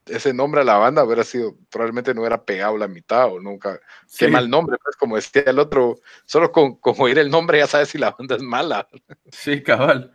ese 0.07 0.35
nombre 0.35 0.63
a 0.63 0.65
la 0.65 0.79
banda 0.79 1.05
hubiera 1.05 1.25
sido, 1.25 1.57
probablemente 1.71 2.15
no 2.15 2.23
hubiera 2.23 2.45
pegado 2.45 2.77
la 2.77 2.89
mitad 2.89 3.33
o 3.33 3.41
nunca. 3.41 3.81
Qué 4.17 4.29
mal 4.29 4.49
nombre, 4.51 4.77
pues 4.83 4.97
como 4.97 5.17
decía 5.17 5.43
el 5.47 5.59
otro, 5.59 5.97
solo 6.25 6.51
con, 6.51 6.77
con, 6.77 6.95
oír 6.99 7.19
el 7.19 7.31
nombre 7.31 7.59
ya 7.59 7.67
sabes 7.67 7.91
si 7.91 7.99
la 7.99 8.11
banda 8.11 8.37
es 8.37 8.43
mala. 8.43 8.89
Sí, 9.31 9.63
cabal. 9.63 10.13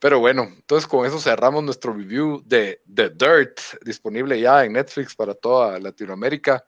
Pero 0.00 0.20
bueno, 0.20 0.44
entonces 0.44 0.86
con 0.86 1.06
eso 1.06 1.20
cerramos 1.20 1.64
nuestro 1.64 1.92
review 1.92 2.42
de 2.46 2.82
The 2.92 3.10
Dirt, 3.10 3.60
disponible 3.84 4.40
ya 4.40 4.64
en 4.64 4.74
Netflix 4.74 5.14
para 5.14 5.34
toda 5.34 5.78
Latinoamérica. 5.80 6.64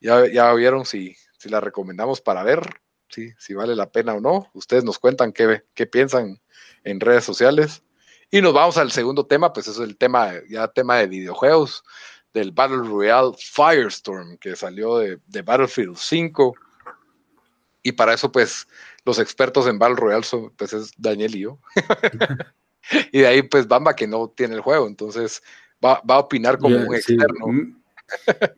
Ya, 0.00 0.26
ya 0.26 0.52
vieron 0.54 0.84
si, 0.84 1.16
si 1.38 1.48
la 1.48 1.60
recomendamos 1.60 2.20
para 2.20 2.42
ver 2.42 2.60
si 3.38 3.54
vale 3.54 3.74
la 3.74 3.90
pena 3.90 4.14
o 4.14 4.20
no. 4.20 4.50
Ustedes 4.54 4.84
nos 4.84 4.98
cuentan 4.98 5.32
qué, 5.32 5.64
qué 5.74 5.86
piensan 5.86 6.40
en 6.84 7.00
redes 7.00 7.24
sociales. 7.24 7.82
Y 8.30 8.42
nos 8.42 8.52
vamos 8.52 8.76
al 8.76 8.92
segundo 8.92 9.26
tema, 9.26 9.52
pues 9.52 9.68
es 9.68 9.78
el 9.78 9.96
tema, 9.96 10.32
ya 10.48 10.68
tema 10.68 10.98
de 10.98 11.06
videojuegos, 11.06 11.82
del 12.34 12.52
Battle 12.52 12.88
Royale 12.88 13.32
Firestorm, 13.38 14.36
que 14.36 14.54
salió 14.54 14.98
de, 14.98 15.18
de 15.26 15.42
Battlefield 15.42 15.96
5. 15.96 16.54
Y 17.88 17.92
para 17.92 18.12
eso, 18.12 18.30
pues, 18.30 18.68
los 19.06 19.18
expertos 19.18 19.66
en 19.66 19.78
Battle 19.78 19.96
Royale 19.96 20.22
son, 20.22 20.50
pues, 20.56 20.74
es 20.74 20.92
Daniel 20.98 21.34
y 21.34 21.40
yo. 21.40 21.58
y 23.12 23.20
de 23.20 23.26
ahí, 23.26 23.42
pues, 23.42 23.66
Bamba, 23.66 23.96
que 23.96 24.06
no 24.06 24.28
tiene 24.28 24.56
el 24.56 24.60
juego, 24.60 24.86
entonces 24.86 25.42
va, 25.82 26.02
va 26.08 26.16
a 26.16 26.18
opinar 26.18 26.58
como 26.58 26.76
un 26.76 26.94
externo. 26.94 27.46
Mm, 27.46 27.78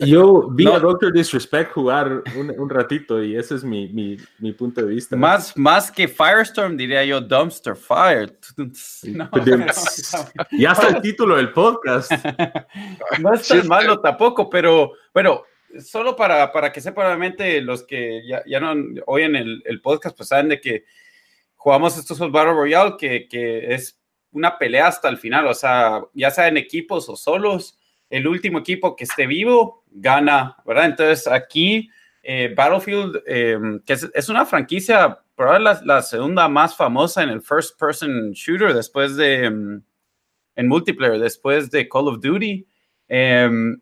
yo 0.00 0.48
vi 0.50 0.66
a 0.66 0.80
Doctor 0.80 1.12
Disrespect 1.12 1.72
jugar 1.72 2.24
un, 2.36 2.68
ratito 2.68 3.22
y 3.22 3.36
ese 3.36 3.54
es 3.54 3.62
mi, 3.62 3.88
mi, 3.88 4.16
mi, 4.40 4.52
punto 4.52 4.80
de 4.80 4.88
vista. 4.88 5.16
Más, 5.16 5.56
más 5.56 5.92
que 5.92 6.08
Firestorm, 6.08 6.76
diría 6.76 7.04
yo 7.04 7.20
Dumpster 7.20 7.76
Fire. 7.76 8.36
ya 10.58 10.72
está 10.72 10.88
el 10.88 11.00
título 11.00 11.36
del 11.36 11.52
podcast. 11.52 12.10
no 13.20 13.32
es 13.32 13.46
tan 13.46 13.68
malo 13.68 14.00
tampoco, 14.00 14.50
pero 14.50 14.92
bueno, 15.14 15.44
solo 15.78 16.16
para, 16.16 16.52
para 16.52 16.72
que 16.72 16.80
sepan 16.80 17.06
realmente 17.06 17.60
los 17.60 17.84
que 17.84 18.26
ya, 18.26 18.42
ya 18.46 18.60
no 18.60 18.74
oyen 19.06 19.36
el, 19.36 19.62
el, 19.64 19.80
podcast, 19.80 20.16
pues 20.16 20.28
saben 20.28 20.48
de 20.48 20.60
que 20.60 20.84
jugamos 21.54 21.96
estos 21.96 22.18
Battle 22.18 22.52
Royale, 22.52 22.96
que, 22.98 23.28
que 23.28 23.74
es 23.74 24.00
una 24.32 24.58
pelea 24.58 24.88
hasta 24.88 25.08
el 25.08 25.18
final, 25.18 25.46
o 25.46 25.54
sea, 25.54 26.02
ya 26.14 26.30
sea 26.30 26.48
en 26.48 26.56
equipos 26.56 27.08
o 27.08 27.16
solos 27.16 27.78
el 28.08 28.26
último 28.26 28.58
equipo 28.58 28.96
que 28.96 29.04
esté 29.04 29.26
vivo 29.26 29.84
gana, 29.90 30.56
¿verdad? 30.66 30.86
Entonces 30.86 31.26
aquí 31.28 31.88
eh, 32.22 32.52
Battlefield, 32.54 33.22
em, 33.26 33.80
que 33.80 33.94
es, 33.94 34.28
una 34.28 34.44
franquicia, 34.44 35.18
probablemente 35.34 35.86
la, 35.86 36.02
segunda 36.02 36.48
más 36.48 36.76
famosa 36.76 37.22
en 37.22 37.30
el 37.30 37.40
first 37.40 37.78
person 37.78 38.32
shooter 38.32 38.74
después 38.74 39.16
de, 39.16 39.44
em, 39.44 39.82
en 40.56 40.68
multiplayer, 40.68 41.18
después 41.18 41.70
de 41.70 41.88
Call 41.88 42.08
of 42.08 42.20
Duty. 42.20 42.66
Em, 43.08 43.80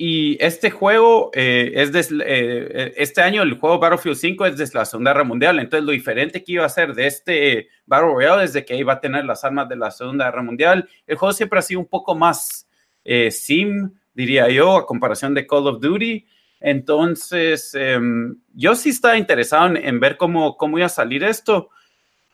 y 0.00 0.40
este 0.40 0.70
juego 0.70 1.32
eh, 1.34 1.72
es 1.74 2.10
eh, 2.12 2.94
este 2.96 3.20
año 3.20 3.42
el 3.42 3.54
juego 3.54 3.80
Battlefield 3.80 4.16
5 4.16 4.46
es 4.46 4.56
desde 4.56 4.78
la 4.78 4.84
Segunda 4.84 5.10
Guerra 5.10 5.24
Mundial. 5.24 5.58
Entonces 5.58 5.84
lo 5.84 5.90
diferente 5.90 6.44
que 6.44 6.52
iba 6.52 6.64
a 6.64 6.68
ser 6.68 6.94
de 6.94 7.08
este 7.08 7.68
Battle 7.84 8.12
Royale 8.12 8.44
es 8.44 8.52
de 8.52 8.64
que 8.64 8.76
iba 8.76 8.92
a 8.92 9.00
tener 9.00 9.24
las 9.24 9.42
armas 9.42 9.68
de 9.68 9.74
la 9.74 9.90
Segunda 9.90 10.26
Guerra 10.26 10.44
Mundial. 10.44 10.88
El 11.04 11.16
juego 11.16 11.32
siempre 11.32 11.58
ha 11.58 11.62
sido 11.62 11.80
un 11.80 11.88
poco 11.88 12.14
más 12.14 12.68
eh, 13.04 13.32
sim, 13.32 13.90
diría 14.14 14.48
yo, 14.48 14.76
a 14.76 14.86
comparación 14.86 15.34
de 15.34 15.48
Call 15.48 15.66
of 15.66 15.80
Duty. 15.80 16.24
Entonces, 16.60 17.74
em, 17.74 18.36
yo 18.54 18.76
sí 18.76 18.90
estaba 18.90 19.16
interesado 19.16 19.74
en, 19.74 19.98
ver 19.98 20.16
cómo, 20.16 20.56
cómo 20.56 20.78
iba 20.78 20.86
a 20.86 20.90
salir 20.90 21.24
esto, 21.24 21.70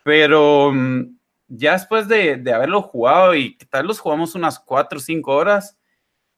pero 0.03 0.69
em, 0.69 1.17
ya 1.49 1.73
después 1.73 2.09
de, 2.09 2.37
de, 2.37 2.53
haberlo 2.53 2.83
jugado 2.83 3.35
y 3.35 3.57
tal 3.71 3.87
los 3.87 4.01
jugamos 4.01 4.35
unas 4.35 4.59
cuatro 4.59 4.99
o 4.99 5.01
cinco 5.01 5.33
horas, 5.33 5.79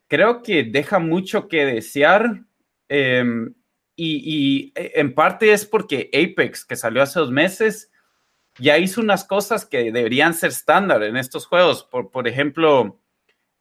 creo 0.09 0.43
que 0.43 0.65
deja 0.65 0.99
mucho 0.99 1.49
que 1.49 1.65
desear. 1.65 2.43
Em, 2.89 3.55
y, 3.97 4.23
y, 4.25 4.73
e, 4.75 4.93
en 5.01 5.15
parte 5.15 5.53
es 5.53 5.67
porque 5.67 6.11
Apex, 6.13 6.65
que 6.65 6.77
salió 6.77 7.03
hace 7.03 7.19
dos 7.19 7.31
meses, 7.31 7.91
ya 8.59 8.79
hizo 8.79 9.01
unas 9.01 9.25
cosas 9.25 9.67
que 9.67 9.93
deberían 9.93 10.35
ser 10.35 10.51
estándar 10.51 11.03
en 11.03 11.17
estos 11.17 11.47
juegos. 11.47 11.85
Por, 11.85 12.11
por 12.11 12.29
ejemplo, 12.29 13.01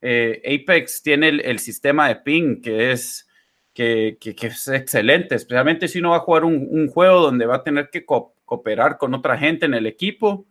eh, 0.01 0.41
Apex 0.45 1.01
tiene 1.01 1.29
el, 1.29 1.59
sistema 1.59 2.07
de 2.07 2.17
ping 2.17 2.61
que 2.61 2.91
es, 2.91 3.27
que, 3.73 4.17
es 4.21 4.67
excelente, 4.67 5.35
especialmente 5.35 5.87
si 5.87 5.99
uno 5.99 6.11
va 6.11 6.17
a 6.17 6.21
jugar 6.21 6.45
un, 6.45 6.87
juego 6.89 7.21
donde 7.21 7.45
va 7.45 7.55
a 7.57 7.63
tener 7.63 7.89
que 7.89 8.05
cooperar 8.05 8.97
con 8.97 9.13
otra 9.13 9.37
gente 9.37 9.65
en 9.65 9.73
el 9.73 9.87
equipo. 9.87 10.45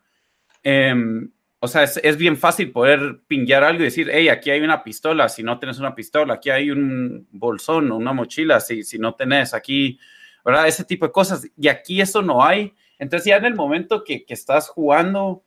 Em, 0.63 1.31
o 1.65 1.69
sea, 1.69 1.83
es, 1.85 2.17
bien 2.19 2.37
fácil 2.37 2.71
poder 2.71 3.21
pinguear 3.27 3.65
algo 3.65 3.81
y 3.81 3.85
decir, 3.85 4.11
hey, 4.13 4.29
aquí 4.29 4.51
hay 4.51 4.61
una 4.61 4.85
pistola, 4.85 5.31
si 5.31 5.43
no 5.43 5.59
tienes 5.59 5.79
una 5.79 5.95
pistola, 5.95 6.35
aquí 6.35 6.51
hay 6.51 6.71
un 6.71 7.27
bolsón 7.31 7.91
o 7.91 7.97
una 7.97 8.13
mochila, 8.13 8.61
si, 8.61 8.85
si 8.85 8.99
no 8.99 9.15
tenés 9.15 9.55
aquí, 9.55 9.99
¿verdad? 10.45 10.69
Ese 10.69 10.85
tipo 10.85 11.07
de 11.07 11.13
cosas. 11.13 11.49
Y 11.57 11.69
aquí 11.69 12.03
eso 12.03 12.21
no 12.21 12.45
hay. 12.45 12.75
Entonces 12.99 13.25
ya 13.25 13.37
en 13.37 13.47
el 13.47 13.55
momento 13.55 14.05
que, 14.05 14.27
que 14.27 14.35
estás 14.35 14.69
jugando 14.69 15.43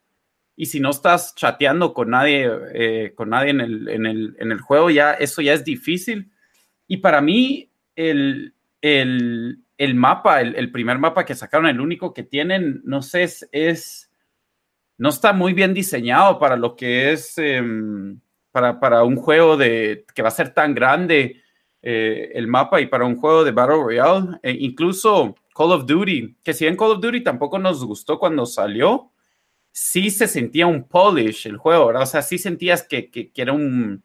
y 0.55 0.65
si 0.65 0.80
no 0.80 0.89
estás 0.89 1.36
chateando 1.36 1.93
con 1.93 2.09
nadie, 2.09 2.49
eh, 2.74 3.13
con 3.13 3.30
nadie 3.30 3.51
en 3.51 3.61
el, 3.61 3.88
en, 3.88 4.07
el, 4.07 4.36
en 4.39 4.51
el, 4.51 4.59
juego, 4.59 4.89
ya 4.89 5.13
eso 5.13 5.43
ya 5.43 5.53
es 5.53 5.63
difícil. 5.63 6.32
Y 6.88 6.97
para 6.97 7.22
mí, 7.22 7.70
el, 7.95 8.55
el, 8.82 9.93
mapa, 9.93 10.41
el, 10.41 10.72
primer 10.72 10.97
mapa 10.97 11.26
que 11.26 11.36
sacaron, 11.36 11.68
el 11.68 11.80
único 11.80 12.11
que 12.11 12.24
tienen, 12.24 12.82
no 12.86 13.03
sé, 13.03 13.22
es, 13.22 13.47
es 13.51 14.07
no 14.98 15.10
está 15.10 15.34
muy 15.34 15.54
bien 15.54 15.74
diseñado 15.74 16.39
para 16.39 16.56
lo 16.56 16.76
que 16.76 17.12
es, 17.12 17.38
em, 17.38 18.20
para, 18.52 18.80
para, 18.80 19.04
un 19.04 19.16
juego 19.16 19.58
de, 19.58 20.06
que 20.14 20.22
va 20.22 20.30
a 20.30 20.32
ser 20.32 20.54
tan 20.54 20.74
grande 20.74 21.41
eh, 21.82 22.32
el 22.34 22.48
mapa 22.48 22.82
y 22.82 22.88
para 22.88 23.06
un 23.06 23.16
juego 23.16 23.43
de 23.43 23.52
Battle 23.52 23.78
Royale. 23.78 24.39
E 24.41 24.52
incluso 24.52 25.36
Call 25.54 25.72
of 25.72 25.86
Duty, 25.86 26.38
que 26.43 26.54
si 26.54 26.66
en 26.66 26.76
Call 26.76 26.91
of 26.91 27.02
Duty 27.02 27.24
tampoco 27.24 27.60
nos 27.60 27.84
gustó 27.86 28.20
cuando 28.20 28.45
salió, 28.45 29.12
sí 29.72 30.10
se 30.10 30.28
sentía 30.28 30.68
un 30.68 30.88
polish 30.88 31.48
el 31.48 31.58
juego. 31.58 31.88
O 31.88 32.06
sea, 32.06 32.22
sí 32.22 32.38
sentías 32.38 32.84
que, 32.84 33.12
que, 33.12 33.32
era 33.36 33.54
un, 33.54 34.04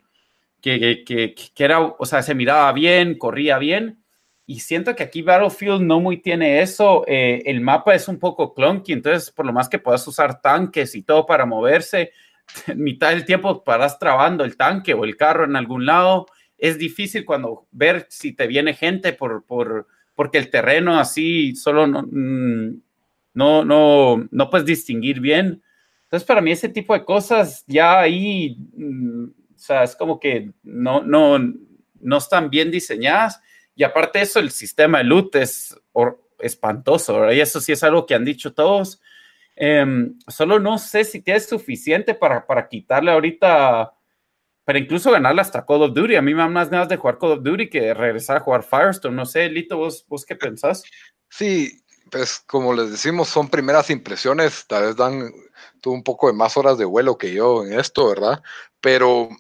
que, 0.60 1.02
que, 1.04 1.64
era, 1.64 1.80
o 1.80 2.04
sea, 2.06 2.22
se 2.22 2.34
miraba 2.34 2.72
bien, 2.72 3.16
corría 3.18 3.58
bien. 3.58 4.01
Y 4.46 4.60
siento 4.60 4.94
que 4.96 5.04
aquí 5.04 5.22
Battlefield 5.22 5.82
no 5.82 6.00
muy 6.00 6.18
tiene 6.18 6.60
eso. 6.60 7.04
Eh, 7.06 7.42
el 7.46 7.60
mapa 7.60 7.94
es 7.94 8.08
un 8.08 8.18
poco 8.18 8.54
clunky, 8.54 8.92
entonces 8.92 9.30
por 9.30 9.46
lo 9.46 9.52
más 9.52 9.68
que 9.68 9.78
puedas 9.78 10.06
usar 10.08 10.40
tanques 10.40 10.94
y 10.94 11.02
todo 11.02 11.26
para 11.26 11.46
moverse, 11.46 12.12
en 12.66 12.78
mitad 12.82 13.10
del 13.10 13.24
tiempo 13.24 13.62
paras 13.62 13.98
trabando 13.98 14.44
el 14.44 14.56
tanque 14.56 14.94
o 14.94 15.04
el 15.04 15.16
carro 15.16 15.44
en 15.44 15.56
algún 15.56 15.86
lado. 15.86 16.26
Es 16.58 16.78
difícil 16.78 17.24
cuando 17.24 17.66
ver 17.70 18.06
si 18.10 18.32
te 18.32 18.46
viene 18.46 18.74
gente 18.74 19.12
por, 19.12 19.44
por, 19.44 19.86
porque 20.14 20.38
el 20.38 20.50
terreno 20.50 20.98
así 20.98 21.54
solo 21.54 21.86
no, 21.86 22.02
mm, 22.02 22.80
no, 23.34 23.64
no, 23.64 24.28
no 24.30 24.50
puedes 24.50 24.66
distinguir 24.66 25.20
bien. 25.20 25.62
Entonces, 26.04 26.26
para 26.26 26.40
mí 26.40 26.50
ese 26.50 26.68
tipo 26.68 26.92
de 26.94 27.04
cosas 27.04 27.64
ya 27.66 28.00
ahí, 28.00 28.58
mm, 28.76 29.24
o 29.24 29.58
sea, 29.58 29.84
es 29.84 29.96
como 29.96 30.20
que 30.20 30.50
no, 30.62 31.02
no, 31.02 31.38
no 32.00 32.16
están 32.16 32.50
bien 32.50 32.70
diseñadas. 32.70 33.40
Y 33.74 33.84
aparte 33.84 34.18
de 34.18 34.24
eso, 34.24 34.38
el 34.40 34.50
sistema 34.50 34.98
de 34.98 35.04
loot 35.04 35.34
es 35.36 35.74
espantoso, 36.38 37.32
Y 37.32 37.40
eso 37.40 37.60
sí 37.60 37.72
es 37.72 37.82
algo 37.82 38.06
que 38.06 38.14
han 38.14 38.24
dicho 38.24 38.52
todos. 38.52 39.00
Em, 39.54 40.18
solo 40.28 40.58
no 40.58 40.78
sé 40.78 41.04
si 41.04 41.20
tienes 41.20 41.46
suficiente 41.46 42.14
para, 42.14 42.46
para 42.46 42.68
quitarle 42.68 43.10
ahorita, 43.10 43.92
para 44.64 44.78
incluso 44.78 45.10
ganarle 45.10 45.40
hasta 45.40 45.64
Call 45.64 45.82
of 45.82 45.94
Duty. 45.94 46.16
A 46.16 46.22
mí 46.22 46.34
me 46.34 46.42
dan 46.42 46.52
más 46.52 46.70
ganas 46.70 46.88
de 46.88 46.96
jugar 46.96 47.18
Call 47.18 47.32
of 47.32 47.42
Duty 47.42 47.68
que 47.68 47.94
regresar 47.94 48.38
a 48.38 48.40
jugar 48.40 48.62
Firestone. 48.62 49.14
No 49.14 49.24
sé, 49.24 49.48
Lito, 49.48 49.76
¿vos, 49.76 50.04
vos 50.08 50.24
qué 50.24 50.36
pensás? 50.36 50.82
Sí, 51.28 51.82
pues 52.10 52.40
como 52.46 52.74
les 52.74 52.90
decimos, 52.90 53.28
son 53.28 53.48
primeras 53.48 53.88
impresiones, 53.88 54.66
tal 54.66 54.84
vez 54.84 54.96
dan 54.96 55.32
tú 55.80 55.92
un 55.92 56.02
poco 56.02 56.26
de 56.26 56.34
más 56.34 56.56
horas 56.56 56.76
de 56.76 56.84
vuelo 56.84 57.16
que 57.16 57.32
yo 57.32 57.64
en 57.64 57.78
esto, 57.78 58.08
¿verdad? 58.08 58.42
Pero 58.80 59.30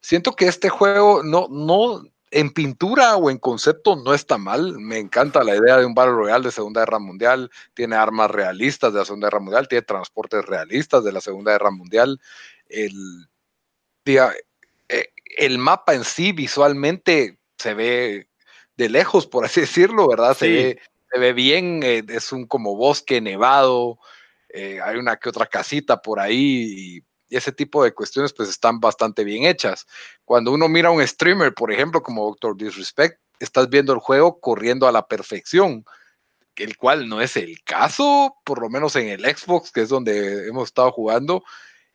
siento 0.00 0.32
que 0.32 0.46
este 0.46 0.70
juego 0.70 1.22
no, 1.22 1.48
no, 1.50 2.02
en 2.36 2.50
pintura 2.50 3.16
o 3.16 3.30
en 3.30 3.38
concepto 3.38 3.96
no 3.96 4.12
está 4.12 4.36
mal. 4.36 4.78
Me 4.78 4.98
encanta 4.98 5.42
la 5.42 5.56
idea 5.56 5.78
de 5.78 5.86
un 5.86 5.94
Battle 5.94 6.16
Royale 6.16 6.44
de 6.44 6.52
Segunda 6.52 6.82
Guerra 6.82 6.98
Mundial. 6.98 7.50
Tiene 7.72 7.96
armas 7.96 8.30
realistas 8.30 8.92
de 8.92 8.98
la 8.98 9.04
Segunda 9.06 9.28
Guerra 9.28 9.40
Mundial, 9.40 9.68
tiene 9.68 9.82
transportes 9.82 10.44
realistas 10.44 11.02
de 11.02 11.12
la 11.12 11.22
Segunda 11.22 11.52
Guerra 11.52 11.70
Mundial. 11.70 12.20
El, 12.68 13.26
eh, 14.04 15.12
el 15.38 15.56
mapa 15.56 15.94
en 15.94 16.04
sí 16.04 16.32
visualmente 16.32 17.38
se 17.56 17.72
ve 17.72 18.28
de 18.76 18.88
lejos, 18.90 19.26
por 19.26 19.46
así 19.46 19.62
decirlo, 19.62 20.06
¿verdad? 20.06 20.36
Se, 20.36 20.50
ve, 20.50 20.80
se 21.10 21.18
ve 21.18 21.32
bien, 21.32 21.80
eh, 21.82 22.02
es 22.06 22.32
un 22.32 22.46
como 22.46 22.76
bosque 22.76 23.22
nevado, 23.22 23.98
eh, 24.50 24.78
hay 24.84 24.96
una 24.96 25.16
que 25.16 25.30
otra 25.30 25.46
casita 25.46 26.02
por 26.02 26.20
ahí 26.20 26.98
y 26.98 27.04
ese 27.30 27.52
tipo 27.52 27.82
de 27.82 27.92
cuestiones 27.92 28.32
pues 28.32 28.48
están 28.48 28.80
bastante 28.80 29.24
bien 29.24 29.44
hechas. 29.44 29.86
Cuando 30.24 30.52
uno 30.52 30.68
mira 30.68 30.88
a 30.88 30.92
un 30.92 31.06
streamer, 31.06 31.54
por 31.54 31.72
ejemplo, 31.72 32.02
como 32.02 32.26
Doctor 32.26 32.56
Disrespect, 32.56 33.20
estás 33.40 33.68
viendo 33.68 33.92
el 33.92 33.98
juego 33.98 34.40
corriendo 34.40 34.86
a 34.86 34.92
la 34.92 35.06
perfección, 35.06 35.84
el 36.56 36.76
cual 36.76 37.08
no 37.08 37.20
es 37.20 37.36
el 37.36 37.62
caso, 37.64 38.36
por 38.44 38.60
lo 38.60 38.70
menos 38.70 38.96
en 38.96 39.08
el 39.08 39.24
Xbox, 39.24 39.70
que 39.72 39.82
es 39.82 39.88
donde 39.88 40.48
hemos 40.48 40.68
estado 40.68 40.90
jugando. 40.90 41.42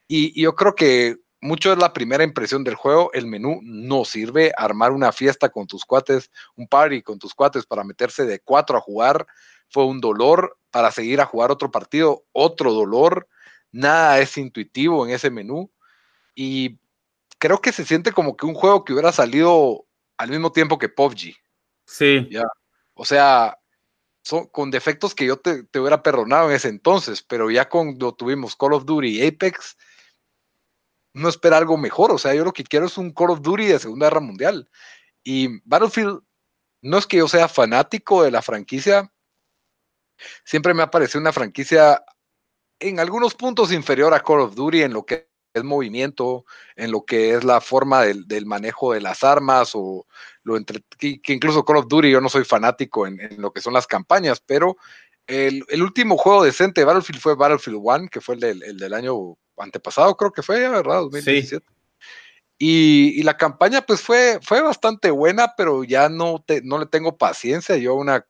Y, 0.08 0.40
yo 0.40 0.56
creo 0.56 0.76
que 0.76 1.18
mucho 1.40 1.72
es 1.72 1.80
la 1.80 1.94
primera 1.94 2.24
impresión 2.24 2.64
del 2.64 2.76
juego. 2.76 3.12
El 3.14 3.26
menú 3.26 3.60
no 3.64 4.06
sirve. 4.06 4.52
Armar 4.58 4.92
una 4.92 5.12
fiesta 5.12 5.50
con 5.50 5.66
tus 5.66 5.86
cuates, 5.86 6.30
un 6.56 6.68
party 6.68 7.02
con 7.02 7.18
tus 7.18 7.34
cuates 7.34 7.66
para 7.66 7.84
meterse 7.84 8.26
de 8.26 8.40
cuatro 8.40 8.78
a 8.78 8.82
jugar 8.82 9.26
fue 9.70 9.86
un 9.86 10.00
dolor. 10.00 10.58
Para 10.70 10.92
seguir 10.92 11.20
a 11.22 11.26
jugar 11.26 11.52
otro 11.52 11.72
partido, 11.72 12.24
otro 12.32 12.72
dolor 12.74 13.28
nada 13.72 14.20
es 14.20 14.38
intuitivo 14.38 15.06
en 15.06 15.14
ese 15.14 15.30
menú 15.30 15.72
y 16.36 16.80
creo 17.38 17.60
que 17.62 17.72
se 17.72 17.86
siente 17.86 18.12
como 18.12 18.38
que 18.38 18.46
un 18.46 18.54
juego 18.54 18.86
que 18.86 18.94
hubiera 18.94 19.12
salido 19.12 19.86
al 20.18 20.30
mismo 20.30 20.52
tiempo 20.52 20.78
que 20.78 20.90
PUBG. 20.90 21.36
Sí. 21.86 22.28
Ya. 22.30 22.44
O 22.94 23.06
sea, 23.06 23.58
son, 24.24 24.48
con 24.48 24.70
defectos 24.70 25.16
que 25.16 25.26
yo 25.26 25.40
te, 25.40 25.66
hubiera 25.80 26.04
perdonado 26.04 26.50
en 26.50 26.56
ese 26.56 26.70
entonces, 26.70 27.24
pero 27.24 27.50
ya 27.50 27.68
cuando 27.68 28.14
tuvimos 28.14 28.56
Call 28.56 28.74
of 28.74 28.86
Duty 28.86 29.20
y 29.20 29.28
Apex, 29.28 29.78
no 31.14 31.30
espera 31.30 31.58
algo 31.58 31.78
mejor. 31.78 32.12
O 32.12 32.18
sea, 32.18 32.34
yo 32.36 32.44
lo 32.44 32.54
que 32.54 32.64
quiero 32.64 32.86
es 32.86 32.98
un 32.98 33.12
Call 33.12 33.32
of 33.32 33.42
Duty 33.42 33.66
de 33.66 33.80
Segunda 33.80 34.08
Guerra 34.08 34.22
Mundial. 34.22 34.70
Y 35.24 35.60
Battlefield, 35.68 36.22
no 36.82 36.98
es 36.98 37.08
que 37.08 37.18
yo 37.18 37.28
sea 37.28 37.48
fanático 37.48 38.24
de 38.24 38.32
la 38.32 38.42
franquicia, 38.42 39.12
siempre 40.46 40.74
me 40.74 40.84
ha 40.84 40.92
parecido 40.92 41.22
una 41.22 41.34
franquicia 41.34 42.04
en 42.82 43.00
algunos 43.00 43.36
puntos 43.36 43.72
inferior 43.72 44.14
a 44.14 44.20
Call 44.20 44.42
of 44.42 44.56
Duty 44.56 44.82
en 44.82 44.94
lo 44.94 45.06
que 45.06 45.30
es 45.54 45.64
movimiento, 45.64 46.46
en 46.76 46.92
lo 46.92 47.06
que 47.06 47.36
es 47.36 47.44
la 47.44 47.62
forma 47.62 48.04
del, 48.04 48.46
manejo 48.46 48.94
de 48.94 49.02
las 49.02 49.24
armas 49.24 49.72
o 49.74 50.08
lo 50.44 50.58
entre, 50.58 50.82
que, 50.98 51.22
incluso 51.28 51.64
Call 51.64 51.78
of 51.78 51.88
Duty 51.88 52.10
yo 52.10 52.22
no 52.22 52.30
soy 52.30 52.44
fanático 52.44 53.06
en, 53.06 53.20
lo 53.38 53.52
que 53.52 53.62
son 53.62 53.74
las 53.74 53.86
campañas, 53.86 54.42
pero 54.46 54.78
el, 55.28 55.64
último 55.82 56.18
juego 56.18 56.44
decente 56.44 56.82
de 56.82 56.86
Battlefield 56.86 57.22
fue 57.22 57.36
Battlefield 57.36 57.80
1, 57.82 58.08
que 58.10 58.22
fue 58.22 58.36
el 58.36 58.78
del, 58.78 58.94
año 58.94 59.38
antepasado, 59.58 60.18
creo 60.18 60.32
que 60.32 60.42
fue, 60.42 60.68
¿verdad? 60.68 61.02
2017. 61.02 61.66
Y, 62.58 63.20
y, 63.20 63.24
la 63.24 63.38
campaña 63.38 63.82
pues 63.82 64.02
fue, 64.02 64.40
fue 64.42 64.62
bastante 64.62 65.10
buena, 65.10 65.54
pero 65.58 65.84
ya 65.84 66.10
no, 66.10 66.44
te, 66.46 66.62
no 66.62 66.78
le 66.78 66.86
tengo 66.86 67.18
paciencia. 67.18 67.76
Yo 67.78 67.96
una 67.96 68.26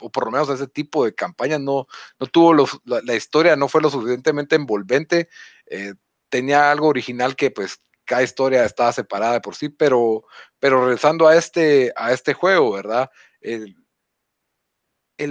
o 0.00 0.10
por 0.10 0.24
lo 0.24 0.30
menos 0.30 0.48
ese 0.48 0.66
tipo 0.66 1.04
de 1.04 1.14
campaña 1.14 1.58
no, 1.58 1.86
no 2.18 2.26
tuvo 2.26 2.54
la, 2.84 3.14
historia, 3.14 3.56
no 3.56 3.68
fue 3.68 3.82
lo 3.82 3.90
suficientemente 3.90 4.56
envolvente, 4.56 5.28
eh, 5.66 5.94
tenía 6.28 6.70
algo 6.70 6.88
original 6.88 7.36
que 7.36 7.50
pues 7.50 7.80
cada 8.08 8.22
historia 8.22 8.64
estaba 8.64 8.92
separada 8.92 9.34
de 9.34 9.40
por 9.40 9.54
sí, 9.54 9.68
pero, 9.68 10.24
pero 10.58 10.84
regresando 10.84 11.28
a 11.28 11.36
este, 11.36 11.92
a 11.94 12.12
este 12.12 12.32
juego, 12.32 12.72
¿verdad? 12.72 13.10
El, 13.40 13.76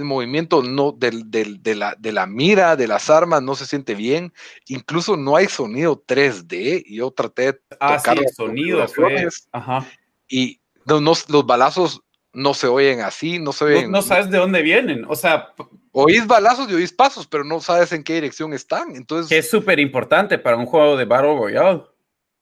movimiento 0.04 0.62
no, 0.62 0.92
del, 0.92 1.30
de, 1.30 1.74
la, 1.74 1.96
de 1.98 2.12
la 2.12 2.26
mira, 2.26 2.76
de 2.76 2.86
las 2.86 3.10
armas, 3.10 3.42
no 3.42 3.56
se 3.56 3.66
siente 3.66 3.94
bien. 3.94 4.32
Incluso 4.66 5.16
no 5.16 5.34
hay 5.34 5.46
sonido 5.46 6.04
3D. 6.06 6.84
Yo 6.86 7.10
traté 7.10 7.52
de 7.52 7.60
ah, 7.80 7.96
tocar 7.96 8.18
sí, 8.18 8.24
sonido 8.34 8.86
Y 10.28 10.60
los 10.86 11.46
balazos 11.46 12.02
no 12.32 12.54
se 12.54 12.66
oyen 12.66 13.00
así, 13.00 13.38
no 13.38 13.52
se 13.52 13.64
oyen. 13.64 13.90
No, 13.90 14.02
sabes 14.02 14.30
de 14.30 14.38
dónde 14.38 14.62
vienen, 14.62 15.04
o 15.08 15.16
sea. 15.16 15.54
Oís 15.92 16.26
balazos 16.26 16.70
y 16.70 16.74
oís 16.74 16.92
pasos, 16.92 17.26
pero 17.26 17.44
no 17.44 17.60
sabes 17.60 17.92
en 17.92 18.04
qué 18.04 18.14
dirección 18.14 18.52
están. 18.52 18.94
Entonces. 18.94 19.36
es 19.36 19.50
súper 19.50 19.80
importante 19.80 20.38
para 20.38 20.56
un 20.56 20.66
juego 20.66 20.96
de 20.96 21.04
Battle 21.04 21.36
Royale. 21.36 21.82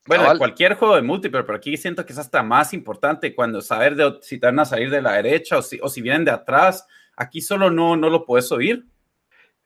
Bueno, 0.06 0.38
cualquier 0.38 0.74
juego 0.74 0.94
de 0.94 1.02
multiplayer, 1.02 1.46
pero 1.46 1.58
aquí 1.58 1.76
siento 1.76 2.06
que 2.06 2.12
es 2.12 2.18
hasta 2.18 2.42
más 2.42 2.72
importante 2.72 3.34
cuando 3.34 3.60
saber 3.60 3.96
de, 3.96 4.18
si 4.22 4.38
te 4.38 4.46
van 4.46 4.58
a 4.60 4.64
salir 4.64 4.90
de 4.90 5.02
la 5.02 5.14
derecha 5.14 5.58
o 5.58 5.62
si, 5.62 5.80
o 5.82 5.88
si 5.88 6.00
vienen 6.00 6.24
de 6.24 6.30
atrás. 6.30 6.86
Aquí 7.16 7.40
solo 7.40 7.70
no, 7.70 7.96
no 7.96 8.08
lo 8.08 8.24
puedes 8.24 8.52
oír. 8.52 8.86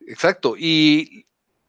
Exacto. 0.06 0.54
Y 0.56 1.26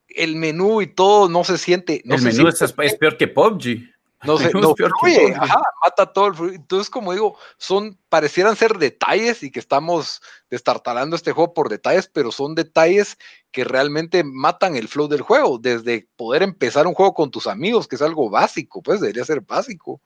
el 0.08 0.36
menú 0.36 0.82
y 0.82 0.88
todo 0.88 1.28
no 1.28 1.43
se 1.43 1.58
siente. 1.58 2.02
el 2.06 2.22
menú 2.22 2.47
es, 2.47 2.62
es, 2.62 2.74
peor 2.95 3.18
que 3.18 3.28
PUBG. 3.28 3.91
No 4.24 4.38
sé, 4.38 4.52
no 4.54 4.76
fluye, 4.76 5.34
ajá, 5.36 5.62
mata 5.84 6.06
todo 6.12 6.28
el 6.28 6.36
fluido. 6.36 6.56
Entonces, 6.56 6.90
como 6.90 7.14
digo, 7.14 7.38
son, 7.58 7.98
parecieran 8.10 8.56
ser 8.56 8.78
detalles 8.78 9.44
y 9.44 9.52
que 9.52 9.60
estamos 9.60 10.22
destartalando 10.50 11.16
este 11.16 11.32
juego 11.32 11.54
por 11.54 11.70
detalles, 11.70 12.08
pero 12.08 12.32
son 12.32 12.56
detalles 12.56 13.18
que 13.52 13.64
realmente 13.64 14.24
matan 14.24 14.76
el 14.76 14.88
flow 14.88 15.08
del 15.08 15.22
juego. 15.22 15.58
Desde 15.58 16.08
poder 16.16 16.44
empezar 16.44 16.88
un 16.88 16.94
juego 16.94 17.14
con 17.14 17.32
tus 17.32 17.48
amigos, 17.48 17.88
que 17.88 17.96
es 17.96 18.02
algo 18.02 18.30
básico, 18.30 18.82
pues 18.82 19.02
debería 19.02 19.26
ser 19.26 19.42
básico, 19.42 20.02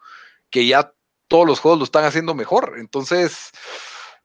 que 0.49 0.65
ya 0.65 0.93
todos 1.27 1.45
los 1.45 1.59
juegos 1.59 1.79
lo 1.79 1.85
están 1.85 2.05
haciendo 2.05 2.33
mejor. 2.33 2.75
Entonces, 2.77 3.51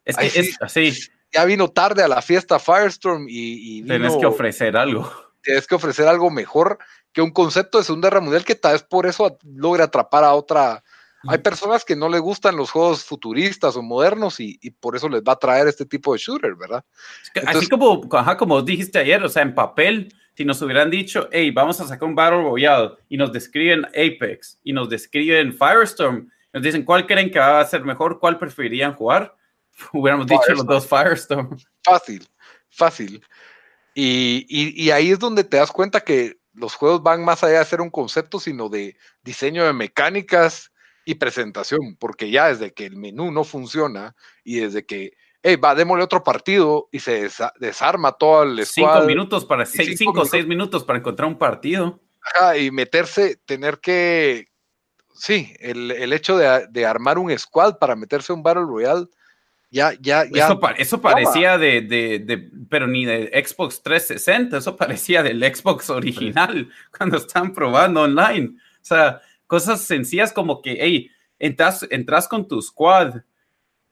es 0.05 0.17
que 0.17 0.27
es 0.27 0.63
así. 0.63 0.93
Ya 1.33 1.45
vino 1.45 1.69
tarde 1.69 2.03
a 2.03 2.09
la 2.09 2.23
fiesta 2.23 2.59
Firestorm 2.59 3.29
y, 3.29 3.79
y 3.79 3.83
Tienes 3.85 4.17
que 4.17 4.27
ofrecer 4.27 4.77
algo. 4.77 5.30
Tienes 5.43 5.67
que 5.67 5.75
ofrecer 5.75 6.07
algo 6.07 6.31
mejor 6.31 6.79
que 7.13 7.23
un 7.23 7.31
concepto 7.31 7.79
de 7.79 7.85
Segunda 7.85 8.09
Guerra 8.09 8.21
Mundial 8.21 8.45
que 8.45 8.55
tal 8.55 8.73
vez 8.73 8.83
por 8.83 9.07
eso 9.07 9.39
logra 9.45 9.85
atrapar 9.85 10.25
a 10.25 10.35
otra. 10.35 10.83
Hay 11.29 11.39
personas 11.39 11.85
que 11.85 11.97
no 11.97 12.09
les 12.09 12.21
gustan 12.21 12.57
los 12.57 12.71
juegos 12.71 13.05
futuristas 13.05 13.77
o 13.77 13.83
modernos 13.83 14.41
y, 14.41 14.59
por 14.81 14.97
eso 14.97 15.09
les 15.09 15.23
va 15.23 15.35
a 15.35 15.39
traer 15.39 15.69
este 15.69 15.85
tipo 15.85 16.15
de 16.15 16.19
shooter, 16.19 16.55
¿verdad? 16.55 16.83
Así 17.47 17.69
como, 17.69 18.09
como 18.39 18.63
dijiste 18.63 18.99
ayer, 18.99 19.23
o 19.23 19.29
sea, 19.29 19.43
en 19.43 19.55
papel, 19.55 20.15
si 20.35 20.47
nos 20.47 20.63
hubieran 20.63 20.89
dicho, 20.91 21.29
hey, 21.31 21.51
vamos 21.51 21.79
a 21.81 21.87
sacar 21.87 22.09
un 22.09 22.15
Battle 22.15 22.43
Royale 22.43 22.93
y 23.11 23.19
nos 23.19 23.33
describen 23.33 23.85
Apex 23.89 24.59
y 24.65 24.73
nos 24.73 24.89
describen 24.89 25.53
Firestorm, 25.53 26.31
nos 26.55 26.63
dicen 26.63 26.85
cuál 26.85 27.07
creen 27.07 27.31
que 27.31 27.39
va 27.39 27.61
a 27.61 27.67
ser 27.67 27.85
mejor, 27.85 28.19
cuál 28.19 28.39
preferirían 28.39 28.95
jugar, 28.95 29.37
hubiéramos 29.93 30.27
dicho 30.27 30.55
los 30.55 30.67
dos 30.67 30.89
Firestorm. 30.89 31.59
Fácil, 31.85 32.27
fácil. 32.71 33.23
Y, 33.95 34.47
y, 34.49 34.91
ahí 34.91 35.11
es 35.11 35.19
donde 35.19 35.45
te 35.45 35.57
das 35.57 35.73
cuenta 35.73 36.01
que 36.01 36.39
los 36.55 36.75
juegos 36.75 37.03
van 37.03 37.25
más 37.25 37.43
allá 37.43 37.59
de 37.59 37.65
ser 37.65 37.81
un 37.81 37.91
concepto, 37.91 38.39
sino 38.39 38.69
de 38.69 38.97
diseño 39.23 39.65
de 39.65 39.73
mecánicas 39.73 40.73
y 41.05 41.17
presentación, 41.17 41.97
porque 41.99 42.31
ya 42.31 42.49
desde 42.49 42.73
que 42.73 42.87
el 42.87 42.97
menú 42.97 43.33
no 43.33 43.45
funciona 43.45 44.15
y 44.45 44.61
desde 44.61 44.87
que, 44.87 45.13
hey, 45.43 45.57
va, 45.57 45.75
démosle 45.75 46.05
otro 46.05 46.23
partido 46.23 46.89
y 46.93 47.01
se 47.01 47.29
desarma 47.59 48.13
todo 48.13 48.45
el 48.45 48.65
Cinco 48.65 49.03
minutos 49.03 49.45
para, 49.45 49.67
seis, 49.67 49.99
cinco 49.99 50.21
o 50.21 50.25
seis 50.25 50.47
minutos 50.47 50.85
para 50.85 50.99
encontrar 50.99 51.29
un 51.29 51.39
partido. 51.39 52.01
Ajá, 52.23 52.59
y 52.59 52.71
meterse, 52.71 53.37
tener 53.45 53.81
que, 53.81 54.47
sí, 55.15 55.55
el, 55.59 55.91
el 55.91 56.13
hecho 56.13 56.37
de, 56.37 56.67
de, 56.69 56.87
armar 56.87 57.19
un 57.19 57.37
squad 57.37 57.79
para 57.79 57.97
meterse 57.97 58.33
a 58.33 58.37
un 58.37 58.43
Battle 58.43 58.65
Royale 58.65 59.07
ya, 59.71 59.93
ya, 60.01 60.25
ya. 60.25 60.49
Eso, 60.77 61.01
parecía 61.01 61.57
de, 61.57 61.81
de, 61.83 62.51
pero 62.71 62.87
ni 62.87 63.05
de 63.05 63.27
Xbox 63.45 63.83
360, 63.83 64.57
eso 64.57 64.77
parecía 64.77 65.23
del 65.23 65.43
Xbox 65.43 65.91
original 65.91 66.71
cuando 66.97 67.19
están 67.19 67.53
probando 67.53 68.03
online. 68.03 68.55
O 68.57 68.85
sea, 68.85 69.21
cosas 69.47 69.83
sencillas 69.83 70.33
como 70.33 70.63
que, 70.63 70.79
hey, 70.81 71.11
entras, 71.39 71.87
entras 71.91 72.29
con 72.29 72.47
tu 72.47 72.63
squad. 72.63 73.17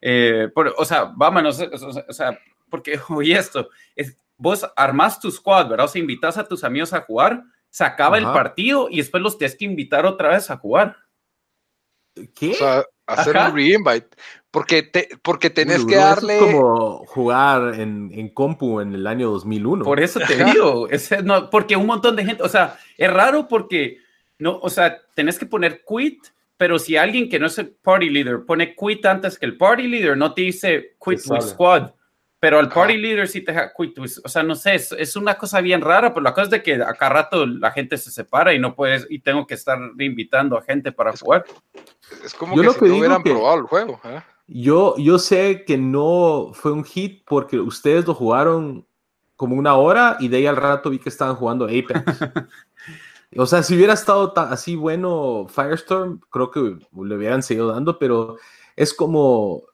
Eh, 0.01 0.49
o 0.55 0.85
sea, 0.85 1.13
vámonos, 1.17 1.61
o 1.61 2.13
sea, 2.13 2.39
porque, 2.71 2.99
oye, 3.09 3.37
esto, 3.37 3.69
es, 3.97 4.17
vos 4.37 4.65
armas 4.77 5.21
tu 5.21 5.31
squad, 5.31 5.69
¿verdad? 5.69 5.87
O 5.87 5.89
sea, 5.89 6.01
invitas 6.01 6.39
a 6.39 6.47
tus 6.47 6.63
amigos 6.63 6.93
a 6.93 7.01
jugar, 7.01 7.43
se 7.69 7.85
acaba 7.85 8.17
el 8.17 8.25
partido 8.25 8.89
y 8.89 8.99
después 8.99 9.23
los 9.23 9.37
tienes 9.37 9.57
que 9.57 9.65
invitar 9.65 10.07
otra 10.07 10.31
vez 10.31 10.51
a 10.51 10.57
jugar. 10.57 10.97
¿Qué? 12.35 12.53
O 12.53 12.55
sea, 12.55 12.85
hacer 13.07 13.37
un 13.37 13.55
re-invite. 13.55 14.09
Porque, 14.51 14.83
te, 14.83 15.09
porque 15.23 15.51
tenés 15.51 15.85
que 15.85 15.97
darle. 15.97 16.37
es 16.37 16.41
como 16.41 17.05
jugar 17.07 17.75
en, 17.75 18.11
en, 18.13 18.31
compu 18.31 18.81
en 18.81 18.95
el 18.95 19.07
año 19.07 19.31
2001. 19.31 19.85
Por 19.85 20.01
eso 20.01 20.21
te 20.21 20.43
digo. 20.43 20.89
no, 21.23 21.51
porque 21.51 21.77
un 21.77 21.87
montón 21.87 22.17
de 22.17 22.25
gente. 22.25 22.43
O 22.43 22.49
sea, 22.49 22.79
es 22.97 23.13
raro 23.13 23.47
porque. 23.47 23.99
No, 24.39 24.59
o 24.59 24.71
sea, 24.71 25.01
tenés 25.15 25.39
que 25.39 25.47
poner 25.47 25.83
quit, 25.87 26.29
pero 26.57 26.79
si 26.79 26.97
alguien 26.97 27.29
que 27.29 27.39
no 27.39 27.47
es 27.47 27.59
el 27.59 27.71
party 27.71 28.09
leader 28.09 28.45
pone 28.47 28.75
quit 28.75 29.05
antes 29.05 29.39
que 29.39 29.47
el 29.47 29.57
party 29.57 29.87
leader, 29.87 30.17
no 30.17 30.33
te 30.33 30.43
dice 30.43 30.97
quit 31.05 31.21
with 31.27 31.43
squad. 31.43 31.91
Pero 32.41 32.61
el 32.61 32.69
party 32.69 32.97
leader 32.97 33.27
sí 33.27 33.41
te 33.41 33.53
deja 33.53 33.73
quit 33.77 33.99
O 33.99 34.29
sea, 34.29 34.45
no 34.45 34.55
sé, 34.55 34.77
es, 34.77 34.93
es, 34.93 35.17
una 35.17 35.37
cosa 35.37 35.61
bien 35.61 35.81
rara, 35.81 36.15
pero 36.15 36.23
la 36.23 36.33
cosa 36.33 36.45
es 36.45 36.51
de 36.51 36.63
que 36.63 36.75
acá 36.75 37.09
rato 37.09 37.45
la 37.45 37.73
gente 37.73 37.99
se 37.99 38.13
separa 38.13 38.55
y 38.55 38.61
no 38.61 38.75
puedes. 38.75 39.07
Y 39.11 39.19
tengo 39.19 39.47
que 39.47 39.55
estar 39.55 39.79
invitando 39.99 40.57
a 40.57 40.63
gente 40.63 40.93
para 40.93 41.15
jugar. 41.17 41.45
Es 42.25 42.33
como 42.33 42.55
que 42.55 42.71
si 42.71 42.85
no 42.87 42.97
hubieran 42.97 43.23
probado 43.23 43.59
el 43.59 43.65
juego. 43.65 44.01
¿eh? 44.05 44.23
Yo, 44.51 44.97
yo 44.97 45.19
sé 45.19 45.65
que 45.67 45.77
no 45.77 46.53
fue 46.55 46.73
un 46.73 46.83
hit 46.83 47.23
porque 47.27 47.61
ustedes 47.61 48.07
lo 48.07 48.15
jugaron 48.15 48.87
como 49.37 49.55
una 49.55 49.75
hora 49.75 50.17
y 50.21 50.29
de 50.29 50.39
ahí 50.39 50.47
al 50.47 50.57
rato 50.57 50.89
vi 50.91 50.99
que 50.99 51.11
estaban 51.11 51.37
jugando 51.37 51.67
Apex. 51.67 52.03
o 53.37 53.47
sea, 53.47 53.63
si 53.63 53.77
hubiera 53.77 53.93
estado 53.93 54.33
así 54.37 54.75
bueno 54.75 55.47
Firestorm, 55.49 56.21
creo 56.31 56.51
que 56.51 56.61
le 56.61 57.15
hubieran 57.15 57.43
seguido 57.43 57.69
dando, 57.69 57.99
pero 57.99 58.37
es 58.75 58.95
como, 58.95 59.65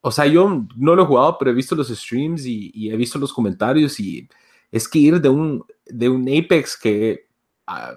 o 0.00 0.10
sea, 0.10 0.26
yo 0.26 0.66
no 0.76 0.96
lo 0.96 1.04
he 1.04 1.06
jugado, 1.06 1.38
pero 1.38 1.52
he 1.52 1.54
visto 1.54 1.76
los 1.76 1.88
streams 1.88 2.44
y, 2.44 2.90
he 2.90 2.96
visto 2.96 3.20
los 3.20 3.32
comentarios 3.32 4.00
y 4.00 4.28
es 4.72 4.88
que 4.88 4.98
ir 4.98 5.20
de 5.20 5.28
un, 5.28 5.64
de 5.86 6.08
un 6.08 6.22
Apex 6.28 6.76
que 6.76 7.28
ah, 7.68 7.94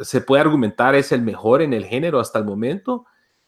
se 0.00 0.22
puede 0.22 0.40
argumentar 0.40 0.94
es 0.94 1.12
el 1.12 1.20
mejor 1.20 1.60
en 1.60 1.74
el 1.74 1.84
género 1.84 2.20
hasta 2.20 2.38
el 2.38 2.46
momento, 2.46 3.04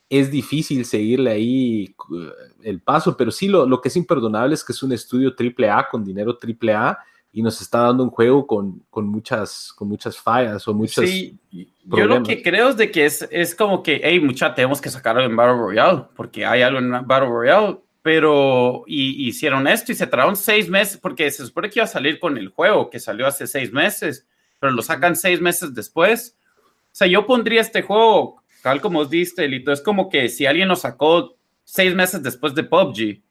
es 0.09 0.31
difícil 0.31 0.85
seguirle 0.85 1.31
ahí 1.31 1.85
eh, 1.85 2.31
el 2.63 2.81
paso, 2.81 3.17
pero 3.17 3.31
sí 3.31 3.49
lo, 3.49 3.67
lo 3.67 3.81
que 3.81 3.89
es 3.89 3.97
imperdonable 3.97 4.55
es 4.55 4.65
que 4.65 4.73
es 4.73 4.83
un 4.83 4.93
estudio 4.93 5.35
AAA 5.37 5.89
con 5.91 6.05
dinero 6.05 6.39
AAA 6.41 6.99
y 7.37 7.43
nos 7.43 7.61
está 7.61 7.81
dando 7.81 8.03
un 8.03 8.09
juego 8.09 8.47
con, 8.47 8.83
con 8.89 9.07
muchas, 9.07 9.71
con 9.77 9.89
muchas 9.89 10.17
fallas 10.17 10.67
o 10.67 10.73
muchas. 10.73 11.05
Sí, 11.05 11.39
yo 11.85 12.07
lo 12.07 12.23
que 12.23 12.43
creo 12.43 12.71
es 12.71 12.79
de 12.79 12.91
que 12.91 13.05
es, 13.05 13.29
es 13.31 13.55
como 13.55 13.83
que, 13.83 14.01
hey, 14.03 14.19
mucha, 14.21 14.55
tenemos 14.55 14.81
que 14.81 14.89
sacarlo 14.89 15.23
en 15.23 15.37
Battle 15.37 15.59
Royale, 15.59 16.05
porque 16.17 16.47
hay 16.47 16.63
algo 16.63 16.79
en 16.79 16.91
Battle 17.07 17.29
Royale, 17.29 17.77
pero 18.01 18.85
y, 18.87 19.29
hicieron 19.29 19.67
esto 19.67 19.93
y 19.93 19.97
se 19.97 20.07
tardaron 20.07 20.35
seis 20.35 20.71
meses, 20.71 20.97
porque 20.97 21.31
se 21.31 21.45
supone 21.45 21.69
que 21.69 21.81
iba 21.81 21.85
a 21.85 21.89
salir 21.89 22.19
con 22.19 22.39
el 22.39 22.49
juego, 22.49 22.89
que 22.89 23.01
salió 23.01 23.27
hace 23.27 23.47
seis 23.47 23.71
meses, 23.71 24.27
pero 24.59 24.73
lo 24.73 24.81
sacan 24.81 25.15
seis 25.15 25.39
meses 25.39 25.75
después. 25.75 26.39
O 26.65 26.89
sea, 26.93 27.07
yo 27.07 27.27
pondría 27.27 27.61
este 27.61 27.83
juego, 27.83 28.43
tal 28.67 28.81
como 28.81 28.99
os 28.99 29.11
diste, 29.11 29.47
Lito, 29.47 29.71
es 29.71 29.81
como 29.81 30.09
que 30.09 30.29
si 30.29 30.45
alguien 30.45 30.67
lo 30.67 30.75
sacó 30.75 31.37
seis 31.63 31.95
meses 31.95 32.21
después 32.21 32.53
de 32.53 32.65
PUBG, 32.65 33.23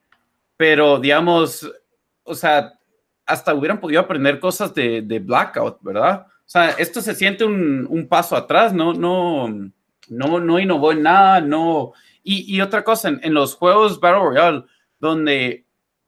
pero 0.55 0.97
digamos, 0.97 1.69
o 2.23 2.33
sea, 2.33 2.79
hasta 3.25 3.53
hubieran 3.53 3.81
podido 3.81 3.99
aprender 3.99 4.39
cosas 4.39 4.73
de, 4.73 5.01
Blackout, 5.21 5.79
¿verdad? 5.81 6.25
O 6.27 6.29
sea, 6.45 6.69
esto 6.69 7.01
se 7.01 7.13
siente 7.13 7.43
un, 7.43 8.07
paso 8.09 8.37
atrás, 8.37 8.73
no, 8.73 8.93
no, 8.93 9.49
no, 10.07 10.39
no 10.39 10.57
innovó 10.57 10.93
en 10.93 11.03
nada, 11.03 11.41
no. 11.41 11.91
Y, 12.23 12.61
otra 12.61 12.85
cosa, 12.85 13.09
en, 13.09 13.33
los 13.33 13.55
juegos 13.55 13.99
Battle 13.99 14.21
Royale, 14.21 14.63
donde 14.99 15.65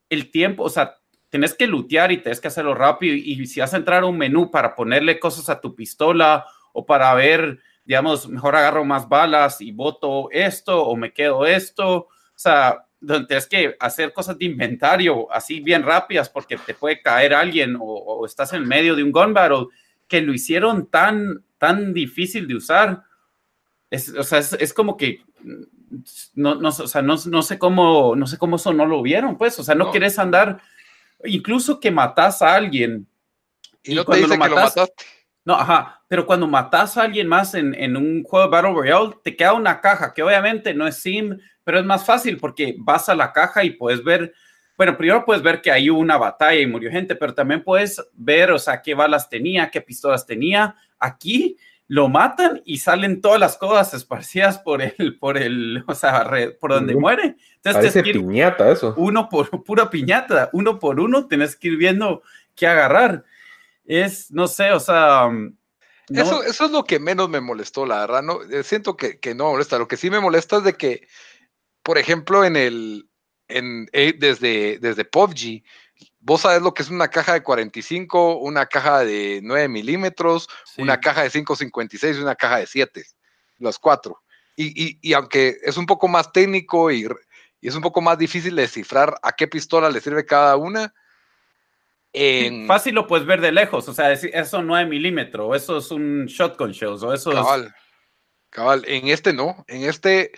el 0.09 0.31
tiempo, 0.31 0.63
o 0.63 0.69
sea, 0.69 0.99
tenés 1.27 1.53
que 1.53 1.67
lutear 1.67 2.13
y 2.13 2.19
tenés 2.19 2.39
que 2.39 2.47
hacerlo 2.47 2.73
rápido. 2.75 3.13
Y, 3.13 3.45
si 3.45 3.59
vas 3.59 3.73
a 3.73 3.77
entrar 3.77 4.03
a 4.03 4.05
un 4.05 4.17
menú 4.17 4.49
para 4.49 4.73
ponerle 4.73 5.19
cosas 5.19 5.49
a 5.49 5.59
tu 5.59 5.75
pistola 5.75 6.45
o 6.71 6.85
para 6.85 7.13
ver, 7.13 7.59
digamos, 7.87 8.27
mejor 8.27 8.53
agarro 8.53 8.83
más 8.83 9.07
balas 9.07 9.61
y 9.61 9.71
voto 9.71 10.27
esto 10.31 10.83
o 10.83 10.97
me 10.97 11.13
quedo 11.13 11.45
esto. 11.45 11.95
O 11.95 12.09
sea, 12.35 12.85
donde 12.99 13.27
tienes 13.27 13.47
que 13.47 13.77
hacer 13.79 14.11
cosas 14.11 14.37
de 14.37 14.43
inventario 14.43 15.31
así 15.31 15.61
bien 15.61 15.83
rápidas 15.83 16.29
porque 16.29 16.57
te 16.57 16.73
puede 16.73 17.01
caer 17.01 17.33
alguien 17.33 17.77
o, 17.79 18.25
estás 18.25 18.51
en 18.51 18.67
medio 18.67 18.93
de 18.93 19.03
un 19.03 19.13
gun 19.13 19.33
battle, 19.33 19.67
que 20.05 20.21
lo 20.21 20.33
hicieron 20.33 20.87
tan, 20.87 21.45
tan 21.57 21.93
difícil 21.93 22.45
de 22.45 22.55
usar. 22.55 23.03
Es, 23.89 24.09
o 24.09 24.23
sea, 24.23 24.39
es, 24.39 24.73
como 24.73 24.97
que 24.97 25.21
no, 26.35 26.55
no, 26.55 26.67
o 26.67 26.71
sea, 26.71 27.01
no, 27.01 27.15
no, 27.25 27.41
sé 27.41 27.57
cómo, 27.57 28.17
no 28.17 28.27
sé 28.27 28.37
cómo 28.37 28.57
eso 28.57 28.73
no 28.73 28.85
lo 28.85 29.01
vieron, 29.01 29.37
pues, 29.37 29.57
o 29.59 29.63
sea, 29.63 29.75
no, 29.75 29.91
quieres 29.91 30.19
andar, 30.19 30.59
incluso 31.23 31.79
que 31.79 31.89
matas 31.89 32.41
a 32.41 32.53
alguien. 32.53 33.07
Y, 33.81 33.95
no 33.95 34.03
te 34.03 34.17
dice 34.17 34.27
lo 34.27 34.43
que 34.43 34.49
lo 34.49 34.55
mataste. 34.57 34.93
No, 35.47 35.53
ajá, 35.55 36.03
pero 36.09 36.25
cuando 36.25 36.45
matas 36.45 36.97
a 36.97 37.03
alguien 37.03 37.25
más 37.25 37.53
en, 37.53 37.73
en, 37.73 37.95
un 37.95 38.21
juego 38.23 38.47
de 38.47 38.51
Battle 38.51 38.73
Royale, 38.73 39.15
te 39.23 39.33
queda 39.33 39.53
una 39.53 39.79
caja 39.79 40.13
que 40.13 40.21
obviamente 40.21 40.73
no 40.73 40.85
es 40.85 40.97
sim, 40.97 41.37
pero 41.63 41.79
es 41.79 41.85
más 41.85 42.05
fácil 42.05 42.35
porque 42.35 42.75
vas 42.77 43.07
a 43.07 43.15
la 43.15 43.31
caja 43.31 43.63
y 43.63 43.69
puedes 43.69 44.03
ver, 44.03 44.33
bueno, 44.75 44.97
primero 44.97 45.23
puedes 45.23 45.41
ver 45.41 45.61
que 45.61 45.71
hay 45.71 45.89
una 45.89 46.17
batalla 46.17 46.59
y 46.59 46.67
murió 46.67 46.91
gente, 46.91 47.15
pero 47.15 47.33
también 47.33 47.63
puedes 47.63 48.05
ver, 48.11 48.51
o 48.51 48.59
sea, 48.59 48.81
qué 48.81 48.93
balas 48.93 49.29
tenía, 49.29 49.71
qué 49.71 49.79
pistolas 49.79 50.25
tenía. 50.25 50.75
Aquí 50.99 51.55
lo 51.87 52.09
matan 52.09 52.61
y 52.65 52.79
salen 52.79 53.21
todas 53.21 53.39
las 53.39 53.55
cosas 53.55 53.93
esparcidas 53.93 54.59
por 54.59 54.81
el, 54.81 55.17
por 55.17 55.37
el, 55.37 55.81
o 55.87 55.95
sea, 55.95 56.29
por 56.59 56.71
donde 56.71 56.93
muere. 56.93 57.37
Entonces, 57.63 57.93
Parece 57.93 58.03
piñata 58.03 58.69
eso. 58.69 58.93
Uno 58.97 59.29
por, 59.29 59.49
pura 59.63 59.89
piñata, 59.89 60.49
uno 60.51 60.77
por 60.77 60.99
uno 60.99 61.25
tenés 61.27 61.55
que 61.55 61.69
ir 61.69 61.77
viendo 61.77 62.21
qué 62.53 62.67
agarrar 62.67 63.23
es, 63.87 64.31
no 64.31 64.47
sé, 64.47 64.71
o 64.71 64.79
sea... 64.79 65.27
Mm, 65.27 65.57
eso, 66.09 66.41
eso 66.43 66.65
es 66.65 66.71
lo 66.71 66.85
que 66.85 66.99
menos 66.99 67.27
me 67.27 67.41
molestó, 67.41 67.85
la 67.85 67.99
verdad. 67.99 68.21
No, 68.21 68.41
eh, 68.43 68.63
siento 68.63 68.95
que, 68.95 69.19
que, 69.19 69.35
no 69.35 69.51
molesta. 69.51 69.77
Lo 69.77 69.89
que 69.89 69.97
sí 69.97 70.09
me 70.09 70.21
molesta 70.21 70.57
es 70.57 70.63
de 70.63 70.73
que, 70.73 71.05
por 71.83 71.97
ejemplo, 71.97 72.45
en 72.45 72.55
el, 72.55 73.09
en, 73.49 73.89
eh, 73.91 74.13
desde, 74.17 74.79
desde 74.79 75.03
PUBG, 75.03 75.63
vos 76.19 76.41
sabes 76.41 76.61
lo 76.61 76.73
que 76.73 76.83
es 76.83 76.89
una 76.89 77.09
caja 77.09 77.33
de 77.33 77.43
45, 77.43 78.37
una 78.37 78.65
caja 78.65 78.99
de 78.99 79.39
9 79.43 79.67
milímetros, 79.67 80.47
una 80.77 80.99
caja 80.99 81.23
de 81.23 81.31
5.56 81.31 82.17
y 82.17 82.21
una 82.21 82.35
caja 82.35 82.57
de 82.57 82.67
7, 82.67 83.03
las 83.59 83.79
cuatro. 83.79 84.21
Y, 84.55 84.67
y, 84.67 84.99
y, 85.01 85.13
aunque 85.13 85.57
es 85.61 85.77
un 85.77 85.85
poco 85.85 86.07
más 86.07 86.31
técnico 86.31 86.89
y, 86.91 87.07
y, 87.61 87.67
es 87.67 87.75
un 87.75 87.81
poco 87.81 88.01
más 88.01 88.17
difícil 88.17 88.55
de 88.55 88.63
descifrar 88.63 89.15
a 89.21 89.31
qué 89.31 89.47
pistola 89.47 89.89
le 89.89 90.01
sirve 90.01 90.25
cada 90.25 90.55
una, 90.57 90.93
Fácil 92.67 92.95
lo 92.95 93.05
puedes 93.05 93.27
ver 93.27 93.41
de 93.41 93.51
lejos, 93.51 93.87
o 93.87 93.93
sea, 93.93 94.11
eso 94.11 94.61
no 94.63 94.77
es 94.77 94.87
milímetro, 94.87 95.53
eso 95.53 95.77
es 95.77 95.91
un 95.91 96.25
shotgun 96.25 96.71
shells, 96.71 97.03
o 97.03 97.13
eso 97.13 97.31
cabal, 97.31 97.73
Cabal, 98.49 98.83
en 98.87 99.07
este 99.09 99.33
no, 99.33 99.63
en 99.67 99.83
este 99.83 100.31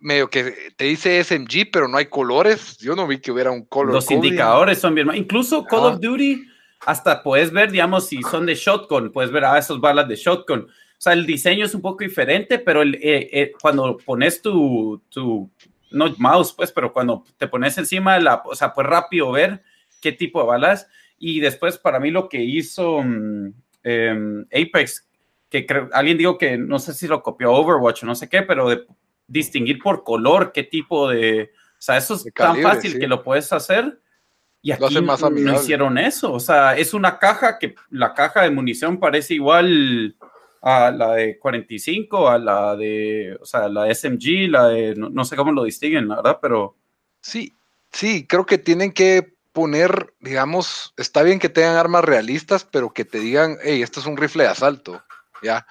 medio 0.00 0.28
que 0.28 0.54
te 0.76 0.86
dice 0.86 1.22
SMG, 1.22 1.70
pero 1.70 1.86
no 1.86 1.98
hay 1.98 2.06
colores, 2.06 2.78
yo 2.78 2.96
no 2.96 3.06
vi 3.06 3.18
que 3.18 3.30
hubiera 3.30 3.50
un 3.50 3.64
color. 3.66 3.94
Los 3.94 4.10
indicadores 4.10 4.78
son 4.78 4.94
bien, 4.94 5.08
incluso 5.14 5.64
Call 5.64 5.84
of 5.84 6.00
Duty, 6.00 6.46
hasta 6.86 7.22
puedes 7.22 7.52
ver, 7.52 7.70
digamos, 7.70 8.06
si 8.06 8.22
son 8.22 8.46
de 8.46 8.54
shotgun, 8.54 9.12
puedes 9.12 9.30
ver 9.30 9.44
a 9.44 9.54
ah, 9.54 9.58
esos 9.58 9.80
balas 9.80 10.08
de 10.08 10.16
shotgun. 10.16 10.62
O 10.62 11.02
sea, 11.02 11.12
el 11.12 11.26
diseño 11.26 11.64
es 11.64 11.74
un 11.74 11.82
poco 11.82 12.04
diferente, 12.04 12.58
pero 12.58 12.82
el, 12.82 12.94
eh, 12.96 13.28
eh, 13.32 13.52
cuando 13.60 13.96
pones 13.98 14.42
tu, 14.42 15.02
tu, 15.08 15.50
no 15.90 16.14
mouse, 16.18 16.52
pues, 16.52 16.72
pero 16.72 16.92
cuando 16.92 17.24
te 17.36 17.48
pones 17.48 17.76
encima 17.78 18.14
de 18.14 18.22
la, 18.22 18.42
o 18.44 18.54
sea, 18.54 18.72
pues 18.72 18.86
rápido 18.86 19.30
ver 19.32 19.62
qué 20.00 20.12
tipo 20.12 20.40
de 20.40 20.48
balas 20.48 20.88
y 21.22 21.38
después, 21.38 21.76
para 21.76 22.00
mí, 22.00 22.10
lo 22.10 22.30
que 22.30 22.42
hizo 22.42 23.02
mm, 23.04 23.52
em, 23.84 24.46
Apex, 24.46 25.06
que 25.50 25.66
alguien 25.92 26.16
dijo 26.16 26.38
que 26.38 26.56
no 26.56 26.78
sé 26.78 26.94
si 26.94 27.06
lo 27.06 27.22
copió 27.22 27.52
Overwatch 27.52 28.02
o 28.02 28.06
no 28.06 28.14
sé 28.14 28.28
qué, 28.28 28.42
pero 28.42 28.70
de 28.70 28.86
distinguir 29.26 29.78
por 29.78 30.02
color 30.02 30.50
qué 30.50 30.64
tipo 30.64 31.10
de. 31.10 31.52
O 31.72 31.82
sea, 31.82 31.98
eso 31.98 32.14
es 32.14 32.26
tan 32.34 32.56
fácil 32.62 32.98
que 32.98 33.06
lo 33.06 33.22
puedes 33.22 33.52
hacer. 33.52 34.00
Y 34.62 34.72
aquí 34.72 34.96
no 35.00 35.54
hicieron 35.54 35.98
eso. 35.98 36.32
O 36.32 36.40
sea, 36.40 36.76
es 36.76 36.94
una 36.94 37.18
caja 37.18 37.58
que 37.58 37.74
la 37.90 38.14
caja 38.14 38.42
de 38.42 38.50
munición 38.50 38.98
parece 38.98 39.34
igual 39.34 40.16
a 40.62 40.90
la 40.90 41.14
de 41.14 41.38
45, 41.38 42.28
a 42.28 42.38
la 42.38 42.76
de, 42.76 43.36
o 43.40 43.44
sea, 43.44 43.68
la 43.68 43.94
SMG, 43.94 44.48
la 44.50 44.68
de, 44.68 44.94
no, 44.94 45.10
no 45.10 45.24
sé 45.24 45.36
cómo 45.36 45.52
lo 45.52 45.64
distinguen, 45.64 46.08
la 46.08 46.16
verdad, 46.16 46.38
pero... 46.40 46.76
Sí, 47.22 47.54
sí, 47.90 48.26
creo 48.26 48.44
que 48.44 48.58
tienen 48.58 48.92
que 48.92 49.34
poner, 49.60 50.14
digamos, 50.20 50.94
está 50.96 51.22
bien 51.22 51.38
que 51.38 51.50
tengan 51.50 51.76
armas 51.76 52.02
realistas, 52.02 52.64
pero 52.64 52.94
que 52.94 53.04
te 53.04 53.18
digan, 53.18 53.58
hey, 53.62 53.82
esto 53.82 54.00
es 54.00 54.06
un 54.06 54.16
rifle 54.16 54.44
de 54.44 54.48
asalto, 54.48 55.04
ya. 55.42 55.66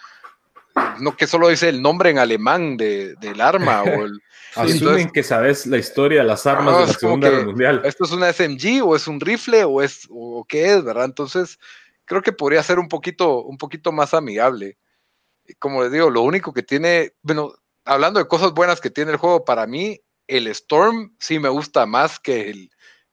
No 1.00 1.18
que 1.18 1.26
solo 1.26 1.48
dice 1.48 1.70
el 1.70 1.82
nombre 1.82 2.12
en 2.12 2.20
alemán 2.20 2.78
de, 2.78 3.16
del 3.16 3.42
arma 3.42 3.82
o 3.82 4.06
el... 4.06 4.22
Asumen 4.56 5.10
que 5.10 5.24
sabes 5.24 5.66
la 5.66 5.80
historia 5.80 6.22
de 6.22 6.28
las 6.28 6.46
armas 6.46 6.78
de 6.78 6.86
la 6.86 6.94
Segunda 6.94 7.30
Guerra 7.32 7.46
Mundial. 7.46 7.82
Esto 7.84 8.04
es 8.04 8.12
una 8.12 8.32
SMG 8.32 8.84
o 8.84 8.96
es 8.96 9.08
un 9.08 9.20
rifle 9.20 9.64
o 9.64 9.82
es 9.82 10.08
o 10.12 10.46
qué 10.48 10.76
es, 10.76 10.84
¿verdad? 10.84 11.06
Entonces, 11.06 11.58
creo 12.06 12.22
que 12.22 12.32
podría 12.32 12.62
ser 12.62 12.78
un 12.78 12.90
poquito, 12.90 13.42
un 13.42 13.58
poquito 13.58 13.92
más 13.92 14.14
amigable. 14.14 14.78
Como 15.58 15.82
les 15.82 15.92
digo, 15.92 16.12
lo 16.12 16.22
único 16.22 16.54
que 16.54 16.62
tiene, 16.62 17.14
bueno, 17.24 17.56
hablando 17.86 18.20
de 18.20 18.28
cosas 18.28 18.54
buenas 18.54 18.82
que 18.82 18.92
tiene 18.92 19.12
el 19.12 19.18
juego, 19.18 19.46
para 19.46 19.66
mí, 19.66 20.00
el 20.28 20.46
Storm 20.46 21.16
sí 21.20 21.40
me 21.40 21.50
gusta 21.50 21.88
más 21.88 22.20
que 22.20 22.52
el, 22.52 22.70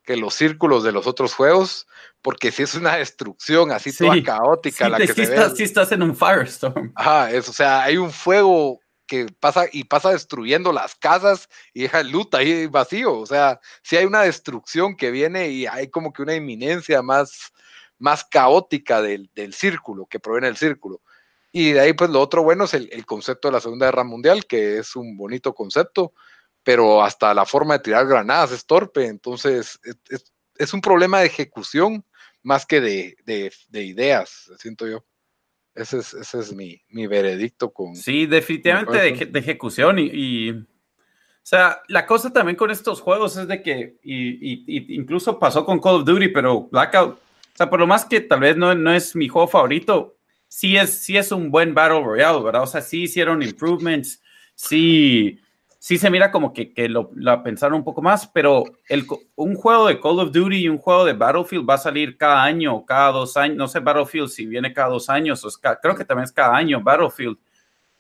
que 0.07 0.17
los 0.17 0.35
círculos 0.35 0.85
de 0.85 0.93
los 0.93 1.07
otros 1.09 1.35
juegos, 1.35 1.87
porque 2.23 2.53
si 2.53 2.63
es 2.63 2.77
una 2.77 2.97
destrucción 2.97 3.73
así 3.73 3.95
toda 3.95 4.23
caótica 4.23 4.89
la 4.89 4.99
que 4.99 5.09
se 5.09 5.25
estás, 5.25 5.59
ve. 5.59 5.65
estás 5.65 5.93
en 5.93 6.03
un 6.03 6.17
firestorm. 6.17 6.93
Ajá, 6.95 7.33
es, 7.33 7.49
o 7.49 7.53
sea, 7.53 7.83
hay 7.83 7.97
un 7.97 8.13
fuego 8.13 8.81
que 9.07 9.27
pasa 9.41 9.67
y 9.71 9.85
pasa 9.85 10.13
destruyendo 10.13 10.73
las 10.73 10.95
casas 10.95 11.49
y 11.75 11.83
deja 11.83 12.01
el 12.01 12.11
loot 12.11 12.35
ahí 12.37 12.69
vacío. 12.69 13.19
O 13.19 13.27
sea, 13.27 13.61
si 13.83 13.97
hay 13.97 14.05
una 14.05 14.23
destrucción 14.23 14.97
que 14.97 15.11
viene 15.11 15.49
y 15.49 15.67
hay 15.67 15.89
como 15.91 16.13
que 16.13 16.23
una 16.23 16.37
inminencia 16.37 17.03
más, 17.03 17.53
más 17.99 18.25
caótica 18.25 19.03
del, 19.03 19.29
del 19.35 19.55
círculo, 19.55 20.07
que 20.07 20.21
proviene 20.21 20.47
del 20.47 20.57
círculo. 20.57 21.03
Y 21.51 21.73
de 21.73 21.81
ahí, 21.81 21.93
pues 21.95 22.11
lo 22.11 22.21
otro 22.21 22.45
bueno 22.45 22.65
es 22.65 22.75
el, 22.75 22.89
el, 22.93 23.07
concepto 23.07 23.49
de 23.49 23.53
la 23.53 23.61
Segunda 23.61 23.87
Guerra 23.87 24.05
Mundial, 24.05 24.47
que 24.47 24.79
es 24.79 24.95
un 24.95 25.17
bonito 25.17 25.53
concepto 25.53 26.13
pero 26.67 27.01
hasta 27.01 27.33
la 27.33 27.47
forma 27.47 27.75
de 27.75 27.85
tirar 27.85 28.09
granadas 28.09 28.51
es 28.51 28.67
torpe, 28.67 29.07
entonces 29.07 29.79
es, 30.59 30.75
un 30.75 30.81
problema 30.81 31.21
de 31.21 31.27
ejecución 31.27 32.05
más 32.43 32.67
que 32.67 32.81
de, 32.81 33.53
ideas, 33.73 34.51
siento 34.59 34.89
yo. 34.89 35.05
Ese 35.77 35.99
es, 35.99 36.13
ese 36.13 36.41
es 36.41 36.53
mi, 36.53 36.83
mi, 36.89 37.07
veredicto 37.07 37.73
con... 37.73 37.95
Sí, 37.95 38.27
definitivamente 38.27 38.99
de, 39.27 39.39
ejecución 39.39 40.01
y, 40.01 40.51
sea, 41.45 41.83
la 41.87 42.05
cosa 42.05 42.33
también 42.33 42.57
con 42.57 42.73
estos 42.73 43.01
juegos 43.01 43.37
es 43.37 43.47
de 43.47 43.63
que, 43.63 44.01
y, 44.03 44.97
incluso 44.97 45.39
pasó 45.39 45.65
con 45.65 45.79
Call 45.79 46.01
of 46.01 46.05
Duty, 46.05 46.31
pero 46.31 46.63
Blackout, 46.63 47.15
o 47.15 47.57
sea, 47.57 47.71
por 47.71 47.79
lo 47.79 47.87
más 47.87 48.05
que 48.05 48.23
tal 48.23 48.41
vez 48.41 48.57
no, 48.57 48.75
no 48.75 48.93
es 48.93 49.15
mi 49.15 49.29
juego 49.29 49.47
favorito, 49.47 50.17
sí 50.49 50.77
es, 50.77 50.99
sí 50.99 51.17
es 51.17 51.31
un 51.31 51.53
buen 51.53 51.75
Battle 51.75 52.03
Royale, 52.03 52.43
¿verdad? 52.43 52.65
O 52.65 52.67
sea, 52.67 52.81
sí 52.81 53.05
hicieron 53.05 53.41
improvements, 53.41 54.21
sí, 54.57 55.39
sí 55.79 55.99
se 55.99 56.11
mira 56.11 56.31
como 56.31 56.53
que, 56.53 56.73
que 56.73 56.89
lo, 56.89 57.11
pensaron 57.43 57.79
un 57.79 57.85
poco 57.85 58.03
más, 58.03 58.27
pero 58.27 58.65
el, 58.89 59.07
un 59.35 59.55
juego 59.55 59.87
de 59.87 60.01
Call 60.01 60.21
of 60.21 60.33
Duty 60.33 60.57
y 60.57 60.69
un 60.69 60.79
juego 60.79 61.05
de 61.05 61.13
Battlefield 61.13 61.69
va 61.69 61.75
a 61.75 61.79
salir 61.79 62.17
cada 62.17 62.43
año, 62.43 62.85
cada 62.85 63.13
dos 63.13 63.37
años, 63.37 63.57
no 63.57 63.69
sé 63.69 63.81
Battlefield 63.81 64.29
si 64.29 64.47
viene 64.47 64.73
cada 64.73 64.89
dos 64.89 65.09
años, 65.09 65.45
o 65.45 65.49
creo 65.81 65.95
que 65.95 66.05
también 66.05 66.25
es 66.25 66.33
cada 66.33 66.57
año 66.57 66.83
Battlefield. 66.83 67.39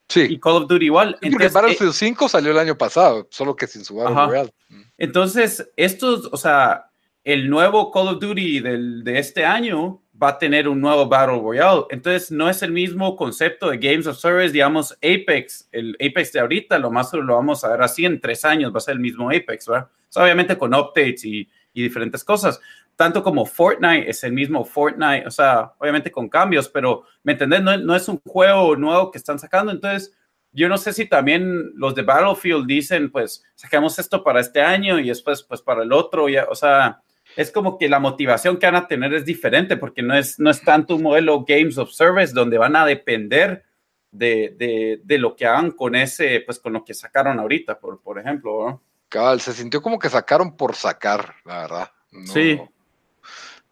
Sí. 0.08 0.26
Y 0.30 0.38
Call 0.38 0.62
of 0.62 0.68
Duty 0.68 0.86
igual. 0.86 1.18
Entonces, 1.20 1.52
Battlefield 1.52 1.92
5 1.92 2.28
salió 2.28 2.52
el 2.52 2.58
año 2.58 2.78
pasado, 2.78 3.26
solo 3.30 3.56
que 3.56 3.66
sin 3.66 3.84
su 3.84 3.96
Battle 3.96 4.14
Royale. 4.14 4.54
Entonces, 4.98 5.68
estos, 5.76 6.28
o 6.32 6.36
sea, 6.36 6.90
el 7.24 7.50
nuevo 7.50 7.90
Call 7.90 8.08
of 8.08 8.20
Duty 8.20 8.60
del, 8.60 9.02
de 9.02 9.18
este 9.18 9.44
año 9.44 10.00
va 10.22 10.28
a 10.28 10.38
tener 10.38 10.68
un 10.68 10.80
nuevo 10.80 11.06
Battle 11.08 11.40
Royale. 11.40 11.84
Entonces, 11.90 12.30
no 12.30 12.48
es 12.48 12.62
el 12.62 12.72
mismo 12.72 13.16
concepto 13.16 13.70
de 13.70 13.78
Games 13.78 14.06
of 14.06 14.18
Service, 14.18 14.52
digamos, 14.52 14.92
Apex, 14.94 15.68
el 15.72 15.96
Apex 16.00 16.32
de 16.32 16.40
ahorita, 16.40 16.78
lo 16.78 16.90
más 16.90 17.12
lo 17.12 17.34
vamos 17.34 17.64
a 17.64 17.70
ver 17.70 17.82
así 17.82 18.04
en 18.04 18.20
tres 18.20 18.44
años, 18.44 18.72
va 18.72 18.78
a 18.78 18.80
ser 18.80 18.94
el 18.94 19.00
mismo 19.00 19.28
Apex, 19.28 19.66
¿verdad? 19.66 19.88
obviamente 20.14 20.56
con 20.56 20.72
updates 20.72 21.26
y, 21.26 21.46
y, 21.74 21.82
diferentes 21.82 22.24
cosas. 22.24 22.58
Tanto 22.94 23.22
como 23.22 23.44
Fortnite 23.44 24.08
es 24.08 24.24
el 24.24 24.32
mismo 24.32 24.64
Fortnite, 24.64 25.26
o 25.26 25.30
sea, 25.30 25.74
obviamente 25.76 26.10
con 26.10 26.30
cambios, 26.30 26.70
pero, 26.70 27.04
¿me 27.22 27.32
entendés? 27.32 27.62
No, 27.62 27.76
no 27.76 27.94
es 27.94 28.08
un 28.08 28.18
juego 28.20 28.76
nuevo 28.76 29.10
que 29.10 29.18
están 29.18 29.38
sacando, 29.38 29.72
entonces... 29.72 30.14
Yo 30.52 30.70
no 30.70 30.78
sé 30.78 30.94
si 30.94 31.04
también 31.04 31.72
los 31.74 31.94
de 31.94 32.00
Battlefield 32.00 32.66
dicen, 32.66 33.10
pues, 33.10 33.44
sacamos 33.56 33.98
esto 33.98 34.24
para 34.24 34.40
este 34.40 34.62
año 34.62 34.98
y 34.98 35.08
después, 35.08 35.42
pues, 35.42 35.60
para 35.60 35.82
el 35.82 35.92
otro, 35.92 36.30
ya, 36.30 36.46
o 36.48 36.54
sea, 36.54 37.02
es 37.36 37.52
como 37.52 37.78
que 37.78 37.88
la 37.88 38.00
motivación 38.00 38.56
que 38.56 38.66
van 38.66 38.76
a 38.76 38.88
tener 38.88 39.12
es 39.14 39.24
diferente 39.24 39.76
porque 39.76 40.02
no 40.02 40.16
es, 40.16 40.38
no 40.38 40.50
es 40.50 40.62
tanto 40.62 40.96
un 40.96 41.02
modelo 41.02 41.44
Games 41.46 41.76
of 41.78 41.90
Service 41.90 42.32
donde 42.32 42.58
van 42.58 42.74
a 42.74 42.86
depender 42.86 43.64
de, 44.10 45.02
lo 45.06 45.36
que 45.36 45.46
hagan 45.46 45.70
con 45.70 45.94
ese, 45.94 46.40
pues 46.40 46.58
con 46.58 46.72
lo 46.72 46.84
que 46.84 46.94
sacaron 46.94 47.38
ahorita, 47.38 47.78
por, 47.78 48.00
por 48.00 48.18
ejemplo. 48.18 48.80
Cabal, 49.10 49.40
se 49.40 49.52
sintió 49.52 49.82
como 49.82 49.98
que 49.98 50.08
sacaron 50.08 50.56
por 50.56 50.74
sacar, 50.74 51.34
la 51.44 51.60
verdad. 51.60 51.90
sí. 52.24 52.60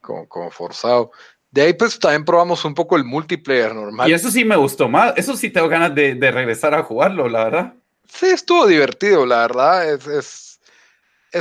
Como, 0.00 0.28
como 0.28 0.50
forzado. 0.50 1.12
De 1.50 1.62
ahí 1.62 1.72
pues 1.72 1.98
también 1.98 2.26
probamos 2.26 2.62
un 2.66 2.74
poco 2.74 2.96
el 2.96 3.04
multiplayer 3.04 3.74
normal. 3.74 4.10
Y 4.10 4.12
eso 4.12 4.30
sí 4.30 4.44
me 4.44 4.56
gustó 4.56 4.88
más, 4.88 5.14
eso 5.16 5.34
sí 5.36 5.48
tengo 5.48 5.68
ganas 5.68 5.94
de, 5.94 6.30
regresar 6.30 6.74
a 6.74 6.82
jugarlo, 6.82 7.28
la 7.28 7.44
verdad. 7.44 7.74
Sí, 8.06 8.26
estuvo 8.26 8.66
divertido, 8.66 9.24
la 9.24 9.38
verdad, 9.38 9.94
es 9.94 10.06
es 10.06 10.43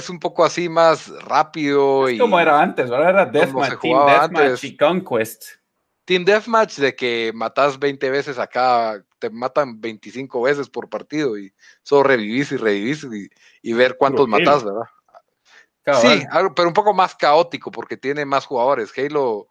un 0.09 0.19
poco 0.19 0.43
así 0.43 0.69
más 0.69 1.09
rápido. 1.23 2.07
Es 2.07 2.19
como 2.19 2.39
era 2.39 2.61
antes, 2.61 2.89
¿verdad? 2.89 3.09
Era 3.09 3.25
Deathmatch, 3.25 3.79
Team 3.79 4.05
Deathmatch 4.05 4.63
y 4.63 4.77
Conquest. 4.77 5.43
Team 6.05 6.25
Deathmatch 6.25 6.77
de 6.77 6.95
que 6.95 7.31
matas 7.33 7.79
20 7.79 8.09
veces 8.09 8.37
acá, 8.37 9.03
te 9.19 9.29
matan 9.29 9.79
25 9.79 10.41
veces 10.41 10.69
por 10.69 10.89
partido 10.89 11.37
y 11.37 11.53
solo 11.81 12.03
revivís 12.03 12.51
y 12.51 12.57
revivís 12.57 13.07
y, 13.61 13.73
ver 13.73 13.95
cuántos 13.97 14.27
matas, 14.27 14.63
¿verdad? 14.63 14.87
Sí, 16.01 16.25
pero 16.55 16.67
un 16.67 16.73
poco 16.73 16.93
más 16.93 17.15
caótico 17.15 17.71
porque 17.71 17.97
tiene 17.97 18.25
más 18.25 18.45
jugadores. 18.45 18.91
Halo, 18.97 19.47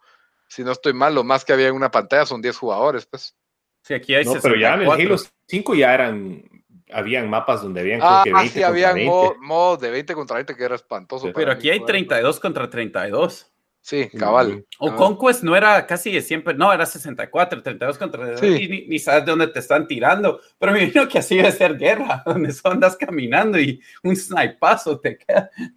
si 0.49 0.65
no 0.65 0.73
estoy 0.73 0.93
mal, 0.93 1.15
lo 1.15 1.25
más 1.25 1.45
que 1.45 1.53
había 1.53 1.69
en 1.69 1.75
una 1.75 1.91
pantalla 1.91 2.27
son 2.27 2.43
10 2.43 2.57
jugadores, 2.57 3.07
pues. 3.07 3.35
Sí, 3.83 3.95
aquí 3.95 4.15
hay 4.15 4.25
No, 4.25 4.35
pero 4.41 4.55
ya 4.57 4.75
en 4.75 4.83
el 4.83 4.91
Halo 4.91 5.17
5 5.47 5.75
ya 5.75 5.95
eran 5.95 6.45
habían 6.93 7.29
mapas 7.29 7.63
donde 7.63 7.81
habían 7.81 8.01
ah, 8.03 8.21
creo 8.23 8.35
que 8.35 8.41
20 8.41 8.59
sí, 8.59 8.63
habían 8.63 8.99
modos 9.41 9.81
de 9.81 9.91
20 9.91 10.15
contra 10.15 10.37
20 10.37 10.57
que 10.57 10.65
era 10.65 10.75
espantoso. 10.75 11.33
Pero 11.35 11.53
aquí 11.53 11.71
hay 11.71 11.85
32 11.85 12.41
contra 12.41 12.69
32. 12.69 13.53
Sí, 13.85 14.09
cabal. 14.17 14.65
O 14.79 14.95
Conquest 14.95 15.43
no 15.43 15.57
era 15.57 15.85
casi 15.89 16.21
siempre, 16.23 16.55
no, 16.55 16.73
era 16.73 16.87
64, 16.87 17.65
32 17.65 17.99
contra 17.99 18.37
32, 18.37 18.61
y 18.61 18.87
ni, 18.89 18.99
sabes 19.01 19.25
de 19.25 19.33
dónde 19.33 19.49
te 19.49 19.59
están 19.59 19.89
tirando. 19.89 20.41
Pero 20.57 20.71
me 20.71 20.85
imagino 20.85 21.09
que 21.09 21.19
así 21.19 21.37
debe 21.37 21.51
ser 21.51 21.77
guerra, 21.77 22.23
donde 22.27 22.53
solo 22.53 22.75
andas 22.75 22.97
caminando 22.97 23.59
y 23.59 23.83
un 24.05 24.15
snipazo 24.15 25.01
te, 25.01 25.19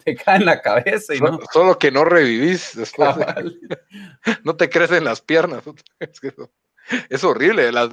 te 0.04 0.16
cae 0.16 0.38
en 0.38 0.46
la 0.46 0.62
cabeza. 0.62 1.16
Y 1.16 1.20
no. 1.20 1.40
Solo 1.52 1.80
que 1.80 1.90
no 1.90 2.06
revivís 2.06 2.76
después. 2.76 3.16
no 4.44 4.56
te 4.56 4.70
crecen 4.70 5.04
las 5.04 5.22
piernas. 5.22 5.64
Es 6.90 7.04
que 7.10 7.16
es 7.16 7.24
horrible, 7.24 7.72
las, 7.72 7.90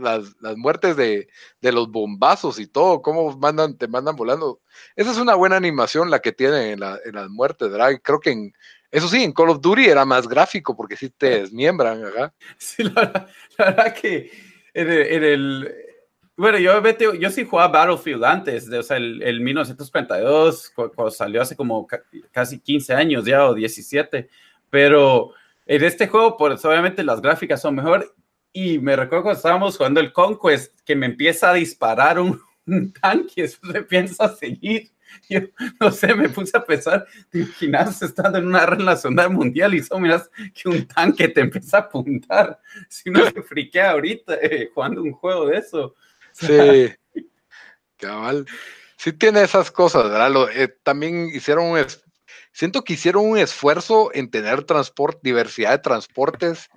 muertes 0.56 0.96
de, 0.96 1.28
los 1.60 1.90
bombazos 1.90 2.58
y 2.58 2.66
todo, 2.66 3.02
cómo 3.02 3.36
mandan, 3.36 3.76
te 3.76 3.88
mandan 3.88 4.16
volando. 4.16 4.60
Esa 4.96 5.10
es 5.10 5.18
una 5.18 5.34
buena 5.34 5.56
animación 5.56 6.10
la 6.10 6.20
que 6.20 6.32
tiene 6.32 6.72
en, 6.72 6.80
las 6.80 7.28
muertes, 7.28 7.70
¿verdad? 7.70 8.00
Creo 8.02 8.20
que 8.20 8.30
en, 8.30 8.52
eso 8.90 9.08
sí, 9.08 9.22
en 9.22 9.32
Call 9.32 9.50
of 9.50 9.60
Duty 9.60 9.86
era 9.86 10.04
más 10.04 10.28
gráfico 10.28 10.76
porque 10.76 10.96
sí 10.96 11.10
te 11.10 11.40
desmiembran, 11.40 12.02
¿verdad? 12.02 12.32
Sí, 12.58 12.84
la 12.84 13.28
verdad, 13.58 13.94
que 13.94 14.30
en 14.74 14.90
el, 14.90 15.74
bueno, 16.36 16.58
yo, 16.58 17.14
yo 17.14 17.30
sí 17.30 17.44
jugaba 17.44 17.86
Battlefield 17.86 18.24
antes, 18.24 18.68
de, 18.68 18.78
o 18.78 18.82
sea, 18.82 18.96
el, 18.96 19.22
el 19.22 19.40
1942, 19.40 20.72
cuando 20.74 21.10
salió 21.10 21.42
hace 21.42 21.56
como 21.56 21.86
casi 22.30 22.58
15 22.58 22.94
años 22.94 23.24
ya 23.24 23.46
o 23.46 23.54
17, 23.54 24.28
pero 24.70 25.32
en 25.66 25.84
este 25.84 26.08
juego, 26.08 26.36
pues 26.36 26.64
obviamente 26.64 27.04
las 27.04 27.20
gráficas 27.20 27.60
son 27.60 27.74
mejor 27.74 28.14
y 28.52 28.78
me 28.78 28.96
recuerdo 28.96 29.24
cuando 29.24 29.38
estábamos 29.38 29.76
jugando 29.76 30.00
el 30.00 30.12
Conquest, 30.12 30.78
que 30.84 30.94
me 30.94 31.06
empieza 31.06 31.50
a 31.50 31.54
disparar 31.54 32.18
un, 32.20 32.92
tanque, 33.00 33.44
eso 33.44 33.58
se 33.70 33.82
piensa 33.82 34.34
seguir. 34.36 34.90
Yo 35.28 35.40
no 35.78 35.90
sé, 35.90 36.14
me 36.14 36.30
puse 36.30 36.56
a 36.56 36.64
pensar, 36.64 37.06
te 37.28 37.40
imaginas 37.40 38.00
estando 38.00 38.38
en 38.38 38.46
una 38.46 38.96
Segunda 38.96 39.28
Mundial 39.28 39.74
y 39.74 39.82
solo 39.82 40.00
miras 40.00 40.30
que 40.54 40.70
un 40.70 40.86
tanque 40.86 41.28
te 41.28 41.42
empieza 41.42 41.78
a 41.78 41.80
apuntar. 41.80 42.58
Si 42.88 43.10
uno 43.10 43.24
se 43.30 43.42
friquea 43.42 43.90
ahorita 43.90 44.34
eh, 44.36 44.70
jugando 44.72 45.02
un 45.02 45.12
juego 45.12 45.46
de 45.48 45.58
eso. 45.58 45.94
Sí, 46.32 46.94
cabal. 47.98 48.46
Sí 48.96 49.12
tiene 49.12 49.42
esas 49.42 49.70
cosas, 49.70 50.04
¿verdad? 50.04 50.48
Eh, 50.54 50.74
también 50.82 51.28
hicieron 51.34 51.66
un, 51.66 51.84
siento 52.52 52.82
que 52.82 52.94
hicieron 52.94 53.28
un 53.28 53.36
esfuerzo 53.36 54.10
en 54.14 54.30
tener 54.30 54.64
transporte, 54.64 55.20
diversidad 55.22 55.72
de 55.72 55.78
transportes 55.78 56.70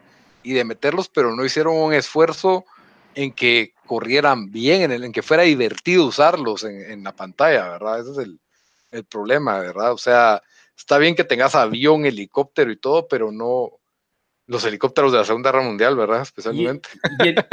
y 0.46 0.54
de 0.54 0.64
meterlos, 0.64 1.10
pero 1.10 1.36
no 1.36 1.44
hicieron 1.44 1.76
un 1.76 1.94
esfuerzo 1.94 2.66
en 3.16 3.32
que 3.32 3.74
corrieran 3.88 4.52
bien, 4.52 4.84
en, 4.84 4.92
el, 4.92 5.04
en 5.06 5.12
que 5.12 5.24
fuera 5.24 5.44
divertido 5.44 6.06
usarlos 6.06 6.64
en, 6.64 7.04
la 7.04 7.14
pantalla, 7.14 7.70
¿verdad? 7.70 8.00
Ese 8.00 8.12
es 8.12 8.18
el, 8.20 8.40
el, 8.92 9.04
problema, 9.06 9.60
¿verdad? 9.60 9.92
O 9.94 9.98
sea, 9.98 10.44
está 10.78 11.00
bien 11.00 11.16
que 11.16 11.24
tengas 11.24 11.56
avión, 11.56 12.06
helicóptero 12.06 12.72
y 12.72 12.78
todo, 12.78 13.08
pero 13.08 13.32
no 13.32 13.72
los 14.46 14.64
helicópteros 14.64 15.12
de 15.12 15.18
la 15.18 15.26
Segunda 15.26 15.52
Guerra 15.52 15.64
Mundial, 15.64 15.96
¿verdad? 15.96 16.22
Especialmente. 16.22 16.90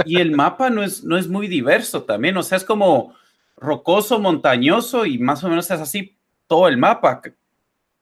Y, 0.05 0.20
el, 0.20 0.32
mapa 0.32 0.68
no 0.68 0.82
es, 0.82 1.03
no 1.03 1.16
es 1.16 1.28
muy 1.28 1.49
diverso 1.49 2.03
también, 2.03 2.36
o 2.36 2.43
sea, 2.43 2.59
es 2.59 2.64
como 2.64 3.14
rocoso, 3.57 4.18
montañoso 4.18 5.07
y 5.07 5.18
más 5.18 5.43
o 5.45 5.49
menos 5.49 5.70
es 5.70 5.80
así 5.80 6.18
todo 6.47 6.68
el 6.68 6.76
mapa, 6.76 7.22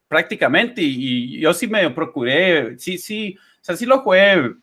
prácticamente. 0.08 0.82
Y, 0.82 1.36
y 1.36 1.40
yo 1.40 1.54
sí 1.54 1.68
me 1.68 1.88
procuré, 1.90 2.76
sí, 2.78 2.98
sí, 2.98 3.36
o 3.38 3.64
sea, 3.64 3.76
sí 3.76 3.86
lo 3.86 4.00
jugué 4.00 4.54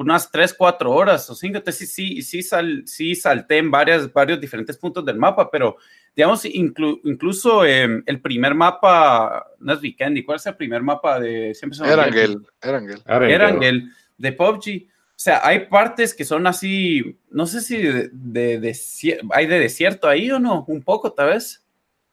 unas 0.00 0.30
3, 0.30 0.54
4 0.54 0.90
horas 0.90 1.28
o 1.28 1.34
5, 1.34 1.58
entonces 1.58 1.92
sí, 1.92 2.22
sí, 2.22 2.42
sal, 2.42 2.82
sí 2.86 3.14
salté 3.14 3.58
en 3.58 3.70
varias, 3.70 4.12
varios 4.12 4.40
diferentes 4.40 4.76
puntos 4.76 5.04
del 5.04 5.16
mapa, 5.16 5.50
pero 5.50 5.76
digamos, 6.14 6.44
incluso 6.44 7.64
em, 7.64 8.02
el 8.06 8.20
primer 8.20 8.54
mapa, 8.54 9.46
no 9.58 9.72
es 9.72 9.80
Vikendi, 9.80 10.24
¿cuál 10.24 10.36
es 10.36 10.46
el 10.46 10.56
primer 10.56 10.82
mapa 10.82 11.20
de 11.20 11.54
siempre 11.54 11.76
son 11.76 11.88
Erangel, 11.88 12.46
Erangel. 12.62 13.02
Erangel, 13.06 13.90
de 14.16 14.32
PUBG. 14.32 14.86
O 14.86 15.22
sea, 15.22 15.40
hay 15.46 15.66
partes 15.66 16.14
que 16.14 16.24
son 16.24 16.46
así, 16.46 17.18
no 17.30 17.46
sé 17.46 17.60
si 17.60 17.76
de, 17.76 18.08
de, 18.12 18.76
hay 19.32 19.46
de 19.46 19.58
desierto 19.58 20.08
ahí 20.08 20.30
o 20.30 20.38
no, 20.38 20.64
un 20.66 20.82
poco 20.82 21.12
tal 21.12 21.28
vez. 21.28 21.62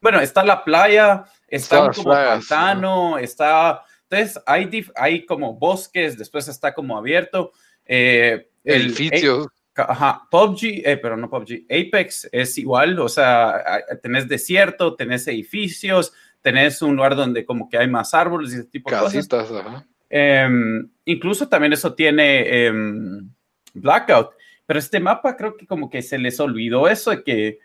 Bueno, 0.00 0.20
está 0.20 0.44
la 0.44 0.62
playa, 0.62 1.24
está, 1.48 1.90
como 1.90 2.10
pantano, 2.10 3.18
está, 3.18 3.82
entonces 4.10 4.42
hay, 4.46 4.86
hay 4.94 5.26
como 5.26 5.54
bosques, 5.54 6.16
después 6.18 6.48
está 6.48 6.74
como 6.74 6.96
abierto. 6.96 7.52
Eh, 7.88 8.50
Edificios. 8.62 9.48
ajá, 9.74 10.28
PUBG, 10.30 10.82
eh, 10.84 10.98
pero 11.00 11.16
no 11.16 11.30
PUBG, 11.30 11.64
Apex 11.64 12.28
es 12.30 12.58
igual, 12.58 12.98
o 12.98 13.08
sea, 13.08 13.82
tenés 14.02 14.28
desierto, 14.28 14.94
tenés 14.94 15.26
edificios, 15.26 16.12
tenés 16.42 16.82
un 16.82 16.96
lugar 16.96 17.16
donde 17.16 17.46
como 17.46 17.68
que 17.68 17.78
hay 17.78 17.88
más 17.88 18.12
árboles 18.12 18.52
y 18.52 18.56
ese 18.56 18.64
tipo 18.64 18.90
de 18.90 18.98
cosas. 18.98 19.28
Ajá. 19.32 19.86
Em, 20.10 20.90
incluso 21.04 21.48
también 21.48 21.72
eso 21.72 21.94
tiene 21.94 22.66
em, 22.66 23.30
Blackout, 23.74 24.30
pero 24.66 24.78
este 24.78 25.00
mapa 25.00 25.36
creo 25.36 25.56
que 25.56 25.66
como 25.66 25.88
que 25.88 26.02
se 26.02 26.18
les 26.18 26.40
olvidó 26.40 26.88
eso 26.88 27.10
de 27.10 27.22
que, 27.22 27.58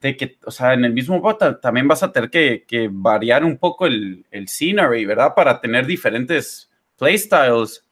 de 0.00 0.16
que 0.16 0.38
o 0.44 0.50
sea, 0.50 0.74
en 0.74 0.84
el 0.84 0.92
mismo 0.92 1.20
mapa 1.20 1.60
también 1.60 1.86
vas 1.86 2.02
a 2.02 2.12
tener 2.12 2.30
que, 2.30 2.64
que 2.66 2.88
variar 2.90 3.44
un 3.44 3.58
poco 3.58 3.86
el, 3.86 4.26
el 4.30 4.48
scenery, 4.48 5.04
¿verdad? 5.04 5.34
Para 5.34 5.60
tener 5.60 5.86
diferentes 5.86 6.70
playstyles. 6.96 7.84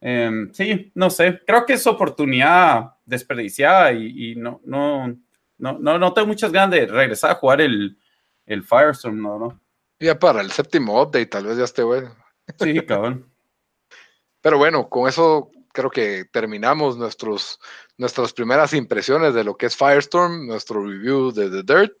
Em, 0.00 0.52
sí, 0.52 0.92
no 0.94 1.10
sé, 1.10 1.40
creo 1.46 1.64
que 1.64 1.74
es 1.74 1.86
oportunidad 1.86 2.94
desperdiciada 3.04 3.92
y, 3.92 4.34
no, 4.36 4.60
no, 4.64 5.16
no, 5.58 5.78
no, 5.78 6.12
tengo 6.12 6.28
muchas 6.28 6.52
ganas 6.52 6.70
de 6.70 6.86
regresar 6.86 7.30
a 7.30 7.36
jugar 7.36 7.60
el, 7.60 7.98
el 8.44 8.62
Firestorm, 8.62 9.20
¿no? 9.20 9.38
¿no? 9.38 9.60
Ya 9.98 10.18
para 10.18 10.42
el 10.42 10.50
séptimo 10.50 11.00
update, 11.00 11.26
tal 11.26 11.46
vez 11.46 11.56
ya 11.56 11.64
esté 11.64 11.82
bueno. 11.82 12.14
Sí, 12.58 12.80
cabrón. 12.82 13.30
Pero 14.42 14.58
bueno, 14.58 14.88
con 14.88 15.08
eso 15.08 15.50
creo 15.72 15.90
que 15.90 16.24
terminamos 16.32 16.96
nuestros, 16.96 17.58
nuestras 17.98 18.32
primeras 18.32 18.72
impresiones 18.72 19.34
de 19.34 19.44
lo 19.44 19.56
que 19.56 19.66
es 19.66 19.76
Firestorm, 19.76 20.46
nuestro 20.46 20.82
review 20.84 21.32
de 21.32 21.50
The 21.50 21.74
Dirt. 21.74 21.98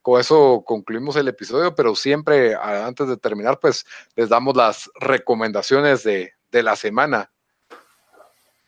Con 0.00 0.20
eso 0.20 0.62
concluimos 0.66 1.16
el 1.16 1.28
episodio, 1.28 1.74
pero 1.74 1.94
siempre 1.94 2.54
antes 2.54 3.06
de 3.06 3.16
terminar, 3.16 3.60
pues 3.60 3.84
les 4.16 4.28
damos 4.28 4.56
las 4.56 4.90
recomendaciones 4.98 6.02
de, 6.04 6.32
de 6.52 6.62
la 6.62 6.76
semana. 6.76 7.30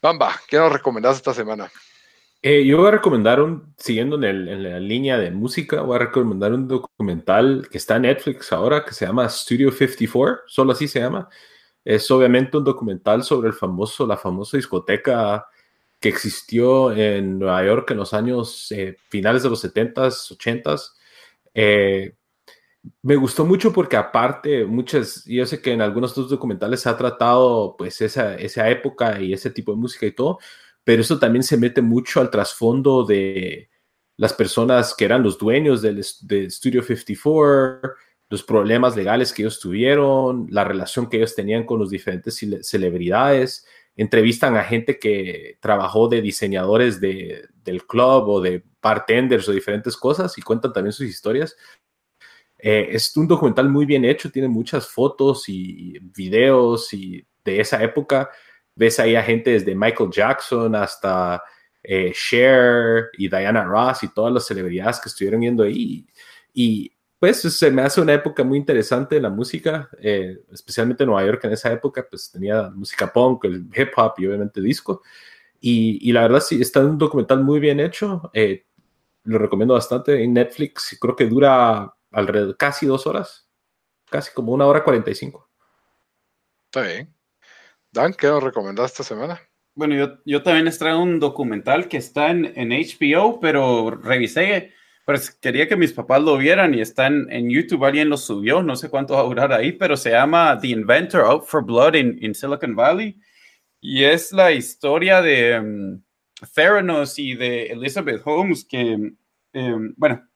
Bamba, 0.03 0.35
¿qué 0.49 0.57
nos 0.57 0.73
recomendás 0.73 1.17
esta 1.17 1.33
semana? 1.33 1.71
Eh, 2.43 2.67
yo 2.67 2.79
voy 2.79 2.89
a 2.89 2.93
recomendar 2.93 3.41
un, 3.41 3.75
siguiendo 3.79 4.23
en, 4.23 4.63
la 4.63 4.81
línea 4.81 5.17
de 5.17 5.31
música, 5.31 5.81
voy 5.81 5.97
a 5.97 6.01
recomendar 6.01 6.53
un 6.53 6.69
documental 6.69 7.69
que 7.71 7.79
está 7.79 7.97
en 7.97 8.03
Netflix 8.03 8.53
ahora 8.53 8.85
que 8.85 8.93
se 8.93 9.07
llama 9.07 9.29
Studio 9.29 9.71
54, 9.71 10.43
solo 10.47 10.73
así 10.73 10.89
se 10.89 11.01
llama. 11.01 11.29
Es 11.85 12.11
obviamente 12.11 12.57
un 12.57 12.65
documental 12.65 13.23
sobre 13.23 13.49
el 13.49 13.55
famoso, 13.55 14.07
la 14.07 14.17
famosa 14.17 14.57
discoteca 14.57 15.47
que 16.01 16.09
existió 16.11 16.93
en 16.93 17.39
Nueva 17.39 17.65
York 17.65 17.91
en 17.91 17.97
los 17.99 18.13
años 18.13 18.71
eh, 18.73 18.97
finales 19.09 19.43
de 19.43 19.49
los 19.51 19.65
70s, 19.65 20.37
80s. 20.37 20.93
Eh, 21.55 22.15
me 23.03 23.17
gustó 23.17 23.45
mucho 23.45 23.73
porque 23.73 23.97
aparte, 23.97 24.65
muchas, 24.65 25.25
yo 25.25 25.47
sé 25.47 25.61
que 25.61 25.73
en 25.73 25.81
algunos 25.81 26.11
estos 26.11 26.31
documentales 26.31 26.81
se 26.81 26.89
ha 26.89 26.97
tratado 26.97 27.77
pues 27.77 28.01
esa, 28.01 28.37
esa 28.37 28.69
época 28.69 29.21
y 29.21 29.33
ese 29.33 29.51
tipo 29.51 29.73
de 29.73 29.79
música 29.79 30.07
y 30.07 30.13
todo, 30.13 30.39
pero 30.85 31.03
eso 31.03 31.19
también 31.19 31.43
se 31.43 31.57
mete 31.57 31.81
mucho 31.83 32.21
al 32.21 32.31
trasfondo 32.31 33.05
de 33.05 33.71
las 34.17 34.33
personas 34.33 34.95
que 34.95 35.05
eran 35.05 35.23
los 35.23 35.39
dueños 35.39 35.83
del, 35.83 36.05
de 36.23 36.51
Studio 36.51 36.83
54, 36.83 37.95
los 38.31 38.43
problemas 38.43 38.97
legales 38.97 39.33
que 39.33 39.43
ellos 39.43 39.61
tuvieron, 39.61 40.47
la 40.51 40.65
relación 40.65 41.09
que 41.09 41.19
ellos 41.19 41.35
tenían 41.35 41.65
con 41.65 41.79
los 41.79 41.91
diferentes 41.91 42.39
celebridades. 42.63 43.67
Entrevistan 43.97 44.57
a 44.57 44.65
gente 44.65 44.99
que 44.99 45.59
trabajó 45.61 46.09
de 46.09 46.21
diseñadores 46.21 47.01
de, 47.01 47.49
del 47.65 47.87
club 47.87 48.29
o 48.29 48.41
de 48.41 48.65
bartenders 48.83 49.49
o 49.49 49.53
diferentes 49.53 49.97
cosas 49.97 50.37
y 50.37 50.43
cuentan 50.43 50.73
también 50.73 50.93
sus 50.93 51.07
historias. 51.07 51.57
Eh, 52.67 52.97
es 52.97 53.15
un 53.15 53.29
documental 53.29 53.69
muy 53.69 53.85
bien 53.85 54.07
hecho, 54.07 54.31
tiene 54.31 54.49
muchas 54.49 54.89
fotos 54.89 55.51
y 55.51 55.99
videos 56.17 56.95
y 56.95 57.23
de 57.45 57.61
esa 57.61 57.83
época 57.83 58.31
ves 58.75 58.99
ahí 58.99 59.15
a 59.17 59.23
gente 59.23 59.51
desde 59.51 59.75
Michael 59.75 60.09
Jackson 60.11 60.75
hasta 60.75 61.43
eh, 61.83 62.11
Cher 62.15 63.11
y 63.19 63.29
Diana 63.29 63.65
Ross 63.65 64.05
y 64.05 64.15
todas 64.15 64.33
las 64.33 64.47
celebridades 64.47 64.99
que 64.99 65.11
estuvieron 65.11 65.43
viendo 65.43 65.63
ahí. 65.63 66.07
Y 66.55 66.91
pues 67.19 67.43
se 67.43 67.71
me 67.71 67.83
hace 67.83 68.01
una 68.01 68.15
época 68.15 68.43
muy 68.45 68.57
interesante 68.57 69.21
la 69.21 69.29
música, 69.29 69.91
eh, 70.01 70.39
especialmente 70.51 71.03
en 71.05 71.11
Nueva 71.11 71.27
York 71.27 71.45
en 71.45 71.53
esa 71.53 71.71
época, 71.71 72.07
pues 72.09 72.31
tenía 72.31 72.71
música 72.71 73.13
punk, 73.13 73.45
el 73.45 73.67
hip 73.77 73.91
hop 73.95 74.15
y 74.17 74.27
obviamente 74.27 74.63
disco. 74.63 75.03
Y, 75.61 76.09
y 76.09 76.13
la 76.13 76.23
verdad 76.23 76.41
sí, 76.41 76.63
está 76.63 76.81
un 76.81 76.97
documental 76.97 77.45
muy 77.45 77.61
bien 77.61 77.79
hecho. 77.79 78.31
Eh, 78.33 78.65
lo 79.25 79.37
recomiendo 79.39 79.75
bastante 79.75 80.23
en 80.23 80.33
Netflix. 80.33 80.97
Creo 80.99 81.15
que 81.15 81.27
dura 81.27 81.95
alrededor 82.15 82.57
casi 82.57 82.87
dos 82.87 83.07
horas, 83.07 83.49
casi 84.11 84.33
como 84.33 84.53
una 84.53 84.67
hora 84.67 84.85
cuarenta 84.85 85.11
y 85.11 85.15
cinco. 85.15 85.51
Está 86.67 86.83
bien. 86.83 87.15
Dan, 87.93 88.15
¿qué 88.15 88.27
nos 88.27 88.43
recomendaste 88.43 89.03
esta 89.03 89.15
semana? 89.15 89.41
Bueno, 89.75 89.95
yo, 89.95 90.19
yo 90.25 90.43
también 90.43 90.65
les 90.67 90.79
traigo 90.79 91.03
un 91.03 91.21
documental 91.21 91.89
que 91.89 91.97
está 91.97 92.31
en, 92.31 92.53
en 92.57 92.71
HBO, 92.71 93.41
pero 93.41 93.91
revisé, 93.91 94.73
pues 95.05 95.31
quería 95.31 95.69
que 95.69 95.77
mis 95.77 95.93
papás 95.93 96.23
lo 96.23 96.37
vieran 96.37 96.75
y 96.75 96.81
está 96.81 97.09
en, 97.09 97.31
en, 97.31 97.51
YouTube, 97.51 97.85
alguien 97.85 98.09
lo 98.09 98.17
subió, 98.17 98.63
no 98.63 98.77
sé 98.77 98.89
cuánto 98.89 99.15
va 99.15 99.21
a 99.21 99.25
durar 99.25 99.53
ahí, 99.53 99.73
pero 99.73 99.97
se 99.97 100.11
llama 100.11 100.59
The 100.61 100.69
Inventor 100.69 101.23
Out 101.23 101.45
for 101.45 101.65
Blood 101.65 101.95
in, 101.95 102.19
in 102.21 102.35
Silicon 102.35 102.75
Valley 102.75 103.21
y 103.81 104.05
es 104.05 104.33
la 104.33 104.51
historia 104.51 105.21
de 105.21 105.61
um, 105.61 106.03
Theranos 106.55 107.19
y 107.19 107.35
de 107.35 107.67
Elizabeth 107.67 108.23
Holmes, 108.25 108.65
que, 108.65 109.13
um, 109.53 109.95
bueno, 109.97 110.27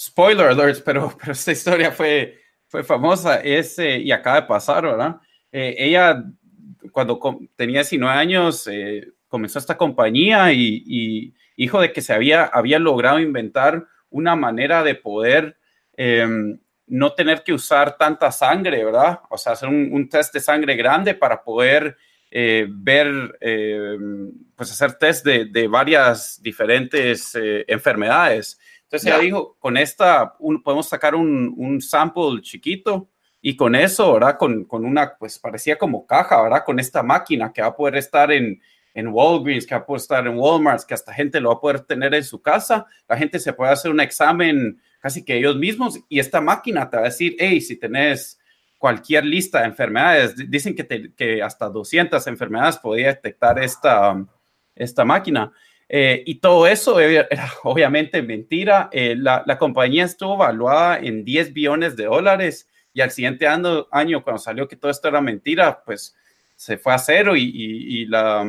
spoiler 0.00 0.48
alerts, 0.48 0.80
pero, 0.80 1.14
pero 1.20 1.32
esta 1.32 1.52
historia 1.52 1.92
fue, 1.92 2.38
fue 2.68 2.82
famosa 2.82 3.40
ese 3.40 3.98
y 3.98 4.10
acaba 4.12 4.40
de 4.40 4.46
pasar, 4.46 4.84
¿verdad? 4.84 5.16
Eh, 5.52 5.74
ella 5.78 6.24
cuando 6.92 7.20
tenía 7.56 7.80
19 7.80 8.12
años, 8.14 8.66
eh, 8.66 9.12
comenzó 9.28 9.58
esta 9.58 9.76
compañía 9.76 10.52
y, 10.52 11.34
hijo 11.56 11.80
de 11.80 11.92
que 11.92 12.00
se 12.00 12.12
había, 12.12 12.44
había 12.44 12.78
logrado 12.78 13.20
inventar 13.20 13.86
una 14.08 14.34
manera 14.34 14.82
de 14.82 14.94
poder 14.94 15.58
em, 15.96 16.58
no 16.86 17.12
tener 17.12 17.42
que 17.44 17.52
usar 17.52 17.96
tanta 17.96 18.32
sangre, 18.32 18.84
¿verdad? 18.84 19.20
O 19.28 19.36
sea, 19.36 19.52
hacer 19.52 19.68
un, 19.68 20.08
test 20.08 20.32
de 20.32 20.40
sangre 20.40 20.74
grande 20.74 21.14
para 21.14 21.42
poder 21.42 21.96
eh, 22.30 22.66
ver, 22.68 23.38
em, 23.40 24.32
pues 24.56 24.72
hacer 24.72 24.94
test 24.94 25.24
de, 25.24 25.68
varias 25.68 26.40
diferentes 26.42 27.34
eh, 27.34 27.64
enfermedades. 27.68 28.58
Entonces 28.90 29.06
ella 29.06 29.20
dijo, 29.20 29.56
con 29.60 29.76
esta 29.76 30.34
podemos 30.64 30.88
sacar 30.88 31.14
un, 31.14 31.54
un 31.56 31.80
sample 31.80 32.40
chiquito 32.42 33.08
y 33.40 33.54
con 33.54 33.76
eso, 33.76 34.14
¿verdad? 34.14 34.36
Con, 34.36 34.64
con, 34.64 34.84
una, 34.84 35.16
pues 35.16 35.38
parecía 35.38 35.78
como 35.78 36.08
caja, 36.08 36.42
¿verdad? 36.42 36.64
Con 36.66 36.80
esta 36.80 37.04
máquina 37.04 37.52
que 37.52 37.62
va 37.62 37.68
a 37.68 37.76
poder 37.76 37.94
estar 37.94 38.32
en, 38.32 38.60
en 38.92 39.06
Walgreens, 39.06 39.64
que 39.64 39.76
va 39.76 39.82
a 39.82 39.86
poder 39.86 40.00
estar 40.00 40.26
en 40.26 40.36
Walmart, 40.36 40.82
que 40.82 40.94
hasta 40.94 41.14
gente 41.14 41.40
lo 41.40 41.50
va 41.50 41.54
a 41.54 41.60
poder 41.60 41.80
tener 41.82 42.12
en 42.14 42.24
su 42.24 42.42
casa. 42.42 42.84
La 43.08 43.16
gente 43.16 43.38
se 43.38 43.52
puede 43.52 43.70
hacer 43.70 43.92
un 43.92 44.00
examen 44.00 44.82
casi 44.98 45.24
que 45.24 45.36
ellos 45.36 45.54
mismos 45.54 46.00
y 46.08 46.18
esta 46.18 46.40
máquina 46.40 46.90
te 46.90 46.96
va 46.96 47.04
a 47.04 47.06
decir, 47.06 47.36
hey, 47.38 47.60
si 47.60 47.76
tenés 47.76 48.40
cualquier 48.76 49.24
lista 49.24 49.60
de 49.60 49.66
enfermedades, 49.66 50.34
dicen 50.50 50.74
que, 50.74 51.12
que 51.14 51.40
hasta 51.40 51.68
200 51.68 52.26
enfermedades 52.26 52.76
podía 52.78 53.06
detectar 53.06 53.62
esta, 53.62 54.26
esta 54.74 55.04
máquina. 55.04 55.52
Eh, 55.92 56.22
y 56.24 56.36
todo 56.36 56.68
eso 56.68 57.00
era 57.00 57.50
obviamente 57.64 58.22
mentira. 58.22 58.88
Eh, 58.92 59.16
la, 59.16 59.42
la 59.44 59.58
compañía 59.58 60.04
estuvo 60.04 60.34
evaluada 60.34 60.98
en 60.98 61.24
10 61.24 61.52
billones 61.52 61.96
de 61.96 62.04
dólares 62.04 62.68
y 62.92 63.00
al 63.00 63.10
siguiente 63.10 63.46
año, 63.46 63.86
año, 63.90 64.22
cuando 64.22 64.38
salió 64.38 64.68
que 64.68 64.76
todo 64.76 64.90
esto 64.90 65.08
era 65.08 65.20
mentira, 65.20 65.82
pues 65.84 66.16
se 66.56 66.76
fue 66.76 66.92
a 66.92 66.98
cero 66.98 67.34
y, 67.36 68.06
la, 68.06 68.44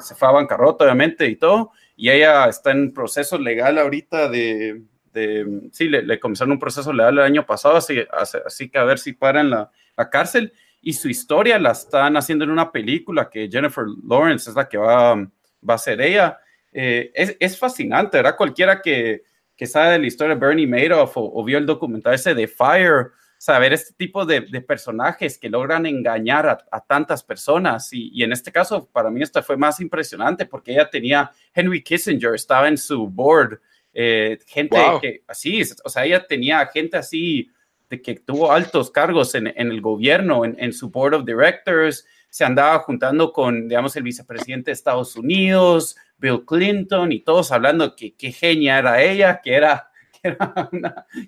se 0.00 0.14
fue 0.14 0.28
a 0.28 0.32
bancarrota, 0.32 0.84
obviamente, 0.84 1.26
y 1.26 1.36
todo. 1.36 1.72
Y 1.96 2.10
ella 2.10 2.46
está 2.46 2.70
en 2.70 2.92
proceso 2.92 3.38
legal 3.38 3.78
ahorita 3.78 4.28
de, 4.28 4.82
de 5.12 5.68
sí, 5.72 5.88
le, 5.88 6.20
comenzaron 6.20 6.52
un 6.52 6.58
proceso 6.58 6.92
legal 6.92 7.18
el 7.18 7.24
año 7.24 7.46
pasado, 7.46 7.76
así, 7.76 7.98
así 8.46 8.68
que 8.68 8.78
a 8.78 8.84
ver 8.84 8.98
si 8.98 9.12
paran 9.12 9.50
la, 9.50 9.70
la 9.96 10.10
cárcel. 10.10 10.52
Y 10.80 10.92
su 10.92 11.08
historia 11.08 11.58
la 11.58 11.72
están 11.72 12.16
haciendo 12.16 12.44
en 12.44 12.50
una 12.50 12.70
película 12.70 13.30
que 13.30 13.48
Jennifer 13.50 13.84
Lawrence 14.06 14.50
es 14.50 14.56
la 14.56 14.68
que 14.68 14.76
va, 14.76 15.14
va 15.16 15.74
a 15.74 15.78
ser 15.78 16.00
ella. 16.00 16.38
Eh, 16.74 17.12
es, 17.14 17.36
es, 17.38 17.58
fascinante, 17.58 18.18
¿verdad? 18.18 18.36
Cualquiera 18.36 18.82
que, 18.82 19.22
que 19.56 19.66
sabe 19.66 19.92
de 19.92 19.98
la 20.00 20.06
historia 20.06 20.34
de 20.34 20.40
Bernie 20.40 20.66
Madoff 20.66 21.16
o, 21.16 21.32
o 21.32 21.44
vio 21.44 21.56
el 21.56 21.66
documental 21.66 22.14
ese 22.14 22.34
de 22.34 22.48
Fire, 22.48 23.12
saber 23.44 23.74
este 23.74 23.92
tipo 23.92 24.24
de, 24.24 24.40
personajes 24.62 25.36
que 25.36 25.50
logran 25.50 25.84
engañar 25.84 26.64
a, 26.70 26.80
tantas 26.80 27.22
personas. 27.22 27.90
Y, 27.92 28.22
en 28.22 28.32
este 28.32 28.50
caso, 28.50 28.88
para 28.90 29.10
mí 29.10 29.22
esto 29.22 29.42
fue 29.42 29.58
más 29.58 29.80
impresionante 29.80 30.46
porque 30.46 30.72
ella 30.72 30.88
tenía, 30.88 31.30
Henry 31.54 31.82
Kissinger 31.82 32.34
estaba 32.34 32.68
en 32.68 32.78
su 32.78 33.06
board, 33.06 33.60
eh, 33.92 34.38
gente 34.46 34.78
que 35.02 35.22
así, 35.28 35.62
o 35.84 35.88
sea, 35.90 36.06
ella 36.06 36.26
tenía 36.26 36.66
gente 36.68 36.96
así 36.96 37.50
de 37.90 38.00
que 38.00 38.14
tuvo 38.14 38.50
altos 38.50 38.90
cargos 38.90 39.34
en, 39.34 39.46
el 39.54 39.80
gobierno, 39.82 40.46
en, 40.46 40.72
su 40.72 40.88
board 40.88 41.12
of 41.12 41.26
directors, 41.26 42.06
se 42.34 42.44
andaba 42.44 42.80
juntando 42.80 43.32
con, 43.32 43.68
digamos, 43.68 43.94
el 43.94 44.02
vicepresidente 44.02 44.72
de 44.72 44.72
Estados 44.72 45.14
Unidos, 45.14 45.94
Bill 46.18 46.44
Clinton, 46.44 47.12
y 47.12 47.20
todos 47.20 47.52
hablando 47.52 47.94
que 47.94 48.16
qué 48.16 48.32
genia 48.32 48.80
era 48.80 49.00
ella, 49.00 49.40
que 49.40 49.54
era 49.54 49.88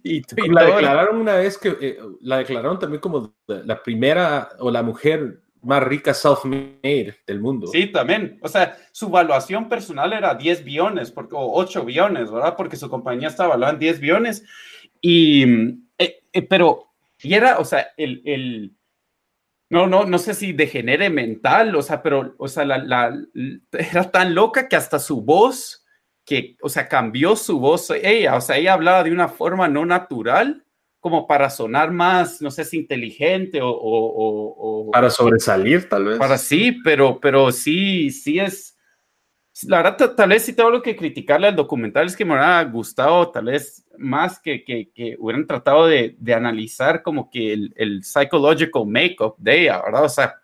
y, 0.03 0.23
la 0.49 0.65
declararon 0.65 1.21
una 1.21 1.37
vez 1.37 1.59
que 1.59 1.77
eh, 1.81 1.99
la 2.23 2.39
declararon 2.39 2.81
también 2.81 3.01
como 3.01 3.37
la 3.47 3.81
primera 3.81 4.49
o 4.59 4.69
la 4.69 4.83
mujer 4.83 5.43
más 5.63 5.81
rica 5.85 6.13
self-made 6.13 7.15
del 7.25 7.39
mundo. 7.39 7.69
Sí, 7.69 7.87
también. 7.87 8.41
O 8.43 8.49
sea, 8.49 8.77
su 8.91 9.09
valuación 9.09 9.69
personal 9.69 10.13
era 10.13 10.35
10 10.35 10.65
billones 10.65 11.13
porque, 11.13 11.37
o 11.37 11.53
8 11.53 11.85
billones, 11.85 12.33
¿verdad? 12.33 12.57
Porque 12.57 12.75
su 12.75 12.91
compañía 12.91 13.29
estaba 13.29 13.51
valuada 13.51 13.75
en 13.75 13.79
10 13.79 14.01
billones. 14.01 14.45
Y, 15.01 15.45
eh, 15.99 16.25
eh, 16.33 16.43
pero, 16.43 16.89
y 17.23 17.35
era, 17.35 17.61
o 17.61 17.65
sea, 17.65 17.91
el, 17.97 18.23
el, 18.25 18.76
no, 19.69 19.87
no, 19.87 20.05
no 20.05 20.19
sé 20.19 20.35
si 20.35 20.53
degenere 20.53 21.11
mental, 21.11 21.75
o 21.75 21.83
sea, 21.83 22.03
pero, 22.03 22.35
o 22.39 22.49
sea, 22.49 22.65
la, 22.65 22.79
la, 22.79 23.17
era 23.73 24.11
tan 24.11 24.35
loca 24.35 24.69
que 24.69 24.77
hasta 24.77 24.99
su 24.99 25.23
voz 25.23 25.85
que, 26.25 26.57
o 26.61 26.69
sea, 26.69 26.89
cambió 26.89 27.37
su 27.37 27.59
voz 27.59 27.91
ella, 27.91 28.37
o 28.37 28.41
sea, 28.41 28.57
ella 28.57 28.75
hablaba 28.75 29.05
de 29.05 29.13
una 29.13 29.29
forma 29.29 29.69
no 29.69 29.87
natural, 29.87 30.65
como 31.01 31.27
para 31.27 31.51
sonar 31.51 31.93
más, 31.93 32.43
no 32.43 32.51
sé 32.51 32.65
si 32.65 32.79
inteligente 32.79 33.61
o... 33.63 33.71
o, 33.71 34.91
para 34.91 35.09
sobresalir, 35.09 35.89
tal 35.89 36.05
vez. 36.05 36.19
Para 36.19 36.37
sí, 36.37 36.79
pero, 36.83 37.21
pero 37.21 37.53
sí, 37.53 38.11
sí 38.11 38.41
es, 38.41 38.76
la 39.65 39.83
verdad, 39.83 40.15
tal 40.15 40.29
vez 40.29 40.45
sí 40.45 40.55
tengo 40.55 40.69
algo 40.69 40.83
que 40.83 40.97
criticarle 40.97 41.49
al 41.49 41.57
documental, 41.57 42.07
es 42.07 42.17
que 42.17 42.25
me 42.25 42.33
hubiera 42.33 42.63
gustado 42.65 43.31
tal 43.31 43.47
vez 43.47 43.87
más 43.97 44.39
que, 44.39 44.63
que, 44.63 44.91
que 44.95 45.17
hubieran 45.19 45.47
tratado 45.47 45.87
de, 45.87 46.15
de, 46.19 46.35
analizar 46.35 47.03
como 47.03 47.31
que 47.31 47.53
el, 47.53 47.73
el 47.77 48.05
psychological 48.05 48.87
makeup 48.87 49.35
de 49.39 49.63
ella, 49.63 49.81
¿verdad? 49.83 50.05
O 50.05 50.09
sea, 50.09 50.35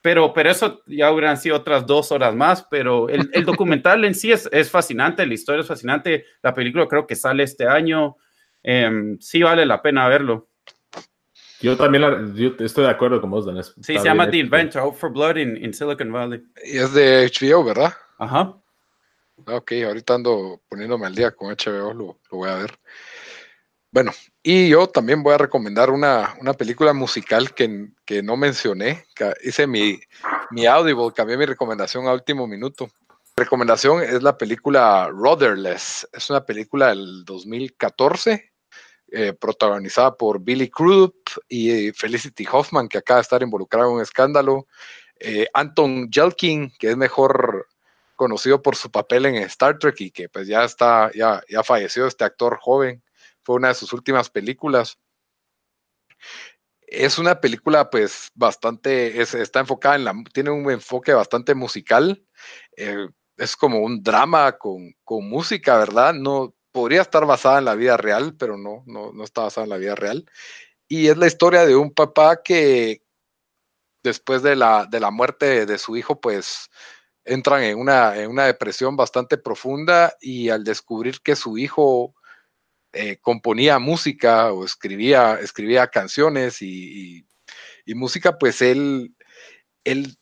pero, 0.00 0.32
pero 0.32 0.50
eso 0.50 0.82
ya 0.86 1.12
hubieran 1.12 1.36
sido 1.36 1.56
otras 1.56 1.86
dos 1.86 2.10
horas 2.12 2.34
más, 2.34 2.66
pero 2.70 3.10
el, 3.10 3.28
el 3.34 3.44
documental 3.44 4.04
en 4.06 4.14
sí 4.14 4.32
es, 4.32 4.48
es, 4.50 4.70
fascinante, 4.70 5.26
la 5.26 5.34
historia 5.34 5.60
es 5.60 5.68
fascinante, 5.68 6.24
la 6.42 6.54
película 6.54 6.88
creo 6.88 7.06
que 7.06 7.16
sale 7.16 7.42
este 7.42 7.68
año, 7.68 8.16
eh, 8.62 9.16
sí 9.20 9.42
vale 9.42 9.66
la 9.66 9.82
pena 9.82 10.08
verlo. 10.08 10.48
Yo 11.60 11.76
también 11.76 12.00
la, 12.00 12.24
yo 12.34 12.52
estoy 12.60 12.84
de 12.84 12.90
acuerdo 12.90 13.20
con 13.20 13.30
vos, 13.30 13.44
Dan. 13.44 13.62
Sí, 13.62 13.98
se 13.98 14.02
llama 14.02 14.30
The 14.30 14.38
Inventor, 14.38 14.80
Hope 14.82 14.96
for 14.96 15.12
Blood 15.12 15.36
in, 15.36 15.62
in 15.62 15.74
Silicon 15.74 16.10
Valley. 16.10 16.42
Y 16.64 16.78
es 16.78 16.94
de 16.94 17.30
HBO, 17.30 17.62
¿verdad? 17.62 17.92
Ajá. 18.20 18.54
Ok, 19.46 19.72
ahorita 19.86 20.14
ando 20.14 20.60
poniéndome 20.68 21.06
al 21.06 21.14
día 21.14 21.30
con 21.30 21.48
HBO, 21.48 21.94
lo, 21.94 22.18
voy 22.30 22.50
a 22.50 22.56
ver. 22.56 22.78
Bueno, 23.90 24.12
y 24.42 24.68
yo 24.68 24.88
también 24.88 25.22
voy 25.22 25.32
a 25.32 25.38
recomendar 25.38 25.88
una, 25.88 26.36
una 26.38 26.52
película 26.52 26.92
musical 26.92 27.54
que, 27.54 27.88
que, 28.04 28.22
no 28.22 28.36
mencioné. 28.36 29.06
Que 29.14 29.32
hice 29.42 29.66
mi, 29.66 29.98
mi 30.50 30.66
Audible, 30.66 31.12
cambié 31.16 31.38
mi 31.38 31.46
recomendación 31.46 32.06
a 32.06 32.12
último 32.12 32.46
minuto. 32.46 32.90
Mi 33.38 33.44
recomendación 33.44 34.02
es 34.02 34.22
la 34.22 34.36
película 34.36 35.08
Rudderless. 35.10 36.06
Es 36.12 36.28
una 36.28 36.44
película 36.44 36.88
del 36.88 37.24
2014, 37.24 38.52
eh, 39.12 39.32
protagonizada 39.32 40.14
por 40.14 40.40
Billy 40.40 40.68
Crudup 40.68 41.16
y 41.48 41.90
Felicity 41.92 42.46
Hoffman, 42.52 42.86
que 42.86 42.98
acaba 42.98 43.16
de 43.16 43.22
estar 43.22 43.42
involucrado 43.42 43.88
en 43.88 43.96
un 43.96 44.02
escándalo. 44.02 44.66
Eh, 45.18 45.46
Anton 45.54 46.10
Jelkin, 46.12 46.70
que 46.78 46.90
es 46.90 46.96
mejor 46.98 47.66
conocido 48.20 48.60
por 48.60 48.76
su 48.76 48.90
papel 48.90 49.24
en 49.24 49.36
Star 49.36 49.78
Trek 49.78 49.98
y 50.02 50.10
que 50.10 50.28
pues 50.28 50.46
ya 50.46 50.62
está, 50.62 51.10
ya, 51.14 51.40
ya 51.48 51.62
falleció 51.62 52.06
este 52.06 52.22
actor 52.22 52.58
joven, 52.60 53.02
fue 53.42 53.56
una 53.56 53.68
de 53.68 53.74
sus 53.74 53.94
últimas 53.94 54.28
películas. 54.28 54.98
Es 56.82 57.18
una 57.18 57.40
película 57.40 57.88
pues 57.88 58.30
bastante, 58.34 59.22
es, 59.22 59.32
está 59.32 59.60
enfocada 59.60 59.94
en 59.94 60.04
la, 60.04 60.14
tiene 60.34 60.50
un 60.50 60.70
enfoque 60.70 61.14
bastante 61.14 61.54
musical, 61.54 62.22
eh, 62.76 63.08
es 63.38 63.56
como 63.56 63.78
un 63.78 64.02
drama 64.02 64.52
con, 64.58 64.92
con, 65.02 65.26
música, 65.26 65.78
¿verdad? 65.78 66.12
No, 66.12 66.54
podría 66.72 67.00
estar 67.00 67.24
basada 67.24 67.58
en 67.58 67.64
la 67.64 67.74
vida 67.74 67.96
real, 67.96 68.36
pero 68.36 68.58
no, 68.58 68.82
no, 68.84 69.12
no 69.14 69.24
está 69.24 69.44
basada 69.44 69.64
en 69.64 69.70
la 69.70 69.78
vida 69.78 69.94
real. 69.94 70.26
Y 70.88 71.08
es 71.08 71.16
la 71.16 71.26
historia 71.26 71.64
de 71.64 71.74
un 71.74 71.94
papá 71.94 72.42
que 72.42 73.02
después 74.02 74.42
de 74.42 74.56
la, 74.56 74.84
de 74.84 75.00
la 75.00 75.10
muerte 75.10 75.64
de 75.64 75.78
su 75.78 75.96
hijo, 75.96 76.20
pues 76.20 76.68
entran 77.24 77.62
en 77.62 77.78
una, 77.78 78.16
en 78.16 78.30
una 78.30 78.46
depresión 78.46 78.96
bastante 78.96 79.38
profunda 79.38 80.14
y 80.20 80.48
al 80.48 80.64
descubrir 80.64 81.20
que 81.20 81.36
su 81.36 81.58
hijo 81.58 82.14
eh, 82.92 83.18
componía 83.20 83.78
música 83.78 84.52
o 84.52 84.64
escribía, 84.64 85.34
escribía 85.40 85.88
canciones 85.88 86.62
y, 86.62 87.26
y, 87.86 87.94
música, 87.94 88.38
pues 88.38 88.62
él, 88.62 89.14
él, 89.84 90.16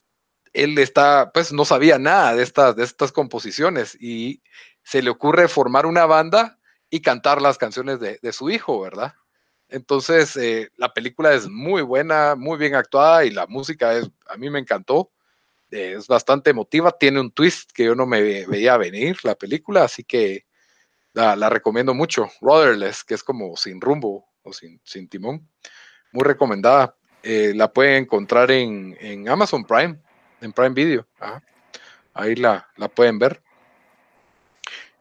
él 0.53 0.79
está, 0.79 1.31
pues 1.33 1.53
no 1.53 1.65
sabía 1.65 1.99
nada 1.99 2.35
de 2.35 2.43
estas, 2.43 2.77
de 2.77 2.85
estas 2.85 3.13
composiciones 3.13 3.97
y 4.01 4.43
se 4.83 5.03
le 5.03 5.11
ocurre 5.11 5.49
formar 5.49 5.87
una 5.87 6.07
banda 6.07 6.59
y 6.91 7.01
cantar 7.01 7.41
las 7.43 7.59
canciones 7.59 8.01
de, 8.01 8.19
de 8.23 8.33
su 8.33 8.51
hijo, 8.51 8.81
¿verdad? 8.81 9.15
Entonces, 9.69 10.37
eh, 10.37 10.71
la 10.77 10.93
película 10.93 11.35
es 11.35 11.49
muy 11.49 11.83
buena, 11.83 12.35
muy 12.37 12.59
bien 12.59 12.75
actuada 12.75 13.25
y 13.25 13.31
la 13.31 13.47
música 13.47 13.95
es, 13.95 14.11
a 14.27 14.37
mí 14.37 14.49
me 14.51 14.59
encantó 14.59 15.11
es 15.71 16.07
bastante 16.07 16.51
emotiva, 16.51 16.93
tiene 16.93 17.21
un 17.21 17.31
twist 17.31 17.71
que 17.73 17.85
yo 17.85 17.95
no 17.95 18.07
me 18.07 18.47
veía 18.47 18.77
venir 18.77 19.19
la 19.23 19.35
película, 19.35 19.85
así 19.85 20.05
que 20.05 20.47
la, 21.13 21.51
recomiendo 21.51 21.95
mucho. 21.95 22.29
Rudderless, 22.41 23.05
que 23.05 23.15
es 23.15 23.25
como 23.25 23.57
sin 23.57 23.81
rumbo 23.81 24.29
o 24.43 24.53
sin, 24.53 24.81
sin 24.85 25.09
timón, 25.09 25.49
muy 26.13 26.25
recomendada. 26.25 26.97
Eh, 27.23 27.53
la 27.55 27.73
pueden 27.73 28.05
encontrar 28.05 28.51
en, 28.51 28.97
en, 29.01 29.29
Amazon 29.29 29.65
Prime, 29.65 29.99
en 30.41 30.53
Prime 30.53 30.75
Video. 30.75 31.07
Ahí 32.15 32.37
la, 32.37 32.69
la 32.77 32.89
pueden 32.89 33.19
ver. 33.19 33.43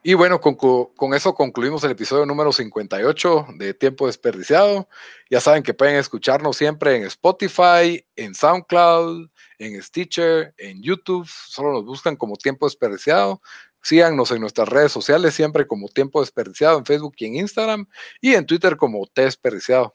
Y 0.04 0.14
bueno, 0.14 0.40
con, 0.40 0.56
con, 0.56 1.14
eso 1.14 1.36
concluimos 1.36 1.84
el 1.84 1.92
episodio 1.92 2.26
número 2.26 2.52
58 2.52 3.48
de 3.56 3.74
Tiempo 3.74 4.08
Desperdiciado. 4.08 4.88
Ya 5.30 5.42
saben 5.42 5.64
que 5.64 5.74
pueden 5.74 5.98
escucharnos 5.98 6.58
siempre 6.58 6.96
en 6.96 7.04
Spotify, 7.04 8.06
en 8.16 8.34
SoundCloud, 8.34 9.30
en 9.60 9.82
Stitcher, 9.82 10.54
en 10.58 10.82
YouTube. 10.82 11.28
Solo 11.28 11.74
nos 11.74 11.86
buscan 11.86 12.16
como 12.16 12.36
Tiempo 12.36 12.68
Desperdiciado. 12.68 13.42
Síganos 13.82 14.32
en 14.32 14.42
nuestras 14.42 14.68
redes 14.68 14.92
sociales 14.92 15.34
siempre 15.34 15.68
como 15.68 15.88
Tiempo 15.88 16.20
Desperdiciado 16.20 16.78
en 16.78 16.86
Facebook 16.86 17.16
y 17.18 17.26
en 17.26 17.36
Instagram 17.36 17.88
y 18.22 18.34
en 18.34 18.46
Twitter 18.46 18.78
como 18.78 19.06
T 19.08 19.24
Desperdiciado. 19.24 19.94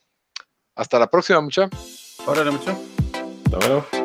Hasta 0.74 0.98
la 0.98 1.10
próxima, 1.10 1.40
mucha. 1.40 1.68
Órale, 2.26 2.50
mucha. 2.50 2.76
Hasta 3.44 3.58
luego. 3.58 4.01